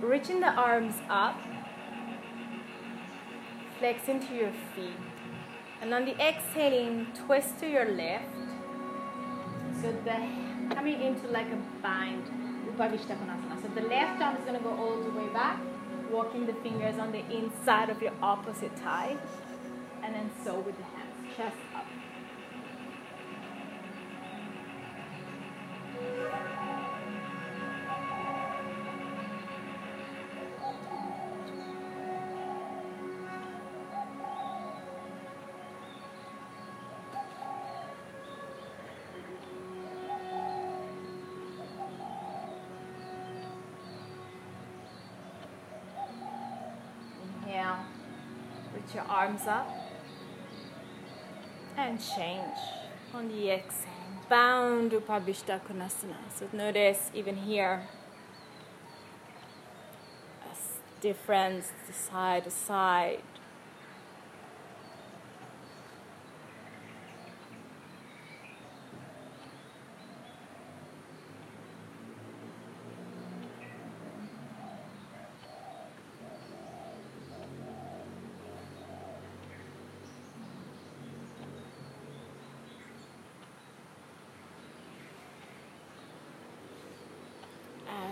reaching 0.00 0.40
the 0.40 0.50
arms 0.50 0.94
up, 1.10 1.36
flex 3.78 4.08
into 4.08 4.32
your 4.34 4.52
feet. 4.74 4.96
And 5.80 5.92
on 5.92 6.04
the 6.04 6.14
exhaling, 6.20 7.08
twist 7.26 7.58
to 7.60 7.68
your 7.68 7.84
left. 7.84 8.24
So 9.80 9.92
the 10.04 10.74
coming 10.74 11.00
into 11.00 11.26
like 11.28 11.50
a 11.50 11.58
bind. 11.82 12.24
So 12.78 13.68
the 13.74 13.88
left 13.88 14.22
arm 14.22 14.36
is 14.36 14.44
going 14.44 14.56
to 14.56 14.62
go 14.62 14.70
all 14.70 15.02
the 15.02 15.10
way 15.10 15.28
back, 15.32 15.58
walking 16.12 16.46
the 16.46 16.52
fingers 16.54 16.96
on 16.96 17.10
the 17.10 17.24
inside 17.28 17.90
of 17.90 18.00
your 18.00 18.12
opposite 18.22 18.78
thigh, 18.78 19.16
and 20.04 20.14
then 20.14 20.30
so 20.44 20.60
with 20.60 20.76
the 20.76 20.84
hands, 20.84 21.36
chest 21.36 21.56
up. 21.74 21.84
Arms 49.18 49.48
up 49.48 49.68
and 51.76 51.98
change 51.98 52.56
on 53.12 53.26
the 53.26 53.50
exhale. 53.50 53.92
Bound 54.28 54.92
Upavishta 54.92 55.60
Konasana. 55.66 56.18
So 56.32 56.46
notice 56.52 57.10
even 57.12 57.34
here 57.34 57.82
a 60.44 61.00
difference 61.00 61.72
side 61.90 62.44
to 62.44 62.50
side. 62.52 63.24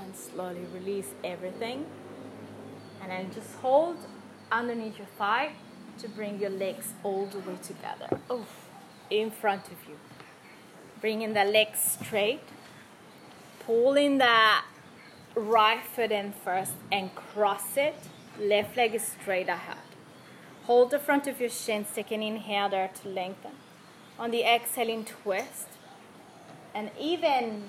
And 0.06 0.16
slowly 0.16 0.64
release 0.72 1.10
everything. 1.24 1.84
And 3.02 3.10
then 3.10 3.30
just 3.34 3.54
hold 3.56 3.96
underneath 4.50 4.98
your 4.98 5.08
thigh 5.18 5.52
to 5.98 6.08
bring 6.08 6.40
your 6.40 6.50
legs 6.50 6.94
all 7.02 7.26
the 7.26 7.38
way 7.38 7.56
together. 7.62 8.20
Oh, 8.30 8.46
in 9.10 9.30
front 9.30 9.66
of 9.66 9.88
you. 9.88 9.96
Bringing 11.00 11.34
the 11.34 11.44
legs 11.44 11.98
straight. 12.00 12.40
Pulling 13.60 14.18
the 14.18 14.58
right 15.34 15.82
foot 15.94 16.12
in 16.12 16.32
first 16.32 16.72
and 16.90 17.14
cross 17.14 17.76
it. 17.76 17.96
Left 18.38 18.76
leg 18.76 18.94
is 18.94 19.02
straight 19.20 19.48
ahead. 19.48 19.78
Hold 20.64 20.90
the 20.90 20.98
front 20.98 21.26
of 21.26 21.40
your 21.40 21.50
shins, 21.50 21.88
take 21.94 22.10
an 22.10 22.22
inhale 22.22 22.68
there 22.68 22.90
to 23.02 23.08
lengthen. 23.08 23.52
On 24.18 24.30
the 24.30 24.42
exhaling, 24.42 25.04
twist. 25.04 25.68
And 26.74 26.90
even 26.98 27.62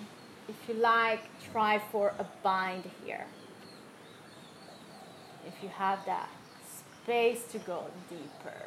if 0.48 0.56
you 0.68 0.76
like, 0.76 1.22
try 1.52 1.80
for 1.92 2.14
a 2.20 2.26
bind 2.44 2.90
here. 3.04 3.26
If 5.46 5.54
you 5.62 5.70
have 5.70 6.00
that 6.06 6.30
space 7.04 7.44
to 7.52 7.60
go 7.60 7.86
deeper. 8.10 8.64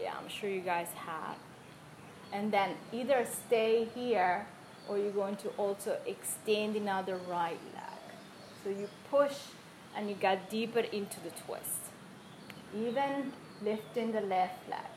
Yeah, 0.00 0.14
I'm 0.20 0.28
sure 0.28 0.48
you 0.48 0.60
guys 0.60 0.88
have. 0.94 1.36
And 2.32 2.52
then 2.52 2.76
either 2.92 3.26
stay 3.26 3.88
here 3.94 4.46
or 4.88 4.98
you're 4.98 5.12
going 5.12 5.36
to 5.36 5.48
also 5.56 5.98
extend 6.06 6.76
another 6.76 7.18
right 7.28 7.58
leg. 7.74 8.14
So 8.62 8.70
you 8.70 8.88
push 9.10 9.36
and 9.96 10.08
you 10.08 10.14
get 10.14 10.50
deeper 10.50 10.80
into 10.80 11.20
the 11.20 11.30
twist. 11.30 11.90
Even 12.76 13.32
lifting 13.62 14.12
the 14.12 14.20
left 14.20 14.68
leg 14.68 14.92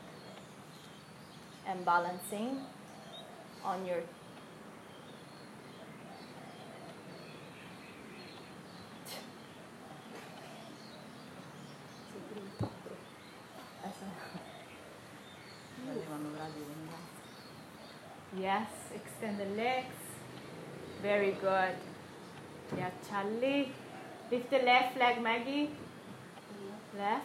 and 1.66 1.84
balancing 1.84 2.60
on 3.64 3.86
your 3.86 4.02
Yes, 18.38 18.68
extend 18.94 19.38
the 19.38 19.62
legs. 19.62 19.94
Very 21.02 21.32
good. 21.32 21.74
Yeah, 22.76 22.90
Charlie. 23.08 23.72
Lift 24.30 24.50
the 24.50 24.58
left 24.58 24.98
leg, 24.98 25.22
Maggie. 25.22 25.70
Left. 26.96 27.24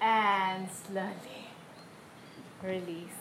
And 0.00 0.68
slowly 0.70 1.48
release. 2.62 3.20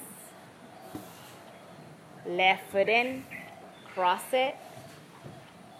Left 2.25 2.71
foot 2.71 2.87
in, 2.87 3.25
cross 3.93 4.23
it. 4.31 4.55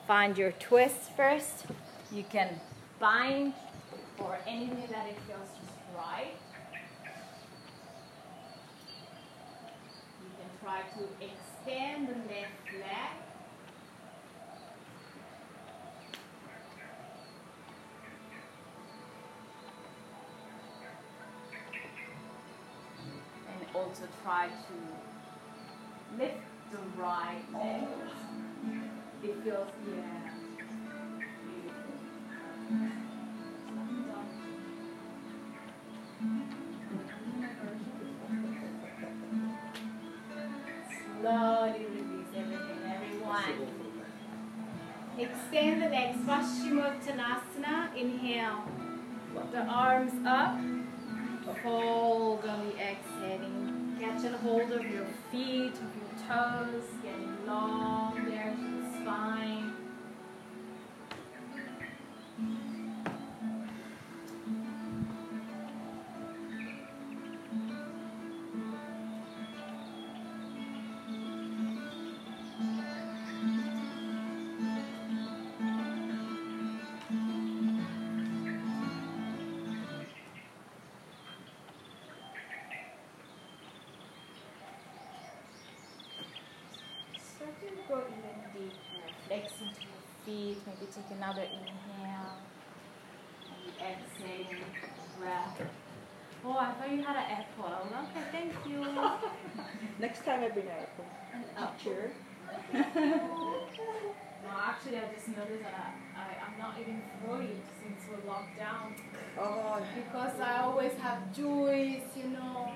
Find 0.06 0.38
your 0.38 0.52
twist 0.52 1.12
first. 1.16 1.66
You 2.12 2.24
can 2.30 2.60
bind 3.00 3.54
or 4.20 4.38
anything 4.48 4.88
that 4.92 5.08
it 5.08 5.18
feels 5.28 5.50
just 5.50 5.78
right. 5.96 6.36
You 10.22 10.30
can 10.38 10.50
try 10.62 10.82
to 10.82 11.04
extend 11.24 12.08
the 12.08 12.14
left 12.14 12.74
leg. 12.74 13.18
And 23.48 23.62
also 23.76 24.04
try 24.24 24.48
to 24.48 24.76
lift 26.18 26.46
the 26.72 27.02
right 27.02 27.44
leg. 27.54 27.88
It 29.24 29.36
feels, 29.44 29.72
yeah. 29.88 30.30
Extend 45.54 45.84
the 45.84 45.90
legs, 45.90 46.18
Paschimottanasana. 46.26 47.96
Inhale. 47.96 48.64
The 49.52 49.60
arms 49.60 50.14
up. 50.26 50.58
Hold 51.62 52.44
on 52.44 52.66
the 52.66 52.74
exhaling. 52.80 53.96
Catch 54.00 54.24
and 54.24 54.36
hold 54.38 54.72
of 54.72 54.84
your 54.84 55.06
feet, 55.32 55.74
of 55.74 55.92
your 55.96 56.28
toes, 56.28 56.86
getting 57.04 57.46
long 57.46 58.13
go 87.88 88.02
even 88.08 88.36
deeper. 88.54 88.76
Flex 89.28 89.52
into 89.54 89.82
your 89.82 90.04
feet. 90.26 90.58
Maybe 90.66 90.92
take 90.92 91.18
another 91.18 91.44
inhale. 91.44 92.38
And 93.82 93.96
exhale. 93.96 94.60
Breath. 95.20 95.62
Oh, 96.46 96.58
I 96.58 96.72
thought 96.74 96.92
you 96.92 97.04
had 97.04 97.16
an 97.16 97.24
apple. 97.32 97.72
Okay, 98.12 98.26
thank 98.32 98.54
you. 98.68 98.80
Next 100.00 100.26
time 100.26 100.44
I 100.44 100.50
bring 100.50 100.66
an 100.66 100.72
apple. 100.72 101.06
An 101.34 101.44
apple. 101.58 101.80
Sure. 101.84 102.12
Mark. 104.44 104.76
Actually, 104.76 104.98
I 104.98 105.14
just 105.14 105.30
noticed 105.30 105.64
that 105.64 105.74
I, 105.74 106.20
I, 106.20 106.26
I'm 106.46 106.60
not 106.60 106.76
eating 106.80 107.02
fruit 107.26 107.50
since 107.82 108.02
we're 108.10 108.30
locked 108.30 108.58
down. 108.58 108.96
Oh, 109.40 109.82
Because 109.96 110.40
I 110.40 110.62
always 110.62 110.94
have 110.94 111.34
juice, 111.34 112.04
you 112.16 112.30
know. 112.30 112.72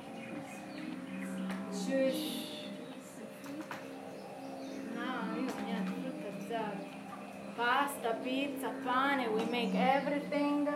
Juice. 1.71 2.36
Pizza, 8.77 8.89
pane, 8.89 9.33
we 9.33 9.45
make 9.45 9.75
everything. 9.75 10.67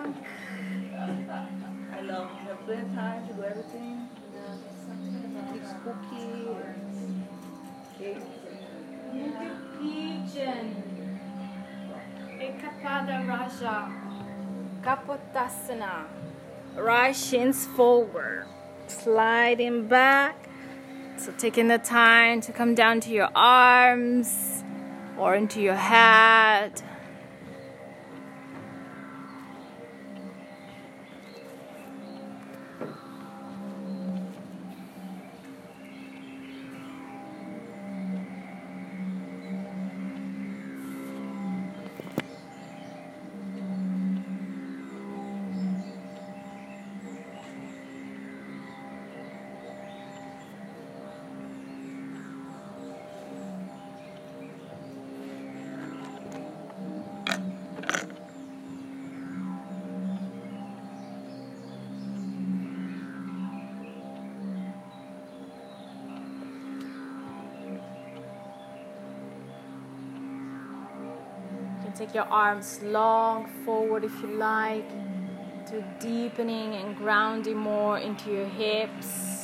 I 1.94 2.02
love 2.02 2.30
plenty 2.66 2.82
of 2.82 2.94
time 2.96 3.28
to 3.28 3.34
do 3.34 3.44
everything. 3.44 4.10
Fix 5.54 5.70
cookie, 5.84 6.48
cake. 7.98 8.18
Pigeon. 9.80 10.84
Ekapada 12.40 13.28
Raja. 13.28 13.92
Kapotasana. 14.82 16.06
Right 16.76 17.16
shins 17.16 17.66
forward. 17.66 18.46
Sliding 18.88 19.88
back. 19.88 20.50
So 21.18 21.32
taking 21.38 21.68
the 21.68 21.78
time 21.78 22.42
to 22.42 22.52
come 22.52 22.74
down 22.74 23.00
to 23.02 23.10
your 23.12 23.30
arms 23.36 24.64
or 25.18 25.36
into 25.36 25.62
your 25.62 25.76
head. 25.76 26.82
Your 72.14 72.26
arms 72.26 72.82
long 72.84 73.48
forward 73.66 74.04
if 74.04 74.12
you 74.22 74.28
like, 74.28 74.88
to 75.68 75.84
deepening 76.00 76.76
and 76.76 76.96
grounding 76.98 77.58
more 77.58 77.98
into 78.00 78.32
your 78.32 78.48
hips. 78.48 79.41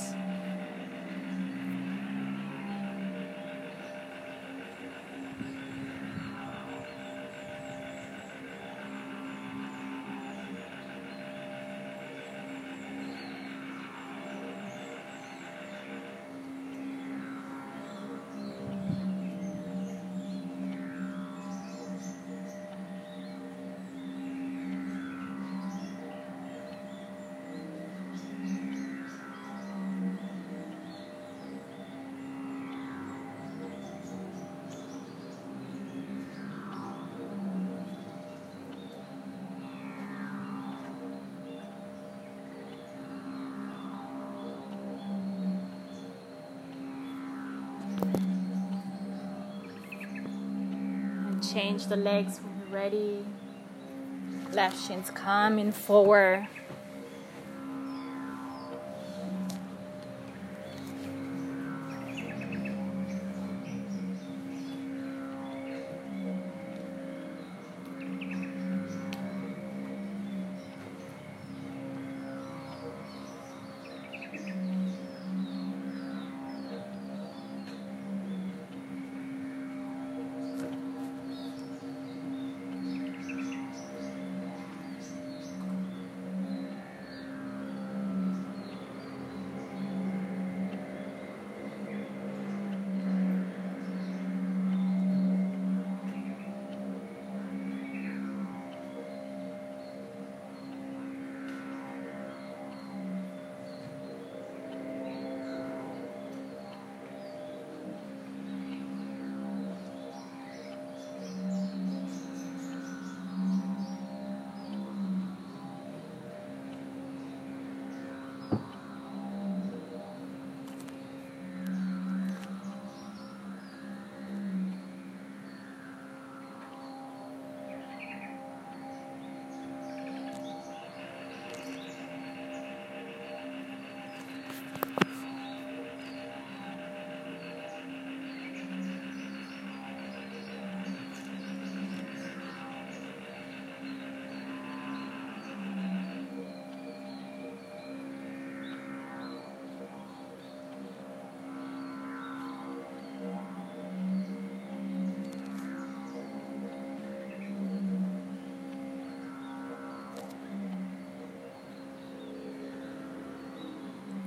Change 51.51 51.87
the 51.87 51.95
legs 51.95 52.39
when 52.39 52.59
you're 52.59 52.75
ready. 52.79 53.25
Left 54.53 54.87
shin's 54.87 55.09
coming 55.09 55.71
forward. 55.71 56.47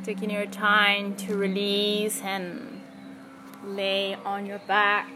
Taking 0.02 0.30
your 0.30 0.46
time 0.46 1.14
to 1.16 1.36
release 1.36 2.22
and 2.22 2.80
lay 3.62 4.14
on 4.14 4.46
your 4.46 4.60
back, 4.60 5.10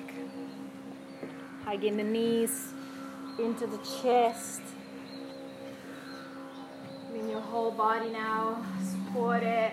hugging 1.65 1.97
the 1.97 2.05
knees 2.05 2.75
into 3.39 3.67
the 3.67 3.79
chest. 3.79 4.61
Bring 7.11 7.31
your 7.31 7.41
whole 7.41 7.71
body 7.71 8.11
now, 8.11 8.63
support 8.83 9.43
it. 9.43 9.73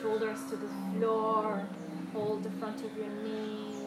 Shoulders 0.00 0.38
to 0.48 0.56
the 0.56 0.68
floor, 0.94 1.68
hold 2.14 2.42
the 2.42 2.50
front 2.52 2.82
of 2.82 2.96
your 2.96 3.10
knees. 3.10 3.77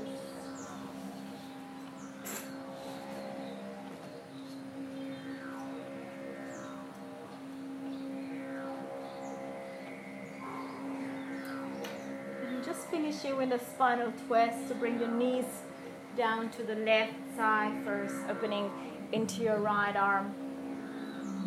Finish 13.22 13.34
it 13.34 13.38
with 13.38 13.62
a 13.62 13.64
spinal 13.64 14.12
twist 14.28 14.68
to 14.68 14.76
bring 14.76 15.00
your 15.00 15.10
knees 15.10 15.46
down 16.18 16.50
to 16.50 16.64
the 16.64 16.76
left 16.76 17.14
side 17.36 17.74
first, 17.86 18.16
opening 18.30 18.70
into 19.12 19.44
your 19.44 19.58
right 19.58 19.96
arm. 19.96 20.34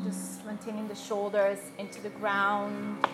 Just 0.04 0.44
maintaining 0.44 0.88
the 0.88 0.94
shoulders 0.94 1.58
into 1.78 2.00
the 2.02 2.10
ground. 2.10 3.04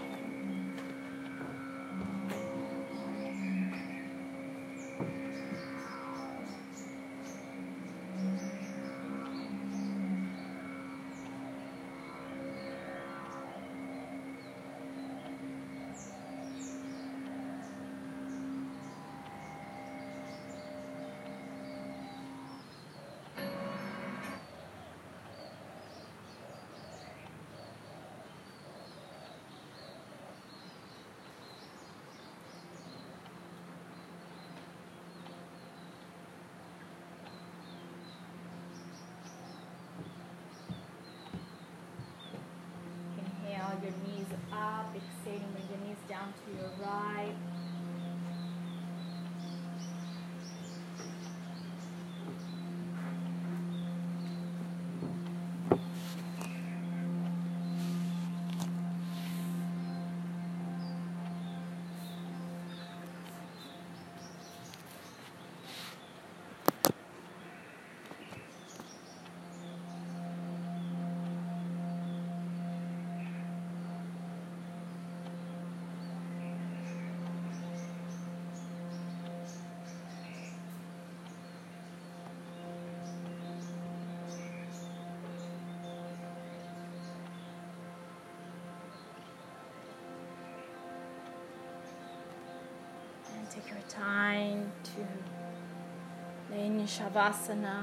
Take 93.51 93.69
your 93.69 93.83
time 93.89 94.71
to 94.85 96.55
lay 96.55 96.67
in 96.67 96.87
Shavasana. 96.87 97.83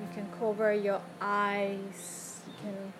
You 0.00 0.08
can 0.14 0.26
cover 0.38 0.72
your 0.72 1.02
eyes. 1.20 2.40
You 2.46 2.52
can 2.62 2.92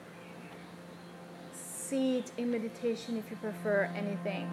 sit 1.55 2.31
in 2.37 2.51
meditation 2.51 3.17
if 3.17 3.31
you 3.31 3.37
prefer 3.37 3.91
anything. 3.95 4.51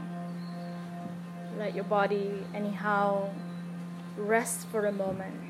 Let 1.57 1.75
your 1.75 1.83
body, 1.83 2.45
anyhow, 2.53 3.29
rest 4.17 4.67
for 4.67 4.85
a 4.85 4.91
moment. 4.93 5.42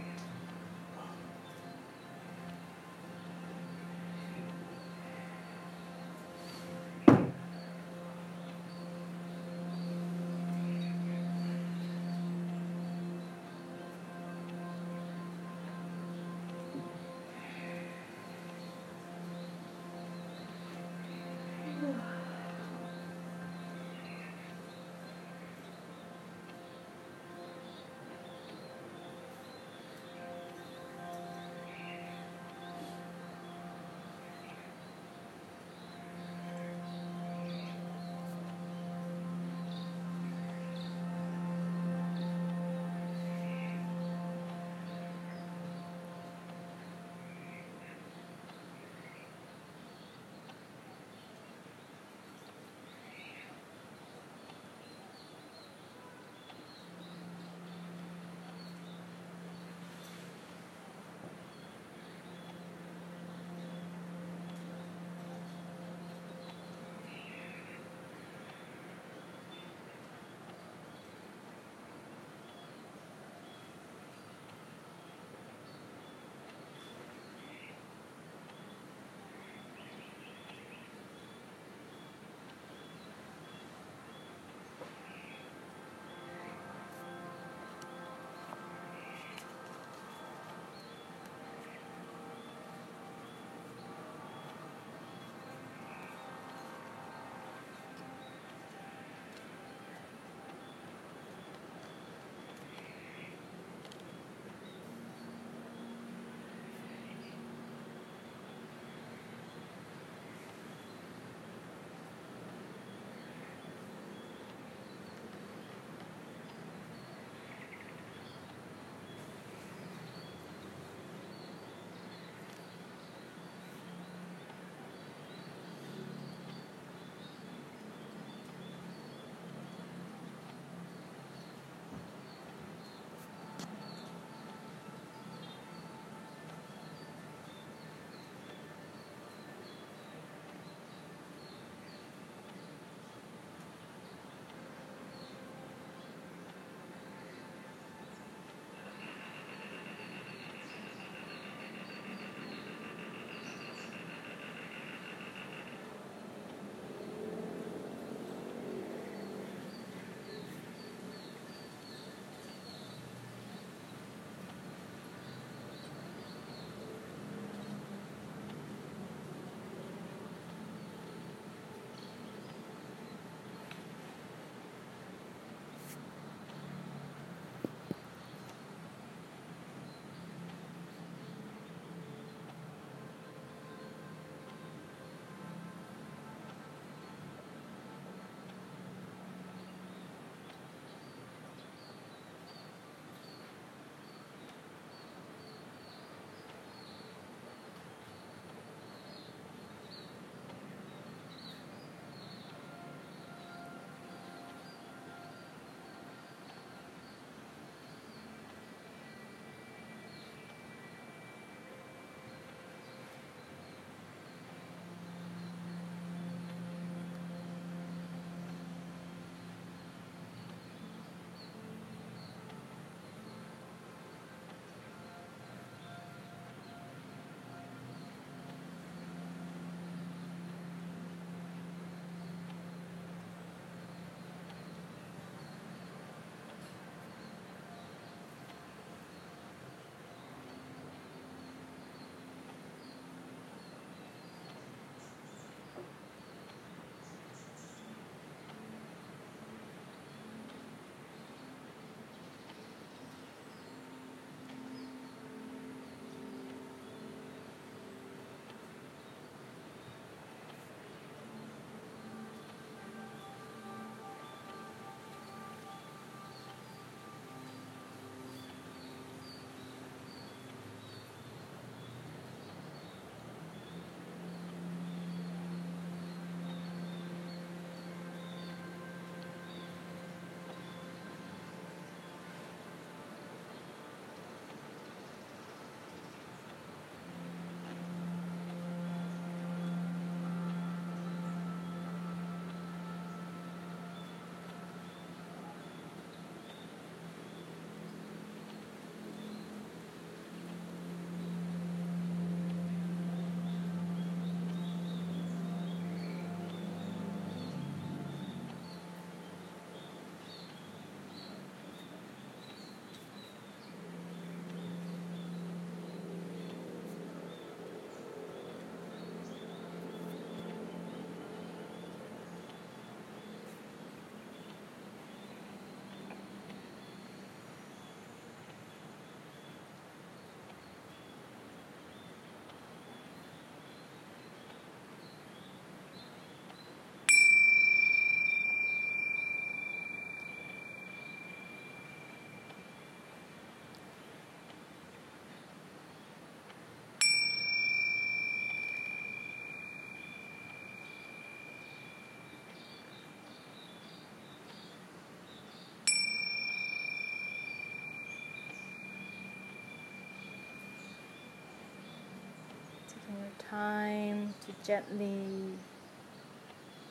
Time 363.54 364.34
to 364.42 364.66
gently 364.66 365.54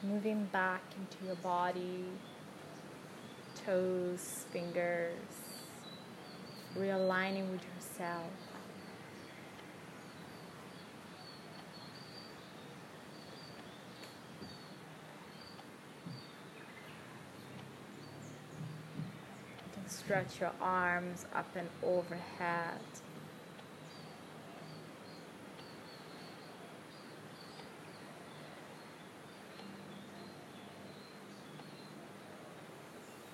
moving 0.01 0.45
back 0.53 0.81
into 0.97 1.27
your 1.27 1.35
body, 1.37 2.05
toes, 3.67 4.47
fingers, 4.53 5.17
realigning 6.79 7.51
with 7.51 7.63
yourself. 7.75 8.31
stretch 19.89 20.41
your 20.41 20.53
arms 20.61 21.27
up 21.35 21.55
and 21.55 21.69
overhead. 21.83 22.81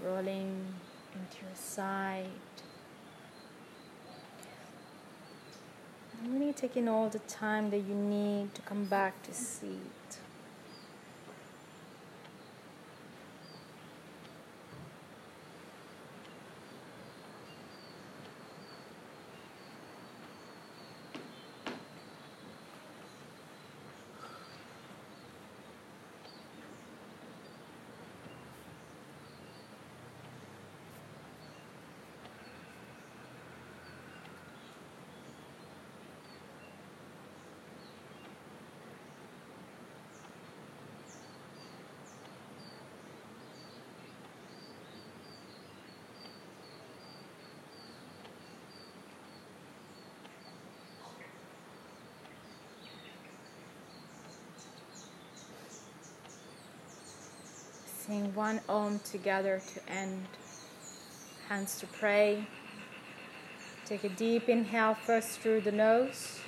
Rolling 0.09 0.65
into 1.15 1.45
your 1.45 1.55
side. 1.55 2.27
really 6.27 6.53
taking 6.53 6.89
all 6.89 7.09
the 7.09 7.19
time 7.21 7.71
that 7.71 7.79
you 7.79 7.95
need 7.95 8.55
to 8.55 8.63
come 8.63 8.85
back 8.87 9.23
to 9.23 9.33
seat. 9.35 10.08
Sing 58.09 58.35
one 58.35 58.59
Om 58.71 59.01
together 59.01 59.61
to 59.75 59.93
end. 59.93 60.27
Hands 61.51 61.79
to 61.79 61.87
pray. 61.87 62.49
Take 63.85 64.03
a 64.05 64.09
deep 64.09 64.49
inhale 64.49 64.95
first 64.95 65.41
through 65.41 65.61
the 65.61 65.73
nose. 65.73 66.41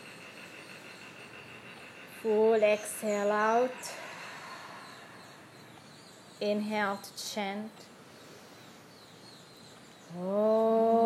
Full 2.23 2.55
exhale 2.55 3.31
out. 3.31 3.93
Inhale 6.41 6.97
to 6.97 7.31
chant. 7.31 7.71
Namaste, 10.17 11.00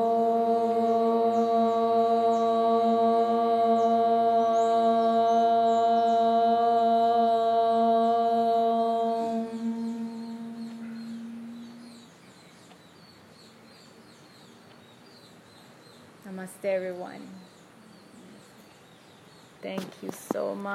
everyone. 16.65 17.28
Thank 19.62 19.85
you 20.03 20.11
so 20.32 20.55
much. 20.55 20.74